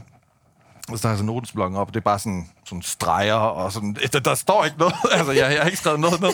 Og 0.88 0.98
så 0.98 1.02
tager 1.02 1.12
jeg 1.12 1.18
så 1.18 1.24
notesblokken 1.24 1.78
op, 1.78 1.86
og 1.86 1.94
det 1.94 2.00
er 2.00 2.04
bare 2.04 2.18
sådan, 2.18 2.48
sådan 2.64 2.82
streger, 2.82 3.34
og 3.34 3.72
sådan, 3.72 3.96
der, 4.12 4.20
der 4.20 4.34
står 4.34 4.64
ikke 4.64 4.78
noget, 4.78 4.94
altså 5.18 5.32
jeg, 5.32 5.52
jeg 5.52 5.60
har 5.60 5.66
ikke 5.66 5.78
skrevet 5.78 6.00
noget 6.00 6.20
ned, 6.20 6.30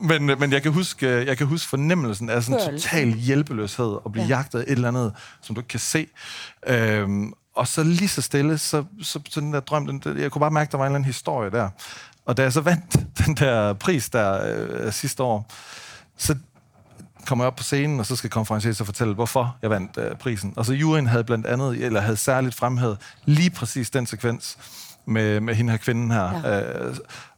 men, 0.00 0.38
men 0.38 0.52
jeg, 0.52 0.62
kan 0.62 0.72
huske, 0.72 1.26
jeg 1.26 1.38
kan 1.38 1.46
huske 1.46 1.68
fornemmelsen 1.68 2.30
af 2.30 2.42
sådan 2.42 2.72
total 2.72 3.12
hjælpeløshed, 3.12 3.98
og 4.04 4.12
blive 4.12 4.24
ja. 4.24 4.36
jagtet 4.36 4.58
af 4.58 4.62
et 4.62 4.72
eller 4.72 4.88
andet, 4.88 5.12
som 5.42 5.54
du 5.54 5.60
ikke 5.60 5.68
kan 5.68 5.80
se. 5.80 6.06
Øhm, 6.66 7.32
og 7.54 7.68
så 7.68 7.82
lige 7.82 8.08
så 8.08 8.22
stille, 8.22 8.58
så, 8.58 8.84
så, 9.02 9.20
så 9.30 9.40
den 9.40 9.52
der 9.52 9.60
drøm, 9.60 9.86
den, 9.86 10.18
jeg 10.18 10.30
kunne 10.30 10.40
bare 10.40 10.50
mærke, 10.50 10.72
der 10.72 10.78
var 10.78 10.84
en 10.84 10.88
eller 10.90 10.96
anden 10.96 11.06
historie 11.06 11.50
der. 11.50 11.68
Og 12.26 12.36
da 12.36 12.42
jeg 12.42 12.52
så 12.52 12.60
vandt 12.60 12.96
den 13.26 13.34
der 13.34 13.72
pris 13.72 14.10
der 14.10 14.56
øh, 14.68 14.92
sidste 14.92 15.22
år, 15.22 15.46
så 16.16 16.36
kommer 17.26 17.44
jeg 17.44 17.46
op 17.46 17.56
på 17.56 17.62
scenen, 17.62 18.00
og 18.00 18.06
så 18.06 18.16
skal 18.16 18.30
konferencieren 18.30 18.74
så 18.74 18.84
fortælle, 18.84 19.14
hvorfor 19.14 19.56
jeg 19.62 19.70
vandt 19.70 19.98
øh, 19.98 20.16
prisen. 20.16 20.52
Og 20.56 20.66
så 20.66 20.72
juryen 20.72 21.06
havde 21.06 21.24
blandt 21.24 21.46
andet, 21.46 21.84
eller 21.84 22.00
havde 22.00 22.16
særligt 22.16 22.54
fremhævet 22.54 22.98
lige 23.24 23.50
præcis 23.50 23.90
den 23.90 24.06
sekvens 24.06 24.58
med, 25.06 25.40
med 25.40 25.54
hende 25.54 25.70
her 25.70 25.78
kvinden 25.78 26.10
her. 26.10 26.40
Ja. 26.44 26.88
Øh, 26.88 26.96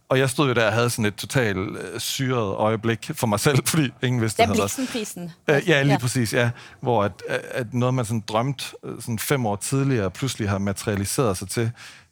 og 0.08 0.18
jeg 0.18 0.30
stod 0.30 0.48
jo 0.48 0.54
der 0.54 0.66
og 0.66 0.72
havde 0.72 0.90
sådan 0.90 1.04
et 1.04 1.14
totalt 1.14 1.58
øh, 1.58 2.00
syret 2.00 2.54
øjeblik 2.56 3.10
for 3.14 3.26
mig 3.26 3.40
selv, 3.40 3.66
fordi 3.66 3.90
ingen 4.02 4.22
vidste, 4.22 4.42
det 4.42 4.56
havde 4.56 4.88
prisen. 4.92 5.32
Øh, 5.48 5.62
ja, 5.68 5.82
lige 5.82 5.92
ja. 5.92 5.98
præcis, 5.98 6.34
ja. 6.34 6.50
Hvor 6.80 7.04
at, 7.04 7.12
at 7.50 7.74
noget, 7.74 7.94
man 7.94 8.04
sådan 8.04 8.24
drømt 8.28 8.74
øh, 8.84 9.00
sådan 9.00 9.18
fem 9.18 9.46
år 9.46 9.56
tidligere, 9.56 10.10
pludselig 10.10 10.48
har 10.50 10.58
materialiseret 10.58 11.36
sig 11.36 11.48
til 11.48 11.70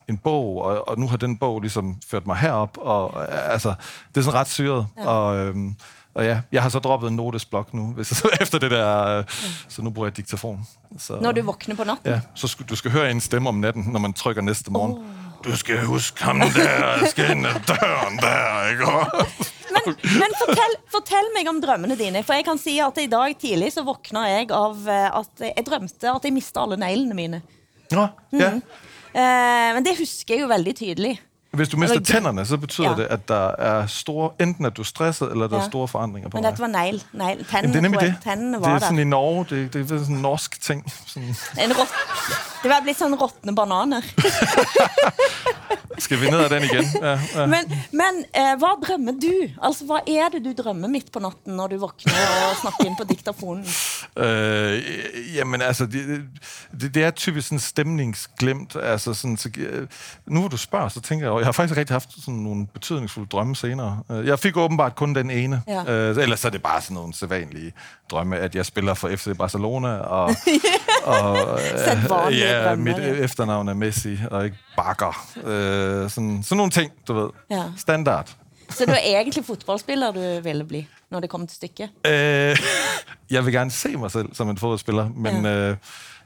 en 0.09 0.19
bog, 0.19 0.63
og, 0.63 0.89
og 0.89 0.99
nu 0.99 1.09
har 1.09 1.17
den 1.17 1.37
bog 1.37 1.61
ligesom 1.61 1.97
ført 2.09 2.27
mig 2.27 2.37
herop, 2.37 2.79
og 2.81 3.23
øh, 3.23 3.53
altså, 3.53 3.75
det 4.09 4.17
er 4.21 4.25
sådan 4.25 4.41
ret 4.41 4.49
syret. 4.49 4.87
Ja. 4.97 5.07
Og, 5.07 5.37
øh, 5.37 5.57
og 6.15 6.25
ja, 6.25 6.41
jeg 6.53 6.63
har 6.63 6.69
så 6.69 6.79
droppet 6.79 7.09
en 7.09 7.17
notesblok 7.17 7.75
nu, 7.75 7.87
hvis, 7.97 8.13
efter 8.43 8.59
det 8.59 8.71
der, 8.71 9.19
øh, 9.19 9.25
så 9.69 9.83
nu 9.83 9.91
bruger 9.91 10.09
jeg 10.11 10.17
diktafon. 10.17 10.67
Så, 10.99 11.17
når 11.21 11.33
du 11.33 11.43
vågner 11.43 11.77
på 11.77 11.85
natten? 11.85 12.11
Ja, 12.11 12.21
så 12.35 12.49
skal, 12.49 12.67
du 12.69 12.77
skal 12.77 12.91
høre 12.91 13.11
en 13.11 13.21
stemme 13.21 13.49
om 13.49 13.55
natten, 13.55 13.89
når 13.93 14.01
man 14.01 14.13
trykker 14.13 14.43
næste 14.43 14.71
morgen. 14.71 14.93
Oh. 14.93 15.23
Du 15.45 15.57
skal 15.57 15.85
huske 15.87 16.25
ham 16.25 16.41
der, 16.41 17.07
skal 17.11 17.31
ind 17.31 17.47
ad 17.47 17.65
døren 17.67 18.19
der, 18.21 18.69
ikke? 18.71 18.87
men, 19.75 19.97
men 20.21 20.37
fortell, 20.39 20.77
fortell 20.93 21.33
meg 21.35 21.49
om 21.51 21.59
drømmene 21.65 21.97
dine. 21.99 22.23
For 22.23 22.39
jeg 22.39 22.47
kan 22.47 22.61
si 22.61 22.77
at 22.79 23.01
i 23.03 23.09
dag 23.11 23.35
tidlig 23.41 23.73
så 23.75 23.83
våkna 23.87 24.29
jeg 24.29 24.53
av 24.55 24.87
eh, 24.87 25.09
at 25.19 25.45
jeg 25.49 25.67
drømte 25.67 26.13
at 26.13 26.29
jeg 26.29 26.37
mista 26.37 26.63
alle 26.63 26.79
neglene 26.79 27.19
mine. 27.19 27.43
Ja, 27.91 28.09
ja. 28.31 28.55
Mm. 28.55 28.63
Uh, 29.13 29.69
men 29.77 29.85
det 29.85 29.99
husker 29.99 30.37
jeg 30.37 30.47
jo 30.47 30.53
veldig 30.53 30.73
tydelig. 30.79 31.17
Hvis 31.53 31.69
du 31.69 31.77
mister 31.77 32.01
tænderne, 32.01 32.47
så 32.47 32.57
betyder 32.57 32.91
Ja. 32.91 32.97
det, 32.97 33.07
at 33.11 33.29
der 33.29 33.49
er 33.59 33.87
store, 33.87 34.31
enten 34.41 34.65
at 34.65 34.77
du 34.77 34.83
er 34.83 34.87
stresset, 34.87 35.31
eller 35.31 35.49
der 35.49 35.57
Ja. 35.57 35.63
er 35.63 35.69
store 35.69 35.89
forandringer 35.89 36.31
på 36.31 36.37
Men 36.37 36.43
vej. 36.45 36.51
dette 36.51 36.63
var 36.63 36.69
negl. 36.69 37.03
negl. 37.13 37.29
Jamen, 37.37 37.45
Tennene, 37.45 37.73
det 37.73 37.77
er 37.79 37.81
nemlig 37.83 38.01
det. 38.01 38.15
Tennene 38.25 38.59
Det 38.59 38.67
er 38.67 38.79
sådan 38.79 38.99
i 38.99 39.05
Norge, 39.05 39.47
det, 39.51 39.73
det 39.73 39.83
er 39.83 39.87
sådan 39.99 40.15
en 40.17 40.23
norsk 40.23 40.61
ting. 40.63 40.93
Sådan, 41.07 41.23
En 41.65 41.73
rott, 41.79 41.89
det 42.63 42.71
var 42.71 42.83
blitt 42.85 42.99
sånn 42.99 43.15
råtne 43.19 43.55
bananer. 43.57 44.03
skal 46.03 46.19
vi 46.19 46.31
ned 46.31 46.41
ad 46.41 46.51
den 46.51 46.65
igen? 46.65 46.87
Ja, 47.03 47.19
ja. 47.35 47.47
Men, 47.47 47.65
men 47.95 48.23
eh, 48.35 48.55
hva 48.59 48.73
drømmer 48.83 49.15
du? 49.23 49.33
Altså, 49.63 49.85
Hva 49.87 50.01
er 50.09 50.33
det 50.35 50.41
du 50.45 50.53
drømmer 50.63 50.91
midt 50.91 51.11
på 51.15 51.21
natten 51.23 51.55
når 51.59 51.75
du 51.75 51.77
våkner 51.83 52.17
og 52.49 52.57
snakker 52.63 52.89
inn 52.89 52.97
på 52.99 53.07
diktafonen? 53.09 53.65
Øh, 54.17 54.83
jamen 55.37 55.63
altså, 55.63 55.87
det, 55.87 56.03
det, 56.81 56.91
det 56.95 57.05
er 57.05 57.11
typisk 57.11 57.49
sådan 57.49 57.61
stemningsglemt. 57.61 58.77
Altså 58.83 59.15
sådan, 59.15 59.37
så, 59.37 59.51
øh, 59.59 59.87
nu 60.27 60.41
hvor 60.41 60.49
du 60.49 60.57
spørger, 60.57 60.89
så 60.89 61.01
tænker 61.01 61.27
jeg, 61.27 61.33
og 61.33 61.39
jeg 61.41 61.47
har 61.47 61.53
faktisk 61.53 61.77
rigtig 61.79 61.95
haft 61.95 62.11
sådan 62.25 62.41
nogle 62.41 62.67
betydningsfulde 62.67 63.29
drømme 63.33 63.57
senere. 63.57 64.03
Øh, 64.11 64.27
Jeg 64.27 64.39
fik 64.39 64.57
åbenbart 64.57 64.95
kun 64.97 65.15
den 65.15 65.31
ene. 65.31 65.63
Ja. 65.69 65.85
Øh, 65.93 66.17
ellers 66.23 66.45
er 66.45 66.51
det 66.51 66.63
bare 66.63 66.81
sådan 66.83 66.95
nogle 66.95 67.15
sædvanlige 67.15 67.73
drømme, 68.11 68.39
at 68.39 68.55
jeg 68.55 68.67
spiller 68.67 68.95
for 68.95 69.09
FC 69.17 69.37
Barcelona, 69.39 69.89
og, 69.97 70.25
og 71.05 71.59
Sædvanlige 71.85 72.45
ja, 72.45 72.52
drømme, 72.65 72.85
mit 72.85 72.97
ja. 72.99 73.13
efternavn 73.25 73.69
er 73.69 73.75
Messi, 73.75 74.19
og 74.31 74.45
ikke 74.45 74.57
Bakker. 74.77 75.27
Øh, 75.45 76.11
sådan, 76.11 76.43
sådan 76.43 76.57
nogle 76.57 76.71
ting, 76.71 76.93
du 77.09 77.13
ved. 77.15 77.31
Ja. 77.51 77.63
Standard. 77.77 78.37
Så 78.71 78.85
du 78.87 78.93
er 78.93 78.97
egentlig 79.21 79.45
fotballspiller 79.45 80.11
du 80.13 80.41
ville 80.43 80.65
bli 80.65 80.89
når 81.11 81.21
det 81.21 81.31
kommer 81.31 81.47
til 81.47 81.57
stykket? 81.57 81.91
Øh, 82.07 82.57
jeg 83.31 83.45
vil 83.45 83.53
gerne 83.53 83.71
se 83.71 83.97
mig 83.97 84.11
selv 84.11 84.35
som 84.35 84.49
en 84.51 84.59
fodboldspiller, 84.59 85.09
men 85.17 85.45
Ja. 85.45 85.51
øh, 85.71 85.77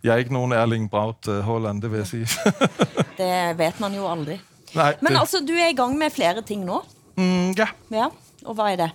jeg 0.04 0.12
er 0.12 0.16
ikke 0.16 0.32
nogen 0.32 0.52
Erling 0.52 0.90
Braut 0.90 1.28
uh, 1.28 1.34
Haaland, 1.44 1.82
det 1.82 1.90
vil 1.90 1.96
jeg 1.96 2.06
sige. 2.06 2.28
Det 3.18 3.58
vet 3.58 3.80
man 3.80 3.94
jo 3.94 4.12
aldri. 4.12 4.40
Nej, 4.74 4.96
Men 5.02 5.12
det, 5.12 5.18
altså, 5.20 5.36
du 5.48 5.52
er 5.52 5.68
i 5.72 5.74
gang 5.76 5.98
med 5.98 6.10
flere 6.10 6.42
ting 6.42 6.64
nå. 6.64 6.82
mm, 7.16 7.50
ja. 7.50 7.66
Ja, 7.90 8.06
Og 8.44 8.54
hva 8.54 8.72
er 8.72 8.76
det? 8.76 8.90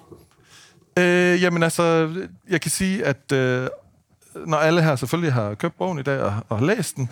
Øh, 0.97 1.41
jamen 1.41 1.63
altså, 1.63 2.09
jeg 2.49 2.61
kan 2.61 2.71
sige, 2.71 3.05
at 3.05 3.31
øh, 3.31 3.67
når 4.35 4.57
alle 4.57 4.81
her 4.81 4.95
selvfølgelig 4.95 5.33
har 5.33 5.53
købt 5.53 5.77
bogen 5.77 5.99
i 5.99 6.01
dag 6.01 6.19
og, 6.19 6.33
og 6.49 6.57
har 6.59 6.65
læst 6.65 6.95
den, 6.95 7.09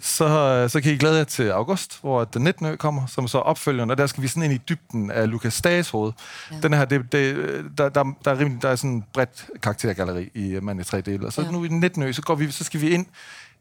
så, 0.00 0.24
øh, 0.26 0.70
så 0.70 0.80
kan 0.80 0.92
I 0.92 0.96
glæde 0.96 1.16
jer 1.16 1.24
til 1.24 1.50
august, 1.50 2.00
hvor 2.00 2.24
den 2.24 2.42
19. 2.42 2.66
ø 2.66 2.76
kommer, 2.76 3.06
som 3.06 3.28
så 3.28 3.38
er 3.38 3.42
opfølgeren, 3.42 3.90
og 3.90 3.98
der 3.98 4.06
skal 4.06 4.22
vi 4.22 4.28
sådan 4.28 4.42
ind 4.42 4.52
i 4.52 4.60
dybden 4.68 5.10
af 5.10 5.30
Lukas 5.30 5.60
Dages 5.60 5.90
hoved. 5.90 6.12
Ja. 6.52 6.56
Den 6.62 6.72
her, 6.72 6.84
det, 6.84 7.12
det, 7.12 7.36
der, 7.78 7.88
der, 7.88 8.04
der, 8.24 8.30
er 8.30 8.38
rimelig, 8.38 8.62
der 8.62 8.68
er 8.68 8.76
sådan 8.76 8.96
et 8.96 9.04
bredt 9.12 9.46
karaktergalleri 9.62 10.30
i 10.34 10.50
øh, 10.50 10.62
Mand 10.62 10.80
i 10.80 10.84
tre 10.84 11.00
dele, 11.00 11.26
og 11.26 11.32
så 11.32 11.42
Ja. 11.42 11.50
nu 11.50 11.64
i 11.64 11.68
den 11.68 11.80
19. 11.80 12.02
ø, 12.02 12.12
så, 12.12 12.22
går 12.22 12.34
vi, 12.34 12.50
så 12.50 12.64
skal 12.64 12.80
vi 12.80 12.90
ind 12.90 13.06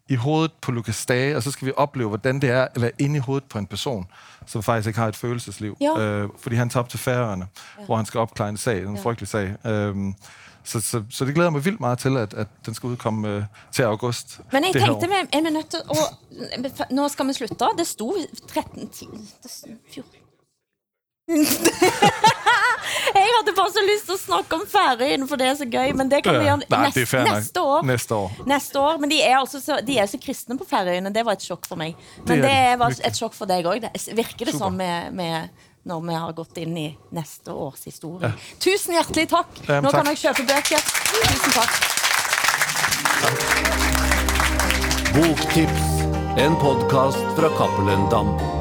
i 0.10 0.16
hovedet 0.16 0.51
på 0.62 0.72
Lukas 0.72 1.05
Dage, 1.05 1.36
og 1.36 1.43
så 1.43 1.51
skal 1.51 1.66
vi 1.66 1.72
opleve, 1.78 2.07
hvordan 2.07 2.39
det 2.41 2.49
er 2.49 2.68
at 2.76 2.82
være 2.82 2.91
inde 2.99 3.16
i 3.16 3.20
hovedet 3.20 3.43
på 3.49 3.57
en 3.57 3.68
person, 3.68 4.07
som 4.45 4.64
faktisk 4.64 4.88
ikke 4.88 4.99
har 4.99 5.07
et 5.07 5.16
følelsesliv. 5.16 5.78
Øh, 5.99 6.30
fordi 6.41 6.55
han 6.55 6.72
op 6.76 6.89
til 6.89 6.99
Færøerne, 6.99 7.47
ja. 7.80 7.86
hvor 7.86 7.95
han 7.95 8.05
skal 8.05 8.20
opklare 8.20 8.49
en 8.49 8.57
sag, 8.57 8.84
en 8.84 8.95
ja. 8.95 9.01
frygtelig 9.01 9.28
sag. 9.28 9.55
Øhm, 9.66 10.14
så, 10.64 10.82
så, 10.82 11.03
så 11.10 11.26
det 11.26 11.36
glæder 11.36 11.49
mig 11.49 11.66
vildt 11.66 11.80
meget 11.80 11.99
til, 11.99 12.18
at, 12.18 12.34
at 12.34 12.47
den 12.66 12.74
skal 12.74 12.88
udkomme 12.89 13.30
øh, 13.30 13.43
til 13.72 13.84
august. 13.84 14.39
Men 14.51 14.64
jeg 14.64 14.91
år. 14.91 14.99
vi 15.07 15.14
er 15.34 15.41
vi 15.41 15.49
nødt 15.49 15.70
til 15.70 15.80
å 15.89 15.95
Nå 16.91 17.07
skal 17.07 17.28
vi 17.28 17.34
slutte. 17.34 17.70
Det 17.78 17.88
sto 17.88 18.14
13 18.47 18.89
10, 18.89 19.07
det 19.43 19.51
sto 19.51 19.70
14 19.93 20.20
Jeg 23.16 23.30
hadde 23.36 23.53
bare 23.57 23.72
så 23.74 23.82
lyst 23.86 24.07
til 24.07 24.16
å 24.16 24.20
snakke 24.20 24.57
om 24.57 24.64
Færøyene, 24.70 25.28
for 25.30 25.39
det 25.39 25.47
er 25.49 25.57
så 25.60 25.68
gøy. 25.70 25.91
Men 25.97 26.10
det 26.12 26.24
kan 26.26 26.38
vi 26.39 26.47
gjøre 26.47 26.62
Nej, 26.64 26.89
nest, 26.89 27.14
nok. 27.14 27.30
neste 27.30 27.62
år. 27.62 27.86
Næste 27.89 28.18
år. 28.18 28.36
Neste 28.49 28.82
år, 28.82 28.97
Men 29.01 29.14
de 29.14 29.22
er 29.22 29.38
altså 29.38 29.62
så, 29.62 29.80
de 29.86 29.97
er 30.01 30.10
så 30.10 30.20
kristne 30.22 30.57
på 30.57 30.66
Færøyene. 30.70 31.14
Det 31.14 31.26
var 31.26 31.38
et 31.38 31.45
sjokk 31.45 31.68
for 31.70 31.80
meg. 31.80 31.97
Men 32.26 32.28
Det 32.32 32.43
det, 32.45 32.80
var 32.82 32.95
et 33.12 33.20
sjokk 33.20 33.38
for 33.38 33.49
deg 33.49 33.70
òg. 33.70 33.86
Virker 34.18 34.49
det 34.49 34.55
Super. 34.55 34.66
som 34.66 34.80
med, 34.80 35.14
med 35.14 35.68
når 35.89 36.05
vi 36.07 36.17
har 36.21 36.35
gått 36.37 36.59
inn 36.61 36.77
i 36.77 36.87
neste 37.17 37.51
års 37.51 37.83
historie. 37.89 38.31
Tusen 38.61 38.93
hjertelig 38.97 39.29
takk. 39.33 39.49
Ja, 39.65 39.79
men 39.79 39.89
Nå 39.89 39.93
kan 39.95 40.05
dere 40.05 40.21
kjøpe 40.21 40.45
bøker. 40.49 40.85
Tusen 41.09 41.57
takk. 41.57 41.73
Boktips, 45.17 45.89
en 46.37 46.55
podkast 46.61 47.35
fra 47.39 47.49
Cappelen 47.57 48.05
Dam. 48.13 48.59